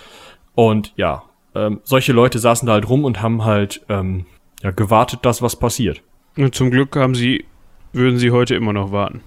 Und 0.54 0.92
ja, 0.96 1.24
ähm, 1.54 1.80
solche 1.84 2.12
Leute 2.12 2.38
saßen 2.38 2.66
da 2.66 2.72
halt 2.72 2.88
rum 2.88 3.04
und 3.04 3.20
haben 3.20 3.44
halt 3.44 3.84
ähm, 3.88 4.26
ja, 4.62 4.70
gewartet, 4.70 5.20
dass 5.22 5.42
was 5.42 5.56
passiert. 5.56 6.02
Und 6.36 6.54
zum 6.54 6.70
Glück 6.70 6.96
haben 6.96 7.14
sie, 7.14 7.44
würden 7.92 8.18
sie 8.18 8.30
heute 8.30 8.54
immer 8.54 8.72
noch 8.72 8.92
warten. 8.92 9.22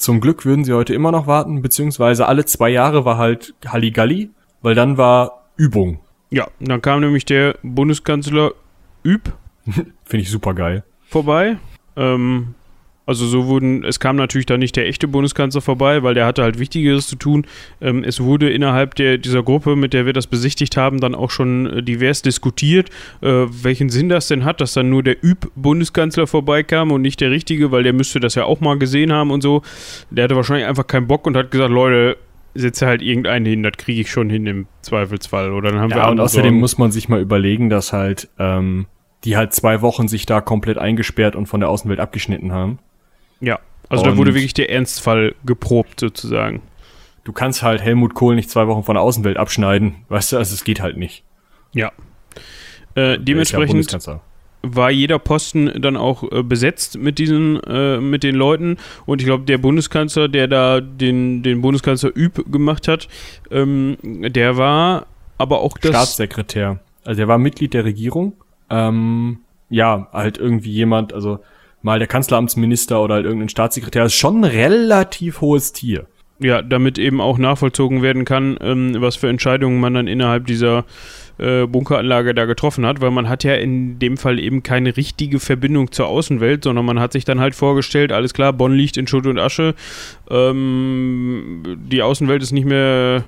Zum 0.00 0.20
Glück 0.22 0.46
würden 0.46 0.64
sie 0.64 0.72
heute 0.72 0.94
immer 0.94 1.12
noch 1.12 1.26
warten, 1.26 1.60
beziehungsweise 1.60 2.26
alle 2.26 2.46
zwei 2.46 2.70
Jahre 2.70 3.04
war 3.04 3.18
halt 3.18 3.54
Halligalli, 3.66 4.30
weil 4.62 4.74
dann 4.74 4.96
war 4.96 5.44
Übung. 5.58 6.00
Ja, 6.30 6.48
dann 6.58 6.80
kam 6.80 7.00
nämlich 7.00 7.26
der 7.26 7.58
Bundeskanzler 7.62 8.52
Üb 9.04 9.30
Finde 10.04 10.22
ich 10.22 10.30
super 10.30 10.54
geil. 10.54 10.84
vorbei. 11.02 11.58
Ähm, 11.96 12.54
also 13.06 13.26
so 13.26 13.46
wurden, 13.46 13.82
es 13.84 13.98
kam 13.98 14.16
natürlich 14.16 14.46
dann 14.46 14.60
nicht 14.60 14.76
der 14.76 14.86
echte 14.86 15.08
Bundeskanzler 15.08 15.60
vorbei, 15.60 16.02
weil 16.02 16.14
der 16.14 16.26
hatte 16.26 16.42
halt 16.42 16.58
Wichtigeres 16.58 17.08
zu 17.08 17.16
tun. 17.16 17.46
Ähm, 17.80 18.04
es 18.04 18.20
wurde 18.20 18.50
innerhalb 18.50 18.94
der, 18.94 19.18
dieser 19.18 19.42
Gruppe, 19.42 19.74
mit 19.74 19.92
der 19.92 20.06
wir 20.06 20.12
das 20.12 20.26
besichtigt 20.26 20.76
haben, 20.76 21.00
dann 21.00 21.14
auch 21.14 21.30
schon 21.30 21.66
äh, 21.66 21.82
divers 21.82 22.22
diskutiert, 22.22 22.90
äh, 23.20 23.46
welchen 23.48 23.88
Sinn 23.88 24.08
das 24.08 24.28
denn 24.28 24.44
hat, 24.44 24.60
dass 24.60 24.74
dann 24.74 24.90
nur 24.90 25.02
der 25.02 25.16
Üb-Bundeskanzler 25.24 26.26
vorbeikam 26.26 26.92
und 26.92 27.02
nicht 27.02 27.20
der 27.20 27.30
richtige, 27.30 27.72
weil 27.72 27.82
der 27.82 27.92
müsste 27.92 28.20
das 28.20 28.36
ja 28.36 28.44
auch 28.44 28.60
mal 28.60 28.78
gesehen 28.78 29.12
haben 29.12 29.30
und 29.30 29.42
so. 29.42 29.62
Der 30.10 30.24
hatte 30.24 30.36
wahrscheinlich 30.36 30.66
einfach 30.66 30.86
keinen 30.86 31.06
Bock 31.08 31.26
und 31.26 31.36
hat 31.36 31.50
gesagt, 31.50 31.70
Leute, 31.70 32.16
setze 32.54 32.86
halt 32.86 33.02
irgendeinen 33.02 33.46
hin, 33.46 33.62
das 33.62 33.72
kriege 33.76 34.00
ich 34.00 34.10
schon 34.10 34.30
hin 34.30 34.46
im 34.46 34.66
Zweifelsfall. 34.82 35.52
Oder 35.52 35.70
dann 35.70 35.80
haben 35.80 35.90
wir 35.90 35.96
Ja, 35.98 36.04
und 36.04 36.10
andere 36.10 36.24
außerdem 36.26 36.50
Sorgen. 36.50 36.60
muss 36.60 36.78
man 36.78 36.92
sich 36.92 37.08
mal 37.08 37.20
überlegen, 37.20 37.70
dass 37.70 37.92
halt 37.92 38.28
ähm, 38.38 38.86
die 39.24 39.36
halt 39.36 39.52
zwei 39.52 39.82
Wochen 39.82 40.08
sich 40.08 40.26
da 40.26 40.40
komplett 40.40 40.78
eingesperrt 40.78 41.36
und 41.36 41.46
von 41.46 41.60
der 41.60 41.68
Außenwelt 41.68 42.00
abgeschnitten 42.00 42.52
haben. 42.52 42.78
Ja, 43.40 43.58
also 43.88 44.04
da 44.04 44.10
Und- 44.10 44.18
wurde 44.18 44.34
wirklich 44.34 44.54
der 44.54 44.70
Ernstfall 44.70 45.34
geprobt 45.44 46.00
sozusagen. 46.00 46.62
Du 47.24 47.32
kannst 47.32 47.62
halt 47.62 47.82
Helmut 47.82 48.14
Kohl 48.14 48.34
nicht 48.34 48.50
zwei 48.50 48.66
Wochen 48.66 48.82
von 48.82 48.94
der 48.94 49.02
Außenwelt 49.02 49.36
abschneiden, 49.36 49.96
weißt 50.08 50.32
du, 50.32 50.38
also 50.38 50.54
es 50.54 50.64
geht 50.64 50.80
halt 50.80 50.96
nicht. 50.96 51.22
Ja. 51.74 51.92
Äh, 52.96 53.12
ja 53.12 53.16
dementsprechend 53.18 53.72
Bundeskanzler. 53.72 54.20
war 54.62 54.90
jeder 54.90 55.18
Posten 55.18 55.70
dann 55.80 55.96
auch 55.96 56.24
äh, 56.32 56.42
besetzt 56.42 56.98
mit 56.98 57.18
diesen, 57.18 57.60
äh, 57.64 57.98
mit 58.00 58.22
den 58.24 58.34
Leuten. 58.34 58.78
Und 59.06 59.20
ich 59.20 59.26
glaube, 59.26 59.44
der 59.44 59.58
Bundeskanzler, 59.58 60.28
der 60.28 60.48
da 60.48 60.80
den, 60.80 61.42
den 61.42 61.60
Bundeskanzler 61.60 62.10
Üb 62.16 62.50
gemacht 62.50 62.88
hat, 62.88 63.08
ähm, 63.50 63.96
der 64.02 64.56
war 64.56 65.06
aber 65.38 65.60
auch 65.60 65.78
das. 65.78 65.90
Staatssekretär. 65.90 66.80
Also 67.04 67.20
er 67.22 67.28
war 67.28 67.38
Mitglied 67.38 67.74
der 67.74 67.84
Regierung. 67.84 68.32
Ähm, 68.70 69.38
ja, 69.68 70.08
halt 70.12 70.38
irgendwie 70.38 70.72
jemand, 70.72 71.12
also 71.12 71.38
mal 71.82 71.98
der 71.98 72.08
Kanzleramtsminister 72.08 73.02
oder 73.02 73.16
halt 73.16 73.24
irgendein 73.24 73.48
Staatssekretär, 73.48 74.04
ist 74.04 74.14
schon 74.14 74.40
ein 74.40 74.44
relativ 74.44 75.40
hohes 75.40 75.72
Tier. 75.72 76.06
Ja, 76.42 76.62
damit 76.62 76.98
eben 76.98 77.20
auch 77.20 77.36
nachvollzogen 77.36 78.00
werden 78.00 78.24
kann, 78.24 78.56
ähm, 78.62 78.96
was 78.98 79.16
für 79.16 79.28
Entscheidungen 79.28 79.78
man 79.78 79.92
dann 79.92 80.06
innerhalb 80.06 80.46
dieser 80.46 80.86
äh, 81.36 81.66
Bunkeranlage 81.66 82.34
da 82.34 82.46
getroffen 82.46 82.86
hat, 82.86 83.02
weil 83.02 83.10
man 83.10 83.28
hat 83.28 83.44
ja 83.44 83.54
in 83.54 83.98
dem 83.98 84.16
Fall 84.16 84.38
eben 84.38 84.62
keine 84.62 84.96
richtige 84.96 85.38
Verbindung 85.38 85.92
zur 85.92 86.06
Außenwelt, 86.06 86.64
sondern 86.64 86.86
man 86.86 86.98
hat 86.98 87.12
sich 87.12 87.26
dann 87.26 87.40
halt 87.40 87.54
vorgestellt, 87.54 88.10
alles 88.10 88.32
klar, 88.32 88.54
Bonn 88.54 88.72
liegt 88.72 88.96
in 88.96 89.06
Schutt 89.06 89.26
und 89.26 89.38
Asche, 89.38 89.74
ähm, 90.30 91.62
die 91.90 92.02
Außenwelt 92.02 92.42
ist 92.42 92.52
nicht 92.52 92.66
mehr 92.66 93.24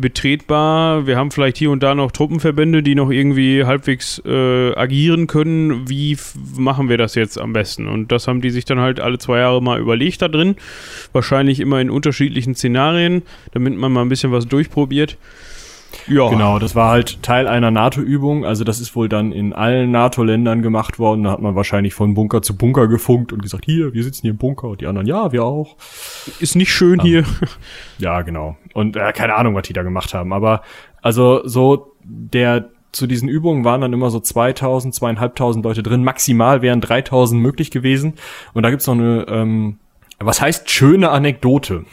betretbar, 0.00 1.06
wir 1.06 1.16
haben 1.16 1.30
vielleicht 1.30 1.58
hier 1.58 1.70
und 1.70 1.82
da 1.82 1.94
noch 1.94 2.12
Truppenverbände, 2.12 2.82
die 2.82 2.94
noch 2.94 3.10
irgendwie 3.10 3.64
halbwegs 3.64 4.22
äh, 4.24 4.74
agieren 4.74 5.26
können, 5.26 5.88
wie 5.88 6.16
machen 6.56 6.88
wir 6.88 6.98
das 6.98 7.14
jetzt 7.14 7.38
am 7.38 7.52
besten? 7.52 7.88
Und 7.88 8.12
das 8.12 8.28
haben 8.28 8.40
die 8.40 8.50
sich 8.50 8.64
dann 8.64 8.80
halt 8.80 9.00
alle 9.00 9.18
zwei 9.18 9.38
Jahre 9.38 9.62
mal 9.62 9.80
überlegt 9.80 10.22
da 10.22 10.28
drin, 10.28 10.56
wahrscheinlich 11.12 11.60
immer 11.60 11.80
in 11.80 11.90
unterschiedlichen 11.90 12.54
Szenarien, 12.54 13.22
damit 13.52 13.76
man 13.76 13.92
mal 13.92 14.02
ein 14.02 14.08
bisschen 14.08 14.32
was 14.32 14.46
durchprobiert. 14.46 15.16
Ja, 16.08 16.28
Genau, 16.28 16.58
das 16.58 16.74
war 16.74 16.90
halt 16.90 17.22
Teil 17.22 17.46
einer 17.46 17.70
NATO-Übung. 17.70 18.44
Also 18.44 18.64
das 18.64 18.80
ist 18.80 18.94
wohl 18.96 19.08
dann 19.08 19.32
in 19.32 19.52
allen 19.52 19.90
NATO-Ländern 19.90 20.62
gemacht 20.62 20.98
worden. 20.98 21.24
Da 21.24 21.32
hat 21.32 21.40
man 21.40 21.54
wahrscheinlich 21.54 21.94
von 21.94 22.14
Bunker 22.14 22.42
zu 22.42 22.56
Bunker 22.56 22.88
gefunkt 22.88 23.32
und 23.32 23.42
gesagt, 23.42 23.64
hier, 23.64 23.92
wir 23.94 24.02
sitzen 24.02 24.22
hier 24.22 24.30
im 24.32 24.38
Bunker. 24.38 24.68
Und 24.68 24.80
die 24.80 24.86
anderen, 24.86 25.06
ja, 25.06 25.32
wir 25.32 25.44
auch. 25.44 25.76
ist 26.40 26.56
nicht 26.56 26.72
schön 26.72 27.00
hier. 27.00 27.24
Ja, 27.98 28.22
genau. 28.22 28.56
Und 28.74 28.96
äh, 28.96 29.12
keine 29.12 29.34
Ahnung, 29.34 29.56
was 29.56 29.66
die 29.66 29.72
da 29.72 29.82
gemacht 29.82 30.14
haben. 30.14 30.32
Aber 30.32 30.62
also 31.02 31.40
so 31.44 31.94
der 32.04 32.70
zu 32.92 33.06
diesen 33.06 33.28
Übungen 33.28 33.64
waren 33.64 33.80
dann 33.80 33.92
immer 33.92 34.10
so 34.10 34.20
2000, 34.20 34.94
zweieinhalbtausend 34.94 35.64
Leute 35.64 35.82
drin. 35.82 36.04
Maximal 36.04 36.62
wären 36.62 36.80
3000 36.80 37.40
möglich 37.40 37.70
gewesen. 37.70 38.14
Und 38.54 38.62
da 38.62 38.70
gibt's 38.70 38.86
noch 38.86 38.94
eine, 38.94 39.26
ähm, 39.28 39.78
was 40.18 40.40
heißt 40.40 40.70
schöne 40.70 41.10
Anekdote. 41.10 41.84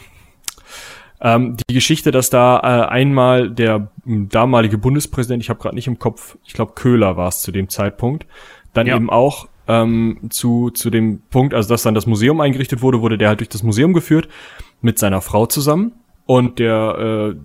Ähm, 1.21 1.55
die 1.69 1.73
Geschichte, 1.73 2.11
dass 2.11 2.29
da 2.29 2.57
äh, 2.59 2.87
einmal 2.87 3.49
der 3.49 3.87
m, 4.05 4.29
damalige 4.29 4.77
Bundespräsident, 4.77 5.41
ich 5.41 5.49
habe 5.49 5.59
gerade 5.59 5.75
nicht 5.75 5.87
im 5.87 5.97
Kopf, 5.99 6.37
ich 6.45 6.53
glaube 6.53 6.73
Köhler 6.75 7.15
war 7.17 7.29
es 7.29 7.41
zu 7.41 7.51
dem 7.51 7.69
Zeitpunkt, 7.69 8.25
dann 8.73 8.87
Ja. 8.87 8.95
eben 8.95 9.09
auch 9.09 9.47
ähm, 9.67 10.19
zu, 10.29 10.69
zu 10.69 10.89
dem 10.89 11.21
Punkt, 11.31 11.53
also 11.53 11.69
dass 11.69 11.83
dann 11.83 11.95
das 11.95 12.05
Museum 12.05 12.39
eingerichtet 12.41 12.81
wurde, 12.81 13.01
wurde 13.01 13.17
der 13.17 13.29
halt 13.29 13.39
durch 13.39 13.49
das 13.49 13.63
Museum 13.63 13.93
geführt 13.93 14.27
mit 14.81 14.99
seiner 14.99 15.21
Frau 15.21 15.45
zusammen. 15.45 15.93
Und 16.27 16.59
der, 16.59 17.35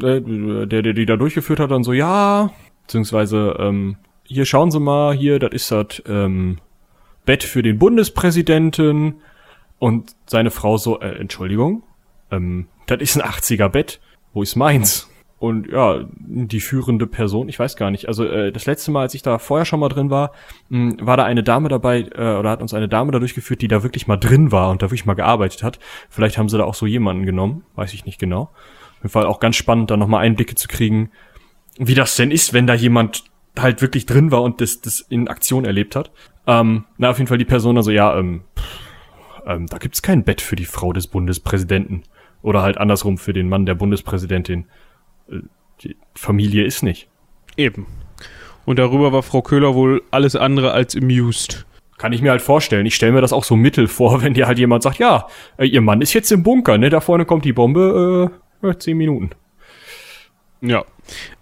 äh, 0.00 0.06
äh, 0.06 0.66
der, 0.66 0.82
der 0.82 0.92
die 0.92 1.06
da 1.06 1.16
durchgeführt 1.16 1.58
hat, 1.60 1.70
dann 1.70 1.84
so, 1.84 1.92
ja, 1.92 2.50
beziehungsweise, 2.82 3.56
ähm, 3.58 3.96
hier 4.24 4.44
schauen 4.44 4.70
Sie 4.70 4.80
mal, 4.80 5.14
hier, 5.14 5.38
das 5.38 5.52
ist 5.52 5.70
das 5.70 6.02
ähm, 6.08 6.58
Bett 7.24 7.42
für 7.42 7.62
den 7.62 7.78
Bundespräsidenten. 7.78 9.16
Und 9.78 10.16
seine 10.26 10.50
Frau 10.50 10.78
so, 10.78 11.00
äh, 11.00 11.18
Entschuldigung, 11.18 11.82
ähm, 12.30 12.68
das 12.86 13.00
ist 13.00 13.20
ein 13.20 13.28
80er 13.28 13.68
Bett. 13.68 14.00
Wo 14.32 14.42
ist 14.42 14.56
meins? 14.56 15.08
Und 15.38 15.70
ja, 15.70 16.04
die 16.18 16.60
führende 16.60 17.06
Person, 17.06 17.48
ich 17.48 17.58
weiß 17.58 17.76
gar 17.76 17.90
nicht. 17.90 18.08
Also 18.08 18.24
äh, 18.24 18.52
das 18.52 18.64
letzte 18.64 18.90
Mal, 18.90 19.02
als 19.02 19.14
ich 19.14 19.20
da 19.20 19.38
vorher 19.38 19.66
schon 19.66 19.80
mal 19.80 19.90
drin 19.90 20.08
war, 20.08 20.32
mh, 20.70 20.92
hm, 20.92 21.06
war 21.06 21.18
da 21.18 21.24
eine 21.24 21.42
Dame 21.42 21.68
dabei 21.68 22.08
äh, 22.14 22.36
oder 22.36 22.50
hat 22.50 22.62
uns 22.62 22.72
eine 22.72 22.88
Dame 22.88 23.12
da 23.12 23.18
durchgeführt, 23.18 23.60
die 23.60 23.68
da 23.68 23.82
wirklich 23.82 24.06
mal 24.06 24.16
drin 24.16 24.50
war 24.50 24.70
und 24.70 24.80
da 24.80 24.86
wirklich 24.86 25.04
mal 25.04 25.14
gearbeitet 25.14 25.62
hat. 25.62 25.78
Vielleicht 26.08 26.38
haben 26.38 26.48
sie 26.48 26.56
da 26.56 26.64
auch 26.64 26.74
so 26.74 26.86
jemanden 26.86 27.26
genommen, 27.26 27.64
weiß 27.74 27.92
ich 27.92 28.06
nicht 28.06 28.18
genau. 28.18 28.42
Auf 28.42 29.02
jeden 29.02 29.10
Fall 29.10 29.26
auch 29.26 29.40
ganz 29.40 29.56
spannend, 29.56 29.90
da 29.90 29.98
nochmal 29.98 30.24
Einblicke 30.24 30.54
zu 30.54 30.68
kriegen, 30.68 31.10
wie 31.78 31.94
das 31.94 32.16
denn 32.16 32.30
ist, 32.30 32.54
wenn 32.54 32.66
da 32.66 32.72
jemand 32.72 33.24
halt 33.58 33.82
wirklich 33.82 34.06
drin 34.06 34.30
war 34.30 34.42
und 34.42 34.62
das, 34.62 34.80
das 34.80 35.00
in 35.00 35.28
Aktion 35.28 35.66
erlebt 35.66 35.96
hat. 35.96 36.10
Ähm, 36.46 36.84
na, 36.96 37.10
auf 37.10 37.18
jeden 37.18 37.28
Fall 37.28 37.38
die 37.38 37.44
Person 37.44 37.76
also, 37.76 37.90
ja, 37.90 38.18
ähm, 38.18 38.42
ähm, 39.46 39.66
da 39.66 39.76
gibt's 39.78 40.00
kein 40.00 40.24
Bett 40.24 40.40
für 40.40 40.56
die 40.56 40.64
Frau 40.64 40.92
des 40.92 41.06
Bundespräsidenten. 41.08 42.04
Oder 42.42 42.62
halt 42.62 42.78
andersrum 42.78 43.18
für 43.18 43.32
den 43.32 43.48
Mann 43.48 43.66
der 43.66 43.74
Bundespräsidentin. 43.74 44.66
Äh, 45.30 45.40
die 45.82 45.96
Familie 46.14 46.64
ist 46.64 46.82
nicht. 46.82 47.08
Eben. 47.56 47.86
Und 48.64 48.78
darüber 48.78 49.12
war 49.12 49.22
Frau 49.22 49.42
Köhler 49.42 49.74
wohl 49.74 50.02
alles 50.10 50.36
andere 50.36 50.72
als 50.72 50.96
amused. 50.96 51.66
Kann 51.98 52.12
ich 52.12 52.20
mir 52.20 52.30
halt 52.30 52.42
vorstellen. 52.42 52.84
Ich 52.84 52.94
stelle 52.94 53.12
mir 53.12 53.20
das 53.20 53.32
auch 53.32 53.44
so 53.44 53.56
mittel 53.56 53.88
vor, 53.88 54.22
wenn 54.22 54.34
dir 54.34 54.46
halt 54.46 54.58
jemand 54.58 54.82
sagt, 54.82 54.98
ja, 54.98 55.26
äh, 55.56 55.66
ihr 55.66 55.80
Mann 55.80 56.00
ist 56.00 56.12
jetzt 56.12 56.30
im 56.32 56.42
Bunker, 56.42 56.78
ne? 56.78 56.90
Da 56.90 57.00
vorne 57.00 57.24
kommt 57.24 57.44
die 57.44 57.52
Bombe, 57.52 58.30
äh, 58.62 58.76
zehn 58.78 58.96
Minuten. 58.96 59.30
Ja. 60.60 60.84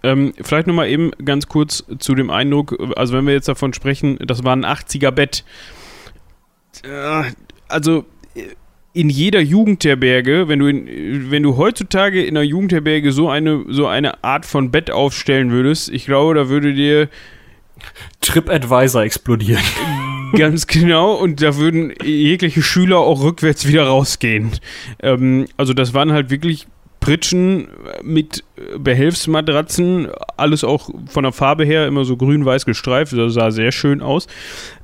Ähm, 0.03 0.33
vielleicht 0.41 0.67
nochmal 0.67 0.89
eben 0.89 1.11
ganz 1.23 1.47
kurz 1.47 1.83
zu 1.99 2.13
dem 2.13 2.29
Eindruck, 2.29 2.77
also 2.95 3.13
wenn 3.13 3.25
wir 3.25 3.33
jetzt 3.33 3.47
davon 3.47 3.73
sprechen, 3.73 4.19
das 4.21 4.43
war 4.43 4.55
ein 4.55 4.65
80er 4.65 5.11
Bett. 5.11 5.43
Äh, 6.83 7.23
also 7.67 8.05
in 8.95 9.09
jeder 9.09 9.41
Jugendherberge, 9.41 10.47
wenn 10.47 10.59
du, 10.59 10.67
in, 10.67 11.29
wenn 11.29 11.43
du 11.43 11.57
heutzutage 11.57 12.23
in 12.23 12.37
einer 12.37 12.45
Jugendherberge 12.45 13.11
so 13.11 13.29
eine, 13.29 13.65
so 13.67 13.87
eine 13.87 14.23
Art 14.23 14.45
von 14.45 14.71
Bett 14.71 14.89
aufstellen 14.89 15.51
würdest, 15.51 15.89
ich 15.89 16.05
glaube, 16.05 16.33
da 16.33 16.47
würde 16.47 16.73
dir 16.73 17.09
TripAdvisor 18.21 19.03
explodieren. 19.03 19.61
Ganz 20.37 20.65
genau, 20.65 21.13
und 21.13 21.41
da 21.41 21.57
würden 21.57 21.93
jegliche 22.03 22.61
Schüler 22.61 22.99
auch 22.99 23.21
rückwärts 23.21 23.67
wieder 23.67 23.85
rausgehen. 23.85 24.51
Ähm, 25.03 25.47
also 25.57 25.73
das 25.73 25.93
waren 25.93 26.13
halt 26.13 26.29
wirklich 26.29 26.65
Pritschen 27.01 27.67
mit 28.01 28.45
Behelfsmatratzen, 28.79 30.07
alles 30.37 30.63
auch 30.63 30.89
von 31.07 31.23
der 31.23 31.33
Farbe 31.33 31.65
her 31.65 31.85
immer 31.85 32.05
so 32.05 32.15
grün-weiß 32.15 32.65
gestreift, 32.65 33.11
das 33.11 33.33
sah 33.33 33.51
sehr 33.51 33.73
schön 33.73 34.01
aus. 34.01 34.27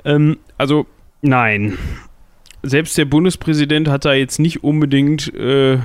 Ähm, 0.04 0.38
also 0.58 0.86
nein, 1.22 1.78
selbst 2.64 2.98
der 2.98 3.06
Bundespräsident 3.06 3.88
hat 3.88 4.06
da 4.06 4.14
jetzt 4.14 4.40
nicht 4.40 4.64
unbedingt 4.64 5.34
äh, 5.34 5.80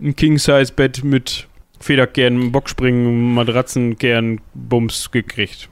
ein 0.00 0.16
King-Size-Bett 0.16 1.04
mit 1.04 1.48
Federkern, 1.80 2.52
Bockspringen, 2.52 3.34
Matratzenkern, 3.34 4.40
Bums 4.54 5.10
gekriegt. 5.10 5.68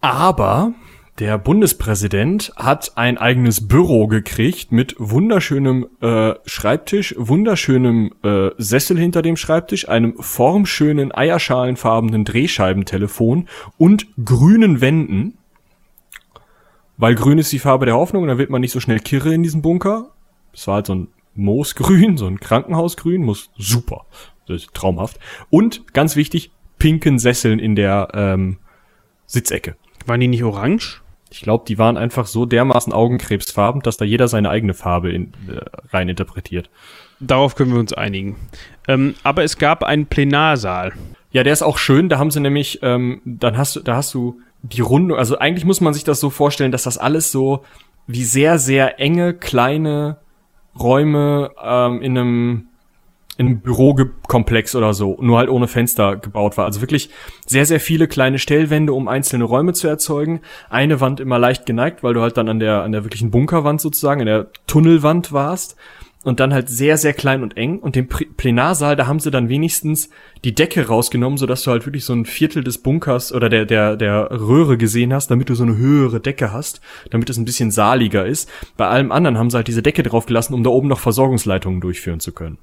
Aber 0.00 0.74
der 1.18 1.36
Bundespräsident 1.36 2.52
hat 2.56 2.96
ein 2.96 3.18
eigenes 3.18 3.68
Büro 3.68 4.06
gekriegt 4.06 4.72
mit 4.72 4.96
wunderschönem 4.98 5.86
äh, 6.00 6.32
Schreibtisch, 6.46 7.14
wunderschönem 7.18 8.12
äh, 8.24 8.48
Sessel 8.56 8.98
hinter 8.98 9.20
dem 9.20 9.36
Schreibtisch, 9.36 9.88
einem 9.88 10.14
formschönen 10.18 11.12
eierschalenfarbenen 11.12 12.24
Drehscheibentelefon 12.24 13.46
und 13.76 14.06
grünen 14.24 14.80
Wänden. 14.80 15.38
Weil 17.02 17.16
grün 17.16 17.38
ist 17.38 17.50
die 17.50 17.58
Farbe 17.58 17.84
der 17.84 17.96
Hoffnung 17.96 18.22
und 18.22 18.28
dann 18.28 18.38
wird 18.38 18.50
man 18.50 18.60
nicht 18.60 18.70
so 18.70 18.78
schnell 18.78 19.00
kirre 19.00 19.34
in 19.34 19.42
diesem 19.42 19.60
Bunker. 19.60 20.10
Es 20.52 20.68
war 20.68 20.76
halt 20.76 20.86
so 20.86 20.94
ein 20.94 21.08
Moosgrün, 21.34 22.16
so 22.16 22.28
ein 22.28 22.38
Krankenhausgrün, 22.38 23.24
muss 23.24 23.50
super. 23.58 24.06
Das 24.46 24.62
ist 24.62 24.72
traumhaft. 24.72 25.18
Und 25.50 25.92
ganz 25.94 26.14
wichtig, 26.14 26.52
pinken 26.78 27.18
Sesseln 27.18 27.58
in 27.58 27.74
der 27.74 28.10
ähm, 28.14 28.58
Sitzecke. 29.26 29.74
Waren 30.06 30.20
die 30.20 30.28
nicht 30.28 30.44
orange? 30.44 31.02
Ich 31.32 31.40
glaube, 31.40 31.64
die 31.66 31.76
waren 31.76 31.96
einfach 31.96 32.28
so 32.28 32.46
dermaßen 32.46 32.92
augenkrebsfarben, 32.92 33.82
dass 33.82 33.96
da 33.96 34.04
jeder 34.04 34.28
seine 34.28 34.50
eigene 34.50 34.72
Farbe 34.72 35.10
in, 35.10 35.32
äh, 35.48 35.58
rein 35.88 36.08
interpretiert. 36.08 36.70
Darauf 37.18 37.56
können 37.56 37.72
wir 37.72 37.80
uns 37.80 37.92
einigen. 37.92 38.36
Ähm, 38.86 39.16
aber 39.24 39.42
es 39.42 39.58
gab 39.58 39.82
einen 39.82 40.06
Plenarsaal. 40.06 40.92
Ja, 41.32 41.42
der 41.42 41.52
ist 41.52 41.62
auch 41.62 41.78
schön. 41.78 42.08
Da 42.08 42.20
haben 42.20 42.30
sie 42.30 42.38
nämlich, 42.38 42.78
ähm, 42.82 43.22
dann 43.24 43.58
hast 43.58 43.74
du, 43.74 43.80
da 43.80 43.96
hast 43.96 44.14
du 44.14 44.40
die 44.62 44.80
Rundung. 44.80 45.18
Also 45.18 45.38
eigentlich 45.38 45.64
muss 45.64 45.80
man 45.80 45.94
sich 45.94 46.04
das 46.04 46.20
so 46.20 46.30
vorstellen, 46.30 46.72
dass 46.72 46.84
das 46.84 46.98
alles 46.98 47.30
so 47.30 47.64
wie 48.06 48.24
sehr, 48.24 48.58
sehr 48.58 49.00
enge, 49.00 49.34
kleine 49.34 50.18
Räume 50.78 51.50
ähm, 51.62 52.02
in 52.02 52.18
einem 52.18 52.68
in 53.38 53.46
einem 53.46 53.60
Bürokomplex 53.60 54.76
oder 54.76 54.92
so, 54.92 55.16
nur 55.20 55.38
halt 55.38 55.48
ohne 55.48 55.66
Fenster 55.66 56.16
gebaut 56.16 56.58
war. 56.58 56.66
Also 56.66 56.82
wirklich 56.82 57.08
sehr, 57.46 57.64
sehr 57.64 57.80
viele 57.80 58.06
kleine 58.06 58.38
Stellwände, 58.38 58.92
um 58.92 59.08
einzelne 59.08 59.44
Räume 59.44 59.72
zu 59.72 59.88
erzeugen. 59.88 60.42
Eine 60.68 61.00
Wand 61.00 61.18
immer 61.18 61.38
leicht 61.38 61.64
geneigt, 61.64 62.02
weil 62.02 62.12
du 62.12 62.20
halt 62.20 62.36
dann 62.36 62.50
an 62.50 62.60
der, 62.60 62.82
an 62.82 62.92
der 62.92 63.04
wirklichen 63.04 63.30
Bunkerwand 63.30 63.80
sozusagen, 63.80 64.20
in 64.20 64.26
der 64.26 64.48
Tunnelwand 64.66 65.32
warst. 65.32 65.76
Und 66.24 66.38
dann 66.38 66.54
halt 66.54 66.68
sehr, 66.68 66.98
sehr 66.98 67.14
klein 67.14 67.42
und 67.42 67.56
eng. 67.56 67.80
Und 67.80 67.96
den 67.96 68.06
Plenarsaal, 68.06 68.94
da 68.94 69.08
haben 69.08 69.18
sie 69.18 69.32
dann 69.32 69.48
wenigstens 69.48 70.08
die 70.44 70.54
Decke 70.54 70.86
rausgenommen, 70.86 71.36
sodass 71.36 71.64
du 71.64 71.72
halt 71.72 71.84
wirklich 71.84 72.04
so 72.04 72.12
ein 72.12 72.26
Viertel 72.26 72.62
des 72.62 72.78
Bunkers 72.78 73.32
oder 73.32 73.48
der, 73.48 73.64
der, 73.66 73.96
der 73.96 74.30
Röhre 74.30 74.78
gesehen 74.78 75.12
hast, 75.12 75.32
damit 75.32 75.48
du 75.48 75.54
so 75.56 75.64
eine 75.64 75.76
höhere 75.76 76.20
Decke 76.20 76.52
hast, 76.52 76.80
damit 77.10 77.28
es 77.28 77.38
ein 77.38 77.44
bisschen 77.44 77.72
saliger 77.72 78.24
ist. 78.24 78.48
Bei 78.76 78.86
allem 78.86 79.10
anderen 79.10 79.36
haben 79.36 79.50
sie 79.50 79.56
halt 79.56 79.66
diese 79.66 79.82
Decke 79.82 80.04
draufgelassen, 80.04 80.54
um 80.54 80.62
da 80.62 80.70
oben 80.70 80.86
noch 80.86 81.00
Versorgungsleitungen 81.00 81.80
durchführen 81.80 82.20
zu 82.20 82.30
können. 82.30 82.58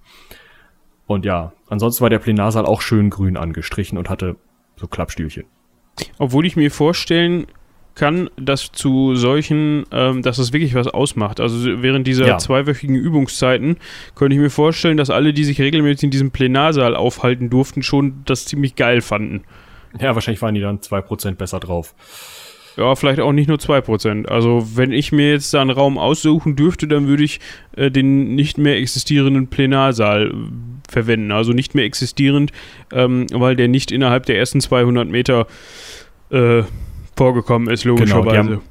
Und 1.06 1.26
ja, 1.26 1.52
ansonsten 1.68 2.02
war 2.02 2.10
der 2.10 2.20
Plenarsaal 2.20 2.66
auch 2.66 2.82
schön 2.82 3.10
grün 3.10 3.36
angestrichen 3.36 3.98
und 3.98 4.10
hatte 4.10 4.38
so 4.78 4.88
Klappstühlchen. 4.88 5.44
Obwohl 6.18 6.46
ich 6.46 6.56
mir 6.56 6.72
vorstellen 6.72 7.48
kann, 8.00 8.30
dass 8.38 8.72
zu 8.72 9.14
solchen, 9.16 9.86
ähm, 9.92 10.24
dass 10.24 10.38
das 10.38 10.54
wirklich 10.54 10.74
was 10.74 10.88
ausmacht. 10.88 11.40
Also 11.40 11.84
während 11.84 12.08
dieser 12.08 12.26
ja. 12.26 12.38
zweiwöchigen 12.38 12.96
Übungszeiten 12.96 13.78
könnte 14.16 14.36
ich 14.36 14.42
mir 14.42 14.50
vorstellen, 14.50 14.98
dass 14.98 15.12
alle, 15.12 15.34
die 15.34 15.44
sich 15.44 15.62
regelmäßig 15.62 16.06
in 16.06 16.12
diesem 16.12 16.32
Plenarsaal 16.32 16.96
aufhalten 16.96 17.50
durften, 17.50 17.84
schon 17.84 18.24
das 18.26 18.46
ziemlich 18.46 18.76
geil 18.76 19.02
fanden. 19.02 19.44
Ja, 20.00 20.16
wahrscheinlich 20.16 20.42
waren 20.42 20.56
die 20.56 20.62
dann 20.62 20.82
zwei 20.82 21.02
Prozent 21.02 21.38
besser 21.38 21.60
drauf. 21.60 21.94
Ja, 22.78 22.96
vielleicht 22.96 23.20
auch 23.20 23.34
nicht 23.34 23.48
nur 23.48 23.58
2%. 23.58 24.28
Also 24.28 24.66
wenn 24.76 24.94
ich 24.94 25.12
mir 25.12 25.32
jetzt 25.32 25.54
da 25.54 25.62
einen 25.62 25.72
Raum 25.72 25.98
aussuchen 25.98 26.56
dürfte, 26.56 26.88
dann 26.88 27.08
würde 27.08 27.24
ich 27.24 27.42
äh, 27.76 27.92
den 27.92 28.36
nicht 28.36 28.58
mehr 28.58 28.78
existierenden 28.78 29.48
Plenarsaal 29.48 30.28
äh, 30.28 30.34
verwenden. 30.90 31.34
Also 31.34 31.52
nicht 31.52 31.76
mehr 31.76 31.84
existierend, 31.84 32.54
ähm, 32.94 33.26
weil 33.34 33.58
der 33.58 33.68
nicht 33.68 33.92
innerhalb 33.92 34.26
der 34.28 34.38
ersten 34.38 34.62
200 34.62 35.10
Meter 35.10 35.48
äh, 36.32 36.64
vorgekommen 37.20 37.70
ist, 37.70 37.84
logischerweise. 37.84 38.50
Genau, 38.50 38.62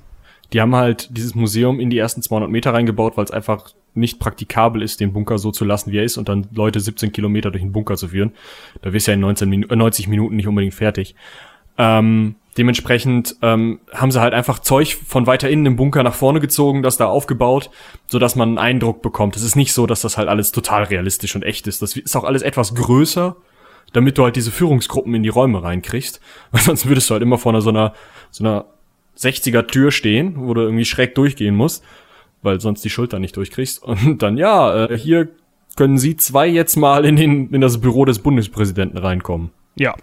die, 0.53 0.61
haben, 0.61 0.75
halt 0.75 1.17
dieses 1.17 1.35
Museum 1.35 1.79
in 1.81 1.91
die 1.91 1.99
ersten 1.99 2.23
200 2.23 2.51
Meter 2.51 2.73
reingebaut, 2.73 3.17
weil 3.17 3.25
es 3.25 3.31
einfach 3.31 3.73
nicht 3.95 4.19
praktikabel 4.19 4.83
ist, 4.83 5.01
den 5.01 5.13
Bunker 5.13 5.39
so 5.39 5.51
zu 5.51 5.65
lassen, 5.65 5.93
wie 5.93 5.99
er 5.99 6.05
ist 6.05 6.17
und 6.17 6.29
dann 6.29 6.47
Leute 6.53 6.81
17 6.81 7.13
Kilometer 7.13 7.51
durch 7.51 7.63
den 7.63 7.73
Bunker 7.73 7.97
zu 7.97 8.09
führen. 8.09 8.33
Da 8.83 8.93
wirst 8.93 9.07
du 9.07 9.11
ja 9.11 9.15
in 9.15 9.21
19 9.21 9.49
Minu 9.49 9.75
90 9.75 10.09
Minuten 10.09 10.37
nicht 10.37 10.47
unbedingt 10.47 10.75
fertig. 10.75 11.15
Ähm, 11.77 12.37
Dementsprechend 12.59 13.37
ähm, 13.41 13.79
haben 13.95 14.11
sie 14.11 14.21
halt 14.21 14.35
einfach 14.35 14.59
Zeug 14.59 14.97
von 15.07 15.29
weiter 15.29 15.49
innen 15.49 15.65
im 15.65 15.77
Bunker 15.77 16.03
nach 16.03 16.15
vorne 16.15 16.41
gezogen, 16.41 16.83
das 16.83 16.97
da 16.97 17.07
aufgebaut, 17.07 17.71
so 18.09 18.19
dass 18.19 18.35
man 18.35 18.49
einen 18.49 18.59
Eindruck 18.59 19.01
bekommt. 19.01 19.37
Es 19.37 19.45
ist 19.45 19.55
nicht 19.55 19.73
so, 19.73 19.87
dass 19.87 20.01
das 20.01 20.19
halt 20.19 20.29
alles 20.29 20.51
total 20.51 20.83
realistisch 20.83 21.37
und 21.37 21.45
echt 21.45 21.69
ist. 21.69 21.83
Das 21.83 21.97
ist 21.97 22.17
auch 22.17 22.25
alles 22.25 22.43
etwas 22.43 22.75
größer, 22.75 23.37
damit 23.93 24.19
du 24.19 24.25
halt 24.25 24.37
diese 24.37 24.51
Führungsgruppen 24.51 25.15
in 25.15 25.23
die 25.23 25.29
Räume 25.29 25.63
reinkriegst. 25.63 26.21
Weil 26.51 26.63
sonst 26.63 26.87
würdest 26.89 27.09
du 27.11 27.15
halt 27.15 27.23
immer 27.23 27.39
vor 27.39 27.53
einer 27.53 27.61
so 27.61 27.71
einer 27.71 27.95
so 28.31 28.45
einer 28.45 28.67
60er 29.17 29.67
Tür 29.67 29.91
stehen, 29.91 30.35
wo 30.37 30.55
du 30.55 30.61
irgendwie 30.61 30.85
schräg 30.85 31.15
durchgehen 31.17 31.57
musst, 31.57 31.83
weil 32.41 32.61
sonst 32.61 32.85
die 32.85 32.91
Schulter 32.91 33.19
nicht 33.19 33.37
durchkriegst. 33.37 33.83
Und 33.83 34.23
dann 34.23 34.37
ja, 34.37 34.85
äh, 34.85 34.97
hier 34.97 35.29
können 35.77 35.99
Sie 35.99 36.17
zwei 36.17 36.47
jetzt 36.47 36.77
mal 36.77 37.05
in 37.05 37.17
den 37.17 37.51
in 37.51 37.61
das 37.61 37.81
Büro 37.81 38.05
des 38.05 38.21
Bundespräsidenten 38.21 38.99
reinkommen. 38.99 39.51
Ja. 39.75 39.97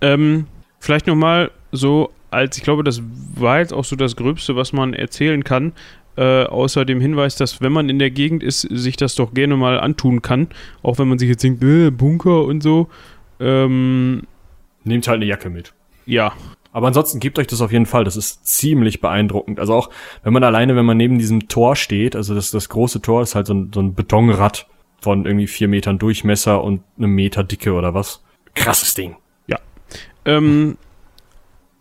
Ähm, 0.00 0.46
Vielleicht 0.84 1.06
nochmal 1.06 1.50
so, 1.72 2.10
als 2.30 2.58
ich 2.58 2.62
glaube, 2.62 2.84
das 2.84 3.00
war 3.36 3.60
jetzt 3.60 3.72
auch 3.72 3.86
so 3.86 3.96
das 3.96 4.16
Gröbste, 4.16 4.54
was 4.54 4.74
man 4.74 4.92
erzählen 4.92 5.42
kann, 5.42 5.72
äh, 6.16 6.44
außer 6.44 6.84
dem 6.84 7.00
Hinweis, 7.00 7.36
dass 7.36 7.60
wenn 7.60 7.72
man 7.72 7.88
in 7.88 7.98
der 7.98 8.10
Gegend 8.10 8.42
ist, 8.42 8.62
sich 8.62 8.96
das 8.96 9.14
doch 9.14 9.34
gerne 9.34 9.56
mal 9.56 9.80
antun 9.80 10.22
kann, 10.22 10.48
auch 10.82 10.98
wenn 10.98 11.08
man 11.08 11.18
sich 11.18 11.28
jetzt 11.28 11.42
denkt, 11.42 11.62
äh, 11.62 11.90
Bunker 11.90 12.44
und 12.44 12.62
so. 12.62 12.88
Ähm, 13.40 14.22
Nehmt 14.84 15.08
halt 15.08 15.16
eine 15.16 15.26
Jacke 15.26 15.50
mit. 15.50 15.74
Ja. 16.06 16.32
Aber 16.72 16.88
ansonsten 16.88 17.20
gebt 17.20 17.38
euch 17.38 17.46
das 17.46 17.60
auf 17.60 17.72
jeden 17.72 17.86
Fall, 17.86 18.04
das 18.04 18.16
ist 18.16 18.46
ziemlich 18.46 19.00
beeindruckend. 19.00 19.60
Also 19.60 19.74
auch, 19.74 19.90
wenn 20.24 20.32
man 20.32 20.42
alleine, 20.42 20.74
wenn 20.74 20.84
man 20.84 20.96
neben 20.96 21.18
diesem 21.18 21.48
Tor 21.48 21.76
steht, 21.76 22.16
also 22.16 22.34
das, 22.34 22.50
das 22.50 22.68
große 22.68 23.00
Tor 23.00 23.22
ist 23.22 23.36
halt 23.36 23.46
so 23.46 23.54
ein, 23.54 23.70
so 23.72 23.80
ein 23.80 23.94
Betonrad, 23.94 24.66
von 25.04 25.26
irgendwie 25.26 25.46
vier 25.46 25.68
Metern 25.68 25.98
Durchmesser 25.98 26.64
und 26.64 26.82
einem 26.96 27.14
Meter 27.14 27.44
Dicke 27.44 27.74
oder 27.74 27.92
was. 27.92 28.24
Krasses 28.54 28.94
Ding. 28.94 29.16
Ja. 29.46 29.58
Ähm, 30.24 30.78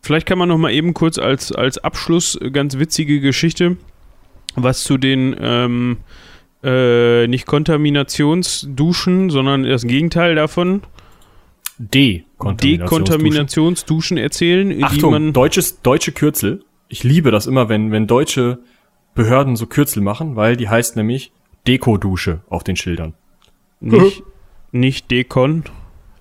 vielleicht 0.02 0.28
kann 0.28 0.38
man 0.38 0.50
noch 0.50 0.58
mal 0.58 0.72
eben 0.74 0.94
kurz 0.94 1.18
als, 1.18 1.54
als 1.54 1.78
Abschluss 1.78 2.36
äh, 2.36 2.52
ganz 2.52 2.78
witzige 2.78 3.22
Geschichte 3.22 3.78
was 4.56 4.84
zu 4.84 4.97
den 4.97 5.36
ähm, 5.39 5.97
äh, 6.64 7.28
nicht 7.28 7.45
Kontaminationsduschen, 7.45 9.30
sondern 9.30 9.64
das 9.64 9.86
Gegenteil 9.86 10.34
davon. 10.36 10.82
Dekontaminationsduschen 11.80 14.18
erzählen. 14.18 14.84
Achtung, 14.84 15.32
deutsches, 15.34 15.82
deutsche 15.82 16.12
Kürzel. 16.12 16.64
Ich 16.88 17.04
liebe 17.04 17.32
das 17.32 17.47
immer, 17.47 17.70
wenn, 17.70 17.91
wenn 17.91 18.06
deutsche 18.08 18.60
Behörden 19.16 19.56
so 19.56 19.68
Kürzel 19.68 20.01
machen, 20.01 20.36
weil 20.36 20.56
die 20.56 20.70
heißt 20.70 20.95
nämlich 20.95 21.32
Dekodusche 21.68 22.41
auf 22.49 22.64
den 22.64 22.76
Schildern. 22.76 23.14
Nicht, 23.80 24.24
nicht 24.72 25.12
Dekon? 25.12 25.64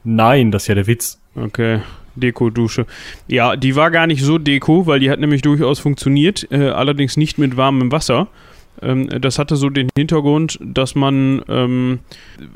Nein, 0.04 0.50
das 0.50 0.64
ist 0.64 0.68
ja 0.68 0.74
der 0.74 0.86
Witz. 0.86 1.18
Okay. 1.34 1.80
Deko-Dusche. 2.16 2.86
Ja, 3.28 3.56
die 3.56 3.76
war 3.76 3.90
gar 3.90 4.06
nicht 4.06 4.22
so 4.22 4.38
Deko, 4.38 4.86
weil 4.86 5.00
die 5.00 5.10
hat 5.10 5.20
nämlich 5.20 5.42
durchaus 5.42 5.78
funktioniert, 5.78 6.46
äh, 6.50 6.68
allerdings 6.68 7.16
nicht 7.16 7.38
mit 7.38 7.56
warmem 7.56 7.92
Wasser. 7.92 8.28
Ähm, 8.80 9.08
das 9.20 9.38
hatte 9.38 9.56
so 9.56 9.70
den 9.70 9.88
Hintergrund, 9.96 10.58
dass 10.60 10.94
man, 10.94 11.42
ähm, 11.48 12.00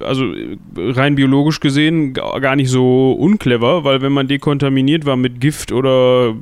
also 0.01 0.25
rein 0.77 1.15
biologisch 1.15 1.61
gesehen, 1.61 2.15
gar 2.15 2.57
nicht 2.57 2.71
so 2.71 3.13
unclever, 3.13 3.85
weil 3.85 4.01
wenn 4.01 4.13
man 4.13 4.27
dekontaminiert 4.27 5.05
war 5.05 5.17
mit 5.17 5.41
Gift 5.41 5.73
oder 5.73 6.35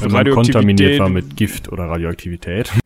wenn 0.00 0.12
man 0.12 0.30
kontaminiert 0.30 0.98
war 0.98 1.08
mit 1.08 1.36
Gift 1.36 1.70
oder 1.72 1.84
Radioaktivität. 1.84 2.72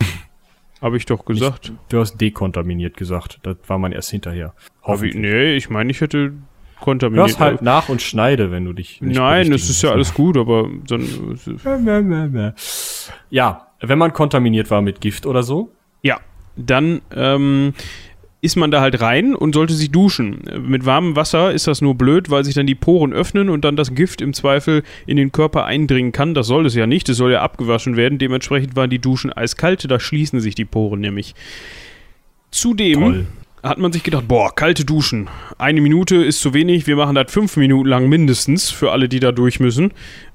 Habe 0.81 0.97
ich 0.97 1.07
doch 1.07 1.25
gesagt. 1.25 1.67
Ich, 1.67 1.73
du 1.91 2.01
hast 2.01 2.17
dekontaminiert 2.17 2.97
gesagt. 2.97 3.39
Das 3.45 3.57
war 3.69 3.79
man 3.79 3.93
erst 3.93 4.11
hinterher. 4.11 4.53
Ich, 5.01 5.15
nee, 5.15 5.55
ich 5.55 5.71
meine, 5.71 5.93
ich 5.93 6.01
hätte 6.01 6.33
kontaminiert. 6.83 7.29
Hör's 7.29 7.41
halt 7.41 7.63
nach 7.63 7.89
und 7.89 8.03
schneide, 8.03 8.51
wenn 8.51 8.67
du 8.67 8.75
dich 8.75 8.99
Nein, 9.01 9.51
es 9.53 9.71
ist 9.71 9.81
ja 9.81 9.91
alles 9.91 10.13
gut, 10.13 10.37
aber 10.37 10.69
dann. 10.87 11.07
ja, 13.31 13.69
wenn 13.81 13.99
man 13.99 14.13
kontaminiert 14.13 14.71
war 14.71 14.83
mit 14.83 15.01
Gift 15.01 15.25
oder 15.25 15.43
so. 15.43 15.71
Ja, 16.03 16.21
dann 16.57 17.01
ähm, 17.15 17.73
ist 18.43 18.57
man 18.57 18.71
da 18.71 18.81
halt 18.81 19.01
rein 19.01 19.35
und 19.35 19.55
sollte 19.55 19.73
sich 19.73 19.91
duschen. 19.91 20.43
Mit 20.67 20.85
warmem 20.85 21.17
Wasser 21.17 21.53
ist 21.53 21.69
das 21.69 21.81
nur 21.81 21.95
blöd, 21.95 22.29
weil 22.29 22.45
sich 22.45 22.55
dann 22.55 22.67
die 22.67 22.75
Poren 22.75 23.13
öffnen 23.13 23.49
und 23.49 23.65
dann 23.65 23.77
das 23.77 23.95
Gift 23.95 24.21
im 24.21 24.35
Zweifel 24.35 24.83
in 25.07 25.17
den 25.17 25.31
Körper 25.31 25.65
eindringen 25.65 26.13
kann. 26.13 26.35
Das 26.35 26.49
soll 26.49 26.67
es 26.67 26.75
ja 26.75 26.87
nicht, 26.87 27.09
es 27.09 27.17
soll 27.17 27.33
ja 27.33 27.41
abgewaschen 27.41 27.97
werden. 27.97 28.19
Dementsprechend 28.19 28.75
waren 28.75 28.91
die 28.91 28.99
Duschen 28.99 29.33
eiskalt, 29.33 29.89
da 29.89 30.01
schließen 30.01 30.41
sich 30.41 30.57
die 30.57 30.65
Poren 30.65 31.01
nämlich. 31.01 31.35
Zudem 32.51 33.01
Toll 33.01 33.27
hat 33.63 33.79
man 33.79 33.93
sich 33.93 34.03
gedacht, 34.03 34.27
boah, 34.27 34.55
kalte 34.55 34.85
Duschen. 34.85 35.29
Eine 35.57 35.81
Minute 35.81 36.17
ist 36.17 36.41
zu 36.41 36.53
wenig, 36.53 36.87
wir 36.87 36.97
machen 36.97 37.15
das 37.15 37.31
fünf 37.31 37.57
Minuten 37.57 37.89
lang 37.89 38.09
mindestens 38.09 38.71
für 38.71 38.91
alle, 38.91 39.09
die 39.09 39.21
da 39.21 39.31
durch 39.31 39.61
müssen. 39.61 39.93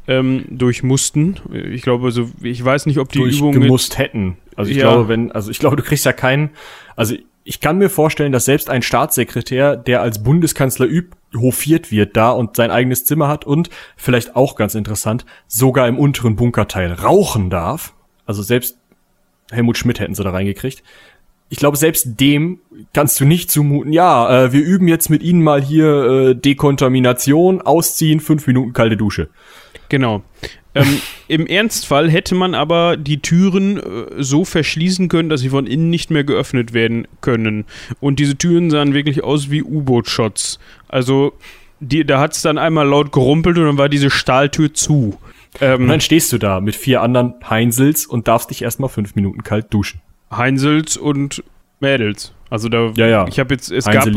Ähm, 0.08 0.46
durch 0.50 0.84
mussten. 0.84 1.36
Ich 1.52 1.82
glaube, 1.82 2.06
also, 2.06 2.30
ich 2.42 2.64
weiß 2.64 2.86
nicht, 2.86 2.98
ob 2.98 3.12
die 3.12 3.20
durch 3.20 3.40
Übung. 3.40 3.52
gemusst 3.52 3.98
hätten. 3.98 4.38
Also 4.56 4.72
ich 4.72 4.78
ja. 4.78 4.84
glaube, 4.84 5.10
wenn, 5.10 5.34
also 5.34 5.52
ich 5.52 5.60
glaube, 5.60 5.76
du 5.76 5.84
kriegst 5.84 6.06
ja 6.06 6.14
keinen, 6.14 6.52
also 6.96 7.16
ich 7.44 7.60
kann 7.60 7.78
mir 7.78 7.90
vorstellen, 7.90 8.32
dass 8.32 8.46
selbst 8.46 8.70
ein 8.70 8.82
Staatssekretär, 8.82 9.76
der 9.76 10.02
als 10.02 10.24
Bundeskanzler 10.24 10.86
übt, 10.86 11.18
hofiert 11.36 11.92
wird 11.92 12.16
da 12.16 12.32
und 12.32 12.56
sein 12.56 12.72
eigenes 12.72 13.04
Zimmer 13.04 13.28
hat 13.28 13.46
und 13.46 13.70
vielleicht 13.98 14.38
auch 14.38 14.56
ganz 14.56 14.76
interessant, 14.76 15.26
sogar 15.48 15.90
im 15.90 16.00
unteren 16.00 16.38
Bunkerteil 16.38 16.94
rauchen 16.94 17.50
darf. 17.50 17.94
Also 18.26 18.44
selbst 18.44 18.78
Helmut 19.52 19.78
Schmidt 19.78 20.00
hätten 20.00 20.16
sie 20.16 20.24
da 20.24 20.30
reingekriegt 20.30 20.84
ich 21.50 21.58
glaube, 21.58 21.78
selbst 21.78 22.20
dem 22.20 22.60
kannst 22.94 23.20
du 23.20 23.26
nicht 23.26 23.50
zumuten, 23.50 23.94
ja, 23.94 24.46
äh, 24.46 24.54
wir 24.54 24.62
üben 24.62 24.88
jetzt 24.88 25.10
mit 25.10 25.24
ihnen 25.24 25.42
mal 25.42 25.62
hier 25.62 25.88
äh, 25.88 26.36
Dekontamination, 26.36 27.62
ausziehen, 27.62 28.20
fünf 28.20 28.48
Minuten 28.48 28.74
kalte 28.74 28.98
Dusche. 28.98 29.30
Genau. 29.90 30.24
Ähm, 30.76 31.02
Im 31.28 31.48
Ernstfall 31.48 32.10
hätte 32.10 32.36
man 32.36 32.54
aber 32.54 32.98
die 32.98 33.22
Türen 33.22 33.78
äh, 33.78 34.24
so 34.24 34.44
verschließen 34.44 35.08
können, 35.08 35.30
dass 35.30 35.42
sie 35.42 35.50
von 35.50 35.68
innen 35.68 35.90
nicht 35.90 36.12
mehr 36.12 36.24
geöffnet 36.24 36.74
werden 36.74 37.08
können. 37.22 37.66
Und 38.00 38.20
diese 38.20 38.38
Türen 38.38 38.70
sahen 38.70 38.94
wirklich 38.94 39.24
aus 39.24 39.50
wie 39.50 39.64
U-Boot-Shots. 39.64 40.60
Also, 40.88 41.34
die, 41.80 42.06
da 42.06 42.20
hat 42.20 42.34
es 42.34 42.42
dann 42.42 42.58
einmal 42.58 42.88
laut 42.88 43.12
gerumpelt 43.12 43.58
und 43.58 43.66
dann 43.66 43.78
war 43.78 43.90
diese 43.90 44.10
Stahltür 44.10 44.74
zu. 44.74 45.18
Ähm, 45.62 45.84
und 45.84 45.88
dann 45.88 46.02
stehst 46.02 46.34
du 46.34 46.38
da 46.38 46.60
mit 46.60 46.76
vier 46.76 47.02
anderen 47.02 47.36
Heinsels 47.50 48.06
und 48.06 48.28
darfst 48.28 48.50
dich 48.50 48.62
erstmal 48.64 48.90
fünf 48.90 49.16
Minuten 49.16 49.44
kalt 49.44 49.74
duschen. 49.74 50.02
Heinsels 50.32 50.98
und 50.98 51.44
Mädels. 51.80 52.34
Also 52.50 52.70
da, 52.70 52.92
ja, 52.96 53.08
ja. 53.08 53.28
ich 53.28 53.40
habe 53.40 53.54
jetzt, 53.54 53.72
es 53.72 53.86
gab, 53.86 54.08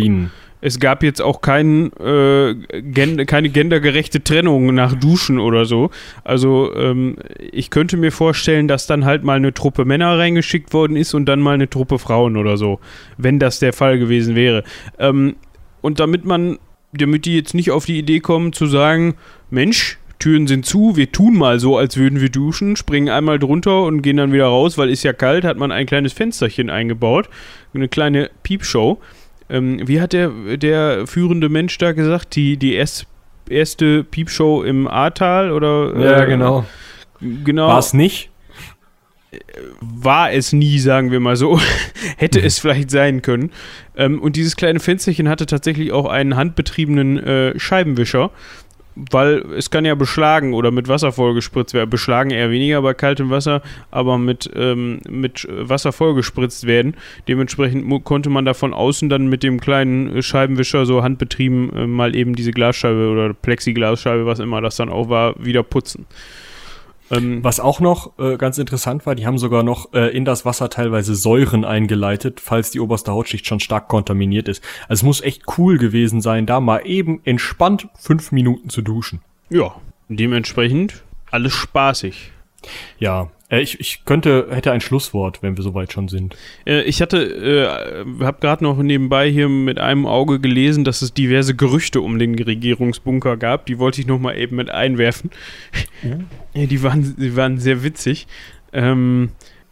es 0.60 0.78
gab 0.78 1.02
jetzt 1.02 1.20
auch 1.20 1.40
kein, 1.40 1.92
äh, 1.98 2.54
gen, 2.82 3.26
keine 3.26 3.48
gendergerechte 3.48 4.22
Trennung 4.22 4.74
nach 4.74 4.94
Duschen 4.94 5.38
oder 5.38 5.64
so. 5.64 5.90
Also 6.22 6.74
ähm, 6.74 7.16
ich 7.52 7.70
könnte 7.70 7.96
mir 7.96 8.12
vorstellen, 8.12 8.68
dass 8.68 8.86
dann 8.86 9.04
halt 9.04 9.24
mal 9.24 9.36
eine 9.36 9.54
Truppe 9.54 9.84
Männer 9.84 10.18
reingeschickt 10.18 10.72
worden 10.72 10.96
ist 10.96 11.14
und 11.14 11.26
dann 11.26 11.40
mal 11.40 11.54
eine 11.54 11.68
Truppe 11.68 11.98
Frauen 11.98 12.36
oder 12.36 12.56
so, 12.56 12.78
wenn 13.16 13.38
das 13.38 13.58
der 13.58 13.72
Fall 13.72 13.98
gewesen 13.98 14.34
wäre. 14.34 14.64
Ähm, 14.98 15.36
und 15.80 15.98
damit 15.98 16.24
man, 16.24 16.58
damit 16.92 17.24
die 17.24 17.36
jetzt 17.36 17.54
nicht 17.54 17.70
auf 17.70 17.86
die 17.86 17.98
Idee 17.98 18.20
kommen 18.20 18.52
zu 18.52 18.66
sagen, 18.66 19.14
Mensch, 19.50 19.98
Türen 20.20 20.46
sind 20.46 20.64
zu, 20.64 20.96
wir 20.96 21.10
tun 21.10 21.36
mal 21.36 21.58
so, 21.58 21.76
als 21.76 21.96
würden 21.96 22.20
wir 22.20 22.28
duschen, 22.28 22.76
springen 22.76 23.08
einmal 23.08 23.40
drunter 23.40 23.82
und 23.82 24.02
gehen 24.02 24.18
dann 24.18 24.32
wieder 24.32 24.46
raus, 24.46 24.78
weil 24.78 24.88
ist 24.88 25.02
ja 25.02 25.12
kalt, 25.12 25.44
hat 25.44 25.56
man 25.56 25.72
ein 25.72 25.86
kleines 25.86 26.12
Fensterchen 26.12 26.70
eingebaut, 26.70 27.28
eine 27.74 27.88
kleine 27.88 28.30
Piepshow. 28.44 29.00
Ähm, 29.48 29.80
wie 29.88 30.00
hat 30.00 30.12
der, 30.12 30.30
der 30.56 31.08
führende 31.08 31.48
Mensch 31.48 31.76
da 31.78 31.90
gesagt, 31.90 32.36
die, 32.36 32.56
die 32.56 32.74
erst, 32.74 33.06
erste 33.48 34.04
Piepshow 34.04 34.62
im 34.62 34.86
Ahrtal 34.86 35.50
oder? 35.50 35.98
Ja, 35.98 36.22
äh, 36.22 36.26
genau. 36.26 36.64
Genau. 37.20 37.66
War 37.66 37.80
es 37.80 37.92
nicht? 37.92 38.30
war 39.80 40.32
es 40.32 40.52
nie, 40.52 40.78
sagen 40.78 41.10
wir 41.10 41.20
mal 41.20 41.36
so. 41.36 41.60
Hätte 42.16 42.40
es 42.40 42.58
vielleicht 42.58 42.90
sein 42.90 43.22
können. 43.22 43.52
Ähm, 43.96 44.20
und 44.20 44.36
dieses 44.36 44.56
kleine 44.56 44.80
Fensterchen 44.80 45.28
hatte 45.28 45.46
tatsächlich 45.46 45.92
auch 45.92 46.06
einen 46.06 46.36
handbetriebenen 46.36 47.18
äh, 47.18 47.58
Scheibenwischer, 47.58 48.30
weil 48.94 49.44
es 49.56 49.70
kann 49.70 49.84
ja 49.84 49.94
beschlagen 49.94 50.54
oder 50.54 50.70
mit 50.70 50.88
Wasser 50.88 51.12
vollgespritzt 51.12 51.74
werden. 51.74 51.90
Beschlagen 51.90 52.30
eher 52.30 52.50
weniger 52.50 52.82
bei 52.82 52.94
kaltem 52.94 53.30
Wasser, 53.30 53.62
aber 53.90 54.18
mit, 54.18 54.50
ähm, 54.54 55.00
mit 55.08 55.46
Wasser 55.50 55.92
vollgespritzt 55.92 56.66
werden. 56.66 56.94
Dementsprechend 57.28 58.04
konnte 58.04 58.30
man 58.30 58.44
da 58.44 58.54
von 58.54 58.74
außen 58.74 59.08
dann 59.08 59.28
mit 59.28 59.42
dem 59.42 59.60
kleinen 59.60 60.22
Scheibenwischer 60.22 60.86
so 60.86 61.02
handbetrieben 61.02 61.72
äh, 61.74 61.86
mal 61.86 62.16
eben 62.16 62.34
diese 62.34 62.50
Glasscheibe 62.50 63.08
oder 63.08 63.32
Plexiglasscheibe, 63.34 64.26
was 64.26 64.38
immer 64.38 64.60
das 64.60 64.76
dann 64.76 64.88
auch 64.88 65.08
war, 65.08 65.34
wieder 65.38 65.62
putzen. 65.62 66.06
Ähm, 67.10 67.42
Was 67.42 67.60
auch 67.60 67.80
noch 67.80 68.18
äh, 68.18 68.36
ganz 68.36 68.58
interessant 68.58 69.06
war, 69.06 69.14
die 69.14 69.26
haben 69.26 69.38
sogar 69.38 69.62
noch 69.62 69.92
äh, 69.92 70.14
in 70.16 70.24
das 70.24 70.44
Wasser 70.44 70.70
teilweise 70.70 71.14
Säuren 71.14 71.64
eingeleitet, 71.64 72.40
falls 72.40 72.70
die 72.70 72.80
oberste 72.80 73.12
Hautschicht 73.12 73.46
schon 73.46 73.60
stark 73.60 73.88
kontaminiert 73.88 74.48
ist. 74.48 74.62
Also 74.88 75.00
es 75.00 75.02
muss 75.02 75.20
echt 75.20 75.42
cool 75.58 75.78
gewesen 75.78 76.20
sein, 76.20 76.46
da 76.46 76.60
mal 76.60 76.86
eben 76.86 77.20
entspannt 77.24 77.88
fünf 77.98 78.32
Minuten 78.32 78.70
zu 78.70 78.82
duschen. 78.82 79.20
Ja, 79.48 79.74
dementsprechend 80.08 81.02
alles 81.30 81.52
spaßig. 81.52 82.32
Ja, 82.98 83.30
ich, 83.58 83.80
ich 83.80 84.04
könnte, 84.04 84.46
hätte 84.50 84.70
ein 84.70 84.80
Schlusswort, 84.80 85.42
wenn 85.42 85.56
wir 85.56 85.64
soweit 85.64 85.92
schon 85.92 86.08
sind. 86.08 86.36
Äh, 86.66 86.82
ich 86.82 87.02
hatte, 87.02 87.18
äh, 87.18 88.24
habe 88.24 88.38
gerade 88.40 88.62
noch 88.62 88.80
nebenbei 88.80 89.30
hier 89.30 89.48
mit 89.48 89.78
einem 89.78 90.06
Auge 90.06 90.38
gelesen, 90.38 90.84
dass 90.84 91.02
es 91.02 91.12
diverse 91.12 91.56
Gerüchte 91.56 92.00
um 92.00 92.18
den 92.18 92.38
Regierungsbunker 92.38 93.36
gab. 93.36 93.66
Die 93.66 93.78
wollte 93.78 94.00
ich 94.00 94.06
noch 94.06 94.20
mal 94.20 94.38
eben 94.38 94.56
mit 94.56 94.70
einwerfen. 94.70 95.30
Uh. 96.04 96.22
Die, 96.54 96.82
waren, 96.82 97.16
die 97.18 97.36
waren 97.36 97.58
sehr 97.58 97.82
witzig. 97.82 98.26
Ähm, 98.72 99.30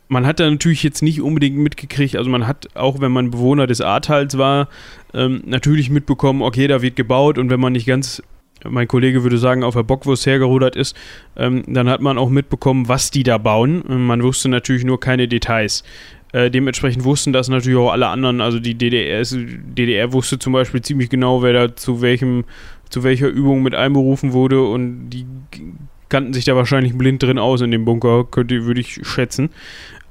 man 0.09 0.27
hat 0.27 0.41
da 0.41 0.51
natürlich 0.51 0.83
jetzt 0.83 1.03
nicht 1.03 1.21
unbedingt 1.21 1.57
mitgekriegt, 1.57 2.17
also 2.17 2.31
man 2.31 2.47
hat, 2.47 2.75
auch 2.75 3.01
wenn 3.01 3.13
man 3.13 3.31
Bewohner 3.31 3.67
des 3.67 3.81
Ahrtals 3.81 4.39
war, 4.39 4.69
ähm, 5.15 5.43
natürlich 5.45 5.91
mitbekommen, 5.91 6.43
okay, 6.43 6.67
da 6.67 6.83
wird 6.83 6.97
gebaut 6.97 7.39
und 7.39 7.51
wenn 7.51 7.61
man 7.61 7.75
nicht 7.75 7.87
ganz 7.87 8.23
mein 8.69 8.89
Kollege 8.89 9.23
würde 9.23 9.39
sagen, 9.39 9.65
auf 9.65 9.75
der 9.75 9.83
Bockwurst 9.83 10.27
hergerudert 10.27 10.77
ist, 10.77 10.97
ähm, 11.37 11.65
dann 11.67 11.89
hat 11.89 12.01
man 12.01 12.19
auch 12.19 12.31
mitbekommen, 12.31 12.89
was 12.89 13.11
die 13.11 13.23
da 13.23 13.39
bauen. 13.39 13.83
Man 13.87 14.23
wusste 14.23 14.49
natürlich 14.49 14.85
nur 14.85 15.01
keine 15.01 15.29
Details. 15.29 15.85
Äh, 16.33 16.51
dementsprechend 16.51 17.05
wussten 17.05 17.33
das 17.33 17.49
natürlich 17.49 17.79
auch 17.79 17.93
alle 17.93 18.09
anderen. 18.09 18.41
Also 18.41 18.61
die 18.61 18.75
DDR, 18.75 19.23
DDR 19.25 20.13
wusste 20.13 20.39
zum 20.39 20.53
Beispiel 20.53 20.83
ziemlich 20.83 21.09
genau, 21.09 21.43
wer 21.43 21.53
da 21.53 21.77
zu 21.77 22.03
welchem, 22.03 22.45
zu 22.91 23.03
welcher 23.03 23.29
Übung 23.29 23.63
mit 23.63 23.75
einberufen 23.75 24.33
wurde 24.33 24.63
und 24.63 25.11
die 25.11 25.27
kannten 26.09 26.33
sich 26.33 26.45
da 26.45 26.57
wahrscheinlich 26.57 26.97
blind 26.97 27.23
drin 27.23 27.39
aus 27.39 27.61
in 27.61 27.71
dem 27.71 27.85
Bunker, 27.85 28.25
könnte, 28.25 28.65
würde 28.65 28.81
ich 28.81 29.01
schätzen. 29.03 29.51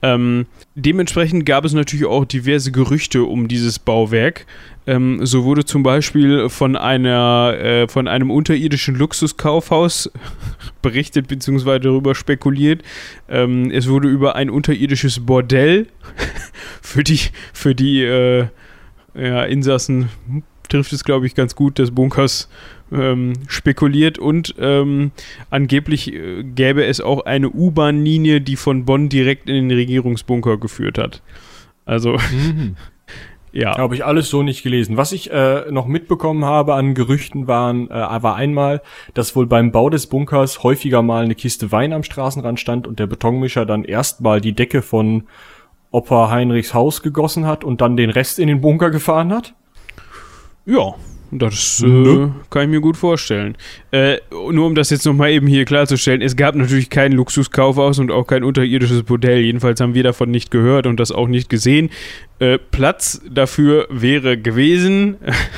Ähm, 0.02 0.46
dementsprechend 0.76 1.46
gab 1.46 1.66
es 1.66 1.74
natürlich 1.74 2.06
auch 2.06 2.26
diverse 2.26 2.72
Gerüchte 2.72 3.24
um 3.24 3.48
dieses 3.48 3.80
Bauwerk. 3.80 4.46
Ähm, 4.86 5.26
so 5.26 5.44
wurde 5.44 5.66
zum 5.66 5.84
Beispiel 5.84 6.50
von 6.50 6.76
einer 6.76 7.56
äh, 7.60 7.88
von 7.88 8.08
einem 8.08 8.32
unterirdischen 8.32 8.96
Luxuskaufhaus 8.96 10.12
berichtet 10.82 11.28
bzw. 11.28 11.80
darüber 11.80 12.16
spekuliert. 12.16 12.84
Ähm, 13.28 13.72
es 13.72 13.90
wurde 13.90 14.08
über 14.08 14.36
ein 14.36 14.50
unterirdisches 14.50 15.26
Bordell 15.26 15.88
für 16.82 17.04
die 17.04 17.20
für 17.54 17.76
die 17.76 18.04
äh, 18.04 18.48
ja, 19.16 19.44
Insassen 19.44 20.10
trifft 20.70 20.94
es, 20.94 21.04
glaube 21.04 21.26
ich, 21.26 21.36
ganz 21.36 21.56
gut 21.56 21.80
des 21.80 21.92
Bunkers 21.92 22.50
ähm, 22.92 23.34
spekuliert 23.48 24.18
und 24.18 24.56
ähm, 24.60 25.12
angeblich 25.50 26.14
äh, 26.14 26.44
gäbe 26.44 26.86
es 26.86 27.02
auch 27.02 27.26
eine 27.26 27.50
U-Bahn-Linie, 27.50 28.42
die 28.42 28.56
von 28.56 28.86
Bonn 28.86 29.10
direkt 29.10 29.50
in 29.50 29.68
den 29.68 29.78
Regierungsbunker 29.78 30.58
geführt 30.58 30.98
hat. 30.98 31.22
Also, 31.86 32.18
Mhm. 32.32 32.76
ja. 33.52 33.78
Habe 33.78 33.96
ich 33.96 34.06
alles 34.06 34.30
so 34.30 34.44
nicht 34.44 34.64
gelesen. 34.64 34.98
Was 34.98 35.12
ich 35.12 35.32
äh, 35.32 35.72
noch 35.72 35.88
mitbekommen 35.88 36.46
habe 36.46 36.76
an 36.76 36.94
Gerüchten 36.94 37.48
waren, 37.48 37.90
äh, 37.90 37.94
war 37.94 38.36
einmal, 38.36 38.82
dass 39.14 39.36
wohl 39.36 39.48
beim 39.48 39.72
Bau 39.72 39.90
des 39.90 40.08
Bunkers 40.08 40.64
häufiger 40.64 41.02
mal 41.02 41.24
eine 41.24 41.36
Kiste 41.36 41.72
Wein 41.72 41.94
am 41.94 42.04
Straßenrand 42.04 42.60
stand 42.60 42.88
und 42.88 43.00
der 43.00 43.08
Betonmischer 43.08 43.66
dann 43.66 43.84
erstmal 43.84 44.42
die 44.42 44.54
Decke 44.54 44.82
von 44.82 45.24
Opa 45.92 46.30
Heinrichs 46.30 46.74
Haus 46.74 47.02
gegossen 47.02 47.46
hat 47.46 47.64
und 47.64 47.82
dann 47.82 47.98
den 47.98 48.10
Rest 48.10 48.40
in 48.40 48.48
den 48.48 48.62
Bunker 48.62 48.92
gefahren 48.92 49.34
hat. 49.34 49.54
Ja, 50.66 50.96
das 51.32 51.82
äh, 51.84 51.88
Ne? 51.88 52.36
kann 52.50 52.64
ich 52.64 52.70
mir 52.70 52.82
gut 52.82 52.98
vorstellen. 52.98 53.56
Äh, 53.92 54.18
nur 54.52 54.66
um 54.66 54.76
das 54.76 54.90
jetzt 54.90 55.06
nochmal 55.06 55.32
eben 55.32 55.48
hier 55.48 55.66
klarzustellen, 55.66 56.22
es 56.22 56.36
gab 56.36 56.56
natürlich 56.56 56.90
kein 56.90 57.12
Luxuskaufhaus 57.12 58.00
und 58.00 58.12
auch 58.12 58.26
kein 58.26 58.44
unterirdisches 58.44 59.04
Bordell. 59.04 59.40
Jedenfalls 59.40 59.80
haben 59.82 59.94
wir 59.94 60.04
davon 60.04 60.32
nicht 60.32 60.52
gehört 60.52 60.88
und 60.88 61.00
das 61.00 61.12
auch 61.12 61.28
nicht 61.28 61.50
gesehen. 61.50 61.90
Äh, 62.40 62.58
Platz 62.58 63.22
dafür 63.30 63.88
wäre 63.90 64.38
gewesen, 64.38 65.18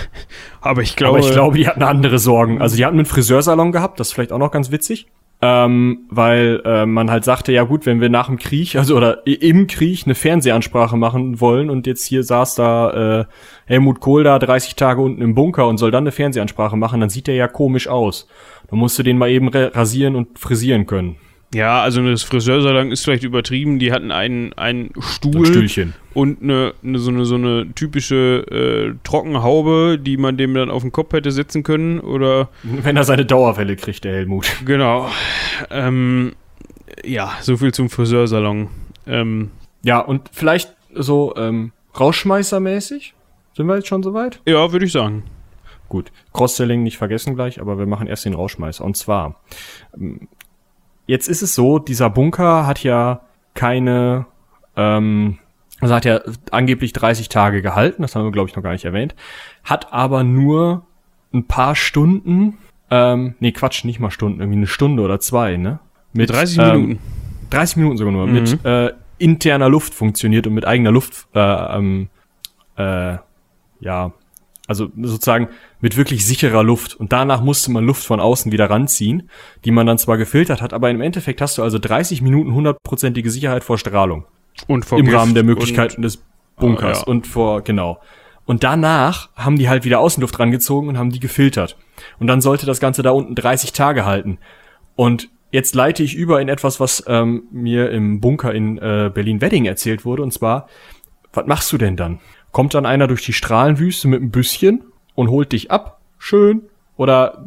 aber 0.62 0.82
ich 0.82 0.96
glaube... 0.96 1.20
Aber 1.20 1.28
ich 1.28 1.34
glaube, 1.34 1.58
die 1.58 1.68
hatten 1.68 1.84
andere 1.84 2.20
Sorgen. 2.20 2.62
Also 2.62 2.78
die 2.78 2.86
hatten 2.86 2.98
einen 2.98 3.06
Friseursalon 3.06 3.72
gehabt, 3.72 4.00
das 4.00 4.10
ist 4.10 4.14
vielleicht 4.14 4.32
auch 4.32 4.40
noch 4.40 4.52
ganz 4.52 4.72
witzig. 4.72 5.08
Ähm, 5.42 6.00
weil 6.10 6.62
äh, 6.66 6.86
man 6.86 7.10
halt 7.10 7.24
sagte, 7.24 7.54
ja 7.54 7.64
gut, 7.64 7.86
wenn 7.86 8.02
wir 8.02 8.10
nach 8.10 8.28
dem 8.28 8.38
Krieg, 8.38 8.76
also 8.76 8.98
oder 8.98 9.26
im 9.26 9.68
Krieg 9.68 10.02
eine 10.04 10.14
Fernsehansprache 10.14 10.98
machen 10.98 11.40
wollen 11.40 11.70
und 11.70 11.88
jetzt 11.88 12.06
hier 12.06 12.24
saß 12.24 12.56
da 12.56 13.22
äh, 13.22 13.26
Helmut 13.66 14.02
Kohl 14.02 14.26
da 14.26 14.38
30 14.38 14.76
Tage 14.76 15.00
unten 15.02 15.22
im 15.22 15.36
Bunker 15.36 15.66
und 15.68 15.78
soll 15.78 15.92
dann 15.92 16.04
eine 16.04 16.12
Fernsehansprache 16.12 16.76
machen, 16.76 17.00
dann 17.00 17.10
sieht 17.10 17.28
der 17.28 17.36
ja 17.36 17.48
komisch 17.48 17.88
aus. 17.88 18.28
Dann 18.70 18.80
musst 18.80 19.00
du 19.00 19.04
den 19.04 19.18
mal 19.18 19.30
eben 19.30 19.48
ra- 19.48 19.68
rasieren 19.74 20.18
und 20.18 20.38
frisieren 20.38 20.86
können. 20.86 21.16
Ja, 21.54 21.82
also 21.82 22.04
das 22.08 22.22
Friseursalon 22.24 22.92
ist 22.92 23.04
vielleicht 23.04 23.24
übertrieben. 23.24 23.80
Die 23.80 23.92
hatten 23.92 24.12
einen, 24.12 24.54
einen 24.54 24.92
Stuhl 25.00 25.38
Ein 25.38 25.46
Stühlchen. 25.46 25.94
und 26.14 26.44
eine, 26.44 26.74
eine, 26.84 27.00
so, 27.00 27.10
eine, 27.10 27.26
so 27.26 27.36
eine 27.36 27.74
typische 27.74 28.46
äh, 28.52 28.94
Trockenhaube, 29.04 29.98
die 30.00 30.18
man 30.18 30.38
dem 30.38 30.54
dann 30.54 30.70
auf 30.70 30.84
den 30.84 30.92
Kopf 30.92 31.12
hätte 31.14 31.32
setzen 31.32 31.64
können. 31.64 32.00
Oder 32.00 32.50
Wenn 32.64 32.96
er 32.98 33.04
seine 33.04 33.26
Dauerwelle 33.26 33.76
kriegt, 33.78 34.04
der 34.04 34.14
Helmut. 34.14 34.48
genau. 34.66 35.10
Ähm, 35.72 36.34
ja, 37.04 37.34
so 37.42 37.58
viel 37.58 37.74
zum 37.74 37.90
Friseursalon. 37.90 38.68
Ähm, 39.08 39.50
Ja, 39.84 40.00
und 40.00 40.30
vielleicht 40.32 40.76
so 40.94 41.34
ähm, 41.36 41.72
Rausschmeißermäßig? 42.00 43.14
Sind 43.56 43.66
wir 43.66 43.76
jetzt 43.76 43.88
schon 43.88 44.04
soweit? 44.04 44.40
ja, 44.46 44.72
würde 44.72 44.86
ich 44.86 44.92
sagen. 44.92 45.24
Gut, 45.88 46.12
Cross-Selling 46.34 46.84
nicht 46.84 46.98
vergessen 47.00 47.34
gleich, 47.34 47.60
aber 47.60 47.80
wir 47.80 47.88
machen 47.88 48.06
erst 48.06 48.24
den 48.26 48.36
Rauschmeißer. 48.36 48.86
Und 48.86 48.96
zwar, 48.96 49.42
ähm, 50.00 50.28
jetzt 51.10 51.28
ist 51.28 51.42
es 51.42 51.56
so, 51.56 51.80
dieser 51.80 52.12
Bunker 52.12 52.68
hat 52.68 52.84
ja 52.84 53.22
keine, 53.56 54.28
ähm, 54.76 55.40
also 55.82 55.96
hat 55.96 56.06
ja 56.06 56.22
angeblich 56.52 56.94
30 56.94 57.30
Tage 57.30 57.64
gehalten, 57.64 58.04
das 58.04 58.16
haben 58.16 58.26
wir, 58.26 58.32
glaube 58.32 58.48
ich, 58.48 58.56
noch 58.56 58.62
gar 58.62 58.74
nicht 58.74 58.86
erwähnt, 58.86 59.16
hat 59.64 59.92
aber 59.92 60.24
nur 60.24 60.86
ein 61.34 61.46
paar 61.46 61.76
Stunden, 61.76 62.60
ähm, 62.92 63.34
nee, 63.40 63.52
Quatsch, 63.52 63.84
nicht 63.86 64.00
mal 64.00 64.12
Stunden, 64.12 64.40
irgendwie 64.40 64.58
eine 64.58 64.68
Stunde 64.68 65.02
oder 65.02 65.20
zwei, 65.20 65.58
ne? 65.58 65.80
Mit 66.14 66.30
30 66.30 66.58
ähm, 66.60 66.66
Minuten. 66.66 67.00
30 67.50 67.78
Minuten 67.78 67.98
sogar 67.98 68.14
nur, 68.14 68.28
Mhm. 68.28 68.34
mit 68.34 68.66
äh, 68.66 68.94
interner 69.18 69.68
Luft 69.70 69.96
funktioniert 69.96 70.46
und 70.46 70.54
mit 70.54 70.66
eigener 70.66 70.92
Luft, 70.92 71.28
äh, 71.34 71.40
ähm, 71.40 72.10
äh, 72.78 73.18
ja, 73.80 74.12
also 74.70 74.88
sozusagen 75.02 75.50
mit 75.82 75.98
wirklich 75.98 76.26
sicherer 76.26 76.64
Luft. 76.64 76.96
Und 76.96 77.12
danach 77.12 77.42
musste 77.42 77.72
man 77.72 77.84
Luft 77.86 78.04
von 78.06 78.20
außen 78.22 78.52
wieder 78.52 78.70
ranziehen, 78.70 79.30
die 79.66 79.72
man 79.72 79.86
dann 79.88 79.98
zwar 79.98 80.18
gefiltert 80.18 80.62
hat, 80.62 80.74
aber 80.74 80.90
im 80.90 81.02
Endeffekt 81.02 81.42
hast 81.42 81.58
du 81.58 81.64
also 81.64 81.80
30 81.80 82.22
Minuten 82.22 82.54
hundertprozentige 82.54 83.30
Sicherheit 83.32 83.64
vor 83.64 83.78
Strahlung. 83.78 84.26
Und 84.68 84.86
vor 84.86 85.00
Im 85.00 85.06
Gift 85.06 85.18
Rahmen 85.18 85.34
der 85.34 85.42
und- 85.44 85.48
Möglichkeiten 85.48 86.02
des 86.02 86.24
Bunkers 86.58 87.00
Ah, 87.00 87.02
ja. 87.02 87.08
und 87.08 87.28
vor, 87.28 87.62
genau. 87.62 88.00
Und 88.46 88.64
danach 88.64 89.30
haben 89.36 89.58
die 89.58 89.70
halt 89.70 89.86
wieder 89.86 90.00
Außenluft 90.00 90.40
rangezogen 90.40 90.90
und 90.90 90.98
haben 90.98 91.12
die 91.12 91.20
gefiltert. 91.20 91.78
Und 92.20 92.28
dann 92.28 92.42
sollte 92.42 92.66
das 92.66 92.80
Ganze 92.80 93.02
da 93.04 93.12
unten 93.12 93.36
30 93.36 93.74
Tage 93.74 94.06
halten. 94.06 94.38
Und 94.96 95.30
jetzt 95.52 95.76
leite 95.76 96.04
ich 96.04 96.16
über 96.16 96.42
in 96.42 96.50
etwas, 96.50 96.80
was 96.80 97.04
ähm, 97.08 97.44
mir 97.52 97.90
im 97.92 98.20
Bunker 98.22 98.54
in 98.54 98.78
äh, 98.78 99.10
Berlin-Wedding 99.14 99.66
erzählt 99.66 100.04
wurde. 100.06 100.24
Und 100.24 100.34
zwar, 100.34 100.68
was 101.34 101.46
machst 101.46 101.72
du 101.72 101.78
denn 101.78 101.96
dann? 101.96 102.20
Kommt 102.52 102.74
dann 102.74 102.86
einer 102.86 103.08
durch 103.08 103.24
die 103.24 103.34
Strahlenwüste 103.34 104.08
mit 104.08 104.22
einem 104.22 104.32
Büsschen 104.32 104.84
und 105.16 105.30
holt 105.30 105.52
dich 105.52 105.72
ab? 105.72 106.00
Schön. 106.18 106.64
Oder 106.98 107.46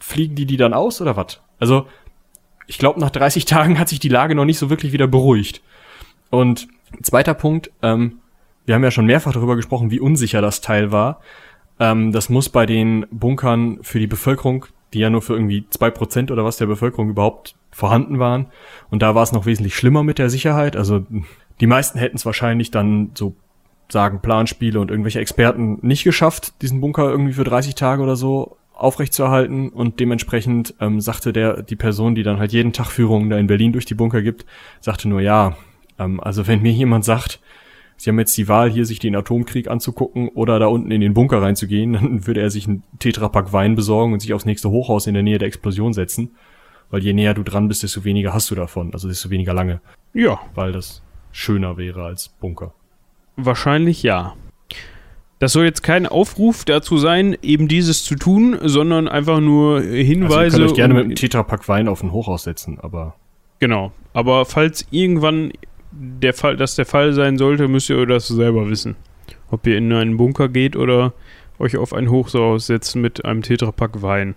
fliegen 0.00 0.34
die 0.34 0.46
die 0.46 0.56
dann 0.56 0.74
aus 0.74 1.00
oder 1.00 1.16
was? 1.16 1.40
Also, 1.58 1.86
ich 2.66 2.78
glaube, 2.78 3.00
nach 3.00 3.10
30 3.10 3.44
Tagen 3.46 3.78
hat 3.78 3.88
sich 3.88 4.00
die 4.00 4.08
Lage 4.08 4.34
noch 4.34 4.44
nicht 4.44 4.58
so 4.58 4.70
wirklich 4.70 4.92
wieder 4.92 5.06
beruhigt. 5.06 5.62
Und 6.30 6.68
zweiter 7.02 7.34
Punkt, 7.34 7.70
ähm, 7.82 8.18
wir 8.64 8.74
haben 8.74 8.84
ja 8.84 8.90
schon 8.90 9.06
mehrfach 9.06 9.32
darüber 9.32 9.56
gesprochen, 9.56 9.90
wie 9.90 10.00
unsicher 10.00 10.40
das 10.40 10.60
Teil 10.60 10.92
war. 10.92 11.20
Ähm, 11.78 12.12
das 12.12 12.28
muss 12.28 12.48
bei 12.48 12.66
den 12.66 13.06
Bunkern 13.10 13.78
für 13.82 13.98
die 13.98 14.06
Bevölkerung, 14.06 14.66
die 14.92 15.00
ja 15.00 15.10
nur 15.10 15.22
für 15.22 15.34
irgendwie 15.34 15.66
zwei 15.70 15.90
Prozent 15.90 16.30
oder 16.30 16.44
was 16.44 16.58
der 16.58 16.66
Bevölkerung 16.66 17.10
überhaupt 17.10 17.56
vorhanden 17.70 18.18
waren. 18.18 18.46
Und 18.90 19.02
da 19.02 19.14
war 19.14 19.22
es 19.22 19.32
noch 19.32 19.46
wesentlich 19.46 19.74
schlimmer 19.74 20.02
mit 20.02 20.18
der 20.18 20.30
Sicherheit. 20.30 20.76
Also 20.76 21.04
die 21.60 21.66
meisten 21.66 21.98
hätten 21.98 22.16
es 22.16 22.26
wahrscheinlich 22.26 22.70
dann 22.70 23.10
so 23.14 23.34
sagen 23.92 24.20
Planspiele 24.20 24.80
und 24.80 24.90
irgendwelche 24.90 25.20
Experten 25.20 25.78
nicht 25.82 26.04
geschafft, 26.04 26.60
diesen 26.62 26.80
Bunker 26.80 27.08
irgendwie 27.10 27.34
für 27.34 27.44
30 27.44 27.74
Tage 27.74 28.02
oder 28.02 28.16
so 28.16 28.56
aufrechtzuerhalten. 28.74 29.68
Und 29.68 30.00
dementsprechend 30.00 30.74
ähm, 30.80 31.00
sagte 31.00 31.32
der 31.32 31.62
die 31.62 31.76
Person, 31.76 32.14
die 32.14 32.22
dann 32.22 32.38
halt 32.38 32.52
jeden 32.52 32.72
Tag 32.72 32.90
Führungen 32.90 33.30
da 33.30 33.38
in 33.38 33.46
Berlin 33.46 33.72
durch 33.72 33.84
die 33.84 33.94
Bunker 33.94 34.22
gibt, 34.22 34.46
sagte 34.80 35.08
nur 35.08 35.20
ja, 35.20 35.56
ähm, 35.98 36.20
also 36.20 36.46
wenn 36.46 36.62
mir 36.62 36.72
jemand 36.72 37.04
sagt, 37.04 37.40
sie 37.96 38.10
haben 38.10 38.18
jetzt 38.18 38.36
die 38.36 38.48
Wahl 38.48 38.70
hier 38.70 38.84
sich 38.84 38.98
den 38.98 39.14
Atomkrieg 39.14 39.68
anzugucken 39.68 40.28
oder 40.28 40.58
da 40.58 40.66
unten 40.66 40.90
in 40.90 41.00
den 41.00 41.14
Bunker 41.14 41.40
reinzugehen, 41.42 41.92
dann 41.92 42.26
würde 42.26 42.40
er 42.40 42.50
sich 42.50 42.66
einen 42.66 42.82
Tetrapack 42.98 43.52
Wein 43.52 43.74
besorgen 43.74 44.12
und 44.12 44.20
sich 44.20 44.34
aufs 44.34 44.46
nächste 44.46 44.70
Hochhaus 44.70 45.06
in 45.06 45.14
der 45.14 45.22
Nähe 45.22 45.38
der 45.38 45.48
Explosion 45.48 45.92
setzen, 45.92 46.34
weil 46.90 47.02
je 47.02 47.12
näher 47.12 47.34
du 47.34 47.42
dran 47.42 47.68
bist, 47.68 47.82
desto 47.82 48.04
weniger 48.04 48.32
hast 48.34 48.50
du 48.50 48.54
davon, 48.54 48.92
also 48.92 49.08
desto 49.08 49.30
weniger 49.30 49.54
lange, 49.54 49.80
Ja, 50.14 50.40
weil 50.54 50.72
das 50.72 51.02
schöner 51.30 51.76
wäre 51.76 52.04
als 52.04 52.28
Bunker. 52.28 52.74
Wahrscheinlich 53.36 54.02
ja. 54.02 54.34
Das 55.38 55.52
soll 55.52 55.64
jetzt 55.64 55.82
kein 55.82 56.06
Aufruf 56.06 56.64
dazu 56.64 56.98
sein, 56.98 57.36
eben 57.42 57.66
dieses 57.66 58.04
zu 58.04 58.14
tun, 58.14 58.58
sondern 58.62 59.08
einfach 59.08 59.40
nur 59.40 59.78
Also 59.78 59.88
ihr 59.90 60.04
Hinweise. 60.04 60.56
könnt 60.58 60.70
euch 60.70 60.76
gerne 60.76 60.94
mit 60.94 61.04
einem 61.04 61.14
Tetrapack 61.16 61.68
Wein 61.68 61.88
auf 61.88 62.02
ein 62.02 62.12
Hochhaus 62.12 62.44
setzen, 62.44 62.78
aber 62.80 63.16
Genau. 63.58 63.92
Aber 64.12 64.44
falls 64.44 64.86
irgendwann 64.90 65.52
der 65.92 66.34
Fall, 66.34 66.56
das 66.56 66.74
der 66.74 66.86
Fall 66.86 67.12
sein 67.12 67.38
sollte, 67.38 67.68
müsst 67.68 67.90
ihr 67.90 68.06
das 68.06 68.26
selber 68.28 68.68
wissen. 68.68 68.96
Ob 69.50 69.66
ihr 69.66 69.78
in 69.78 69.92
einen 69.92 70.16
Bunker 70.16 70.48
geht 70.48 70.74
oder 70.74 71.12
euch 71.58 71.76
auf 71.76 71.92
ein 71.92 72.10
Hochhaus 72.10 72.66
setzt 72.66 72.96
mit 72.96 73.24
einem 73.24 73.42
Tetrapack 73.42 74.02
Wein. 74.02 74.34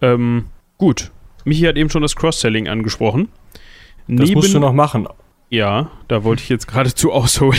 Ähm, 0.00 0.46
gut. 0.78 1.10
Michi 1.44 1.62
hat 1.62 1.76
eben 1.76 1.90
schon 1.90 2.02
das 2.02 2.14
Cross-Selling 2.14 2.68
angesprochen. 2.68 3.28
das 4.06 4.30
musst 4.30 4.54
du 4.54 4.60
noch 4.60 4.72
machen. 4.72 5.08
Ja, 5.48 5.90
da 6.06 6.22
wollte 6.22 6.42
ich 6.44 6.48
jetzt 6.48 6.68
geradezu 6.68 7.10
ausholen. 7.12 7.58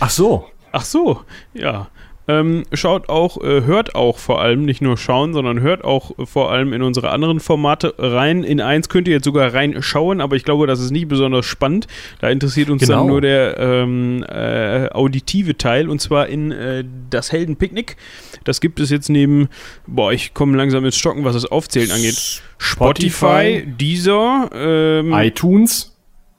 Ach 0.00 0.10
so. 0.10 0.46
Ach 0.72 0.84
so, 0.84 1.20
ja. 1.54 1.88
Ähm, 2.28 2.64
schaut 2.72 3.08
auch, 3.08 3.40
äh, 3.40 3.62
hört 3.62 3.94
auch 3.94 4.18
vor 4.18 4.40
allem, 4.42 4.64
nicht 4.64 4.82
nur 4.82 4.96
schauen, 4.96 5.32
sondern 5.32 5.60
hört 5.60 5.84
auch 5.84 6.18
äh, 6.18 6.26
vor 6.26 6.50
allem 6.50 6.72
in 6.72 6.82
unsere 6.82 7.10
anderen 7.10 7.38
Formate 7.38 7.94
rein. 7.98 8.42
In 8.42 8.60
eins 8.60 8.88
könnt 8.88 9.06
ihr 9.06 9.14
jetzt 9.14 9.26
sogar 9.26 9.54
reinschauen, 9.54 10.20
aber 10.20 10.34
ich 10.34 10.42
glaube, 10.42 10.66
das 10.66 10.80
ist 10.80 10.90
nicht 10.90 11.06
besonders 11.06 11.46
spannend. 11.46 11.86
Da 12.20 12.28
interessiert 12.28 12.68
uns 12.68 12.82
Genau. 12.82 12.98
dann 12.98 13.06
nur 13.06 13.20
der 13.20 13.58
ähm, 13.58 14.24
äh, 14.28 14.88
auditive 14.88 15.56
Teil 15.56 15.88
und 15.88 16.00
zwar 16.00 16.26
in 16.26 16.50
äh, 16.50 16.82
das 17.10 17.30
Heldenpicknick. 17.30 17.96
Das 18.42 18.60
gibt 18.60 18.80
es 18.80 18.90
jetzt 18.90 19.08
neben, 19.08 19.48
boah, 19.86 20.12
ich 20.12 20.34
komme 20.34 20.56
langsam 20.56 20.84
ins 20.84 20.96
Stocken, 20.96 21.24
was 21.24 21.34
das 21.34 21.46
Aufzählen 21.46 21.92
angeht. 21.92 22.42
Spotify, 22.58 23.62
Deezer, 23.66 24.50
ähm, 24.52 25.12
iTunes. 25.12 25.95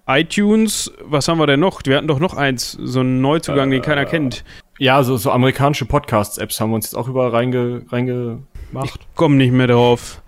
iTunes, 0.08 0.92
was 1.04 1.28
haben 1.28 1.38
wir 1.38 1.48
denn 1.48 1.60
noch? 1.60 1.82
Wir 1.86 1.98
hatten 1.98 2.08
doch 2.08 2.20
noch 2.20 2.34
eins, 2.36 2.78
so 2.82 3.02
einen 3.02 3.22
Neuzugang, 3.22 3.70
den 3.70 3.82
keiner 3.82 4.06
kennt. 4.06 4.44
Ja, 4.80 5.04
so, 5.04 5.18
so 5.18 5.32
amerikanische 5.32 5.86
Podcasts-Apps 5.86 6.60
haben 6.62 6.70
wir 6.72 6.76
uns 6.76 6.86
jetzt 6.86 6.96
auch 6.96 7.08
überall 7.08 7.30
reinge, 7.30 7.82
reingemacht. 7.90 9.08
Komm 9.16 9.38
nicht 9.38 9.52
mehr 9.52 9.68
drauf. 9.68 10.22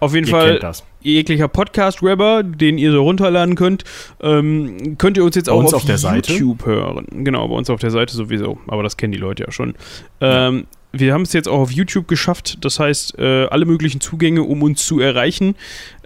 Auf 0.00 0.14
jeden 0.14 0.26
Ihr 0.26 0.30
Fall 0.30 0.72
jeglicher 1.00 1.48
Podcast-Rapper, 1.48 2.42
den 2.44 2.78
ihr 2.78 2.92
so 2.92 3.02
runterladen 3.02 3.54
könnt, 3.56 3.84
ähm, 4.20 4.96
könnt 4.98 5.16
ihr 5.16 5.24
uns 5.24 5.34
jetzt 5.34 5.46
Bei 5.46 5.52
auch 5.52 5.58
uns 5.58 5.74
auf, 5.74 5.82
auf 5.82 5.86
der 5.86 5.98
Seite? 5.98 6.32
YouTube 6.32 6.66
hören. 6.66 7.06
Genau, 7.24 7.48
bei 7.48 7.54
uns 7.54 7.68
auf 7.70 7.80
der 7.80 7.90
Seite 7.90 8.14
sowieso. 8.14 8.58
Aber 8.68 8.82
das 8.82 8.96
kennen 8.96 9.12
die 9.12 9.18
Leute 9.18 9.44
ja 9.44 9.50
schon. 9.50 9.74
Ähm, 10.20 10.66
wir 10.92 11.12
haben 11.12 11.22
es 11.22 11.32
jetzt 11.32 11.48
auch 11.48 11.58
auf 11.58 11.70
YouTube 11.70 12.08
geschafft. 12.08 12.58
Das 12.62 12.80
heißt, 12.80 13.18
äh, 13.18 13.46
alle 13.46 13.66
möglichen 13.66 14.00
Zugänge, 14.00 14.42
um 14.42 14.62
uns 14.62 14.86
zu 14.86 15.00
erreichen, 15.00 15.54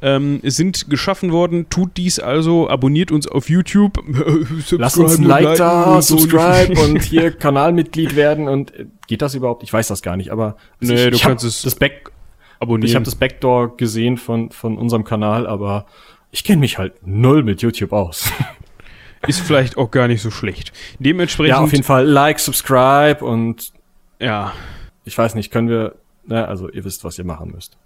ähm, 0.01 0.41
sind 0.43 0.91
geschaffen 0.91 1.31
worden. 1.31 1.69
Tut 1.69 1.97
dies 1.97 2.19
also, 2.19 2.69
abonniert 2.69 3.13
uns 3.13 3.29
auf 3.29 3.49
YouTube. 3.49 4.03
Lasst 4.73 4.99
uns 4.99 5.19
ein 5.19 5.25
Like 5.25 5.57
da, 5.57 6.03
subscribe 6.03 6.81
und 6.81 7.03
hier 7.03 7.31
Kanalmitglied 7.31 8.17
werden. 8.17 8.49
Und 8.49 8.75
äh, 8.75 8.87
geht 9.07 9.23
das 9.23 9.35
überhaupt? 9.35 9.63
Ich 9.63 9.73
weiß 9.73 9.87
das 9.89 10.03
gar 10.03 10.17
nicht, 10.17 10.31
aber 10.31 10.57
nee, 10.81 10.95
ich, 10.95 11.11
du 11.11 11.17
ich 11.17 11.23
kannst 11.23 11.45
es 11.45 11.63
das 11.63 11.77
Back 11.77 12.11
abonnieren. 12.59 12.89
Ich 12.89 12.95
habe 12.95 13.05
das 13.05 13.15
Backdoor 13.17 13.77
gesehen 13.77 14.17
von, 14.17 14.51
von 14.51 14.79
unserem 14.79 15.05
Kanal, 15.05 15.47
aber 15.47 15.87
ich 16.31 16.45
kenne 16.45 16.61
mich 16.61 16.79
halt 16.79 17.07
null 17.07 17.43
mit 17.43 17.63
YouTube 17.63 17.93
aus. 17.93 18.31
Ist 19.27 19.41
vielleicht 19.41 19.77
auch 19.77 19.93
gar 19.93 20.09
nicht 20.09 20.23
so 20.23 20.33
schlecht. 20.33 20.73
Dementsprechend. 20.99 21.51
Ja, 21.51 21.61
auf 21.61 21.71
jeden 21.71 21.85
Fall 21.85 22.07
Like, 22.07 22.41
Subscribe 22.41 23.25
und 23.25 23.73
ja. 24.23 24.53
Ich 25.05 25.17
weiß 25.19 25.35
nicht, 25.35 25.51
können 25.51 25.69
wir, 25.69 25.97
na, 26.25 26.45
also 26.45 26.71
ihr 26.71 26.85
wisst, 26.85 27.05
was 27.05 27.19
ihr 27.19 27.25
machen 27.25 27.51
müsst. 27.53 27.77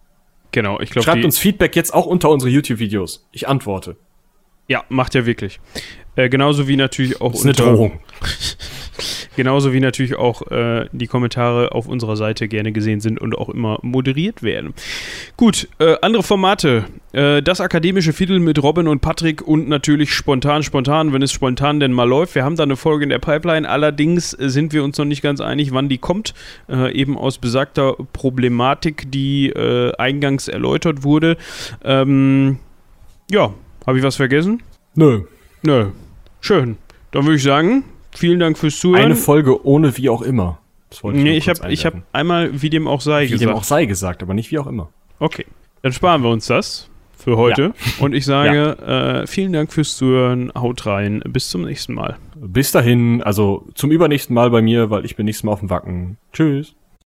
Genau, 0.53 0.80
ich 0.80 0.91
glaube. 0.91 1.05
Schreibt 1.05 1.24
uns 1.24 1.39
Feedback 1.39 1.76
jetzt 1.76 1.93
auch 1.93 2.07
unter 2.07 2.30
unsere 2.30 2.51
YouTube-Videos. 2.51 3.26
Ich 3.32 3.49
antworte. 3.49 3.97
Ja, 4.68 4.84
macht 4.89 5.14
ja 5.14 5.26
wirklich. 5.26 5.61
Äh, 6.16 6.28
genauso 6.28 6.66
wie 6.68 6.76
natürlich 6.76 7.20
auch 7.20 7.32
das 7.32 7.41
ist 7.41 7.47
eine 7.47 7.53
Drohung. 7.55 8.01
genauso 9.37 9.72
wie 9.72 9.80
natürlich 9.80 10.16
auch 10.16 10.51
äh, 10.51 10.87
die 10.93 11.07
Kommentare 11.07 11.72
auf 11.72 11.87
unserer 11.87 12.16
Seite 12.16 12.49
gerne 12.49 12.72
gesehen 12.72 13.01
sind 13.01 13.20
und 13.20 13.39
auch 13.39 13.49
immer 13.49 13.78
moderiert 13.82 14.43
werden. 14.43 14.74
Gut, 15.37 15.68
äh, 15.78 15.95
andere 16.03 16.22
Formate. 16.22 16.84
Äh, 17.12 17.43
das 17.43 17.61
akademische 17.61 18.12
Viertel 18.12 18.41
mit 18.41 18.62
Robin 18.62 18.89
und 18.89 19.01
Patrick 19.01 19.43
und 19.43 19.68
natürlich 19.68 20.12
spontan, 20.12 20.62
spontan, 20.62 21.12
wenn 21.12 21.22
es 21.22 21.32
spontan 21.32 21.78
denn 21.78 21.93
mal 21.93 22.09
läuft. 22.09 22.34
Wir 22.34 22.45
haben 22.45 22.57
da 22.57 22.64
eine 22.64 22.76
Folge 22.76 23.05
in 23.05 23.11
der 23.11 23.18
Pipeline. 23.18 23.68
Allerdings 23.68 24.30
sind 24.30 24.72
wir 24.72 24.82
uns 24.82 24.99
noch 24.99 25.05
nicht 25.05 25.22
ganz 25.22 25.41
einig, 25.41 25.72
wann 25.72 25.89
die 25.89 25.99
kommt. 25.99 26.34
Äh, 26.68 26.93
eben 26.93 27.16
aus 27.16 27.39
besagter 27.39 27.95
Problematik, 28.12 29.11
die 29.12 29.51
äh, 29.51 29.93
eingangs 29.97 30.49
erläutert 30.49 31.05
wurde. 31.05 31.37
Ähm, 31.84 32.59
ja, 33.30 33.53
habe 33.87 33.99
ich 33.99 34.05
was 34.05 34.16
vergessen? 34.16 34.62
Nö. 34.95 35.22
Nö. 35.62 35.87
Schön. 36.41 36.76
Dann 37.11 37.24
würde 37.24 37.37
ich 37.37 37.43
sagen, 37.43 37.84
vielen 38.19 38.41
Dank 38.41 38.59
fürs 38.59 38.79
Zuhören. 38.79 39.05
Eine 39.05 39.17
Folge 39.17 39.64
ohne 39.67 39.97
wie 39.97 40.09
auch 40.09 40.23
immer. 40.23 40.59
Das 40.91 41.03
wollte 41.03 41.19
ich 41.19 41.25
nee, 41.25 41.37
ich 41.37 41.49
habe 41.49 41.69
hab 41.69 41.95
einmal 42.12 42.62
wie 42.62 42.71
dem 42.71 42.87
auch 42.87 43.01
sei 43.01 43.25
wie 43.25 43.31
gesagt. 43.31 43.41
Wie 43.41 43.47
dem 43.47 43.55
auch 43.55 43.64
sei 43.64 43.87
gesagt, 43.87 44.23
aber 44.23 44.35
nicht 44.35 44.51
wie 44.51 44.59
auch 44.59 44.67
immer. 44.67 44.89
Okay. 45.19 45.47
Dann 45.83 45.93
sparen 45.93 46.23
wir 46.23 46.31
uns 46.31 46.47
das 46.47 46.89
für 47.17 47.37
heute. 47.37 47.62
Ja. 47.62 47.73
Und 47.99 48.14
ich 48.14 48.25
sage 48.25 48.77
ja. 48.87 49.23
äh, 49.23 49.27
vielen 49.27 49.53
Dank 49.53 49.73
fürs 49.73 49.97
Zuhören. 49.97 50.53
Haut 50.55 50.87
rein. 50.87 51.23
Bis 51.27 51.51
zum 51.51 51.62
nächsten 51.62 51.95
Mal. 51.95 52.17
Bis 52.37 52.73
dahin. 52.73 53.23
Also 53.23 53.67
zum 53.75 53.91
übernächsten 53.91 54.35
Mal 54.35 54.51
bei 54.51 54.62
mir, 54.62 54.91
weil 54.91 55.05
ich 55.05 55.17
bin 55.17 55.27
nächstes 55.27 55.45
Mal 55.45 55.53
auf 55.53 55.61
dem 55.61 55.71
Wacken. 55.71 56.19
Tschüss. 56.33 56.75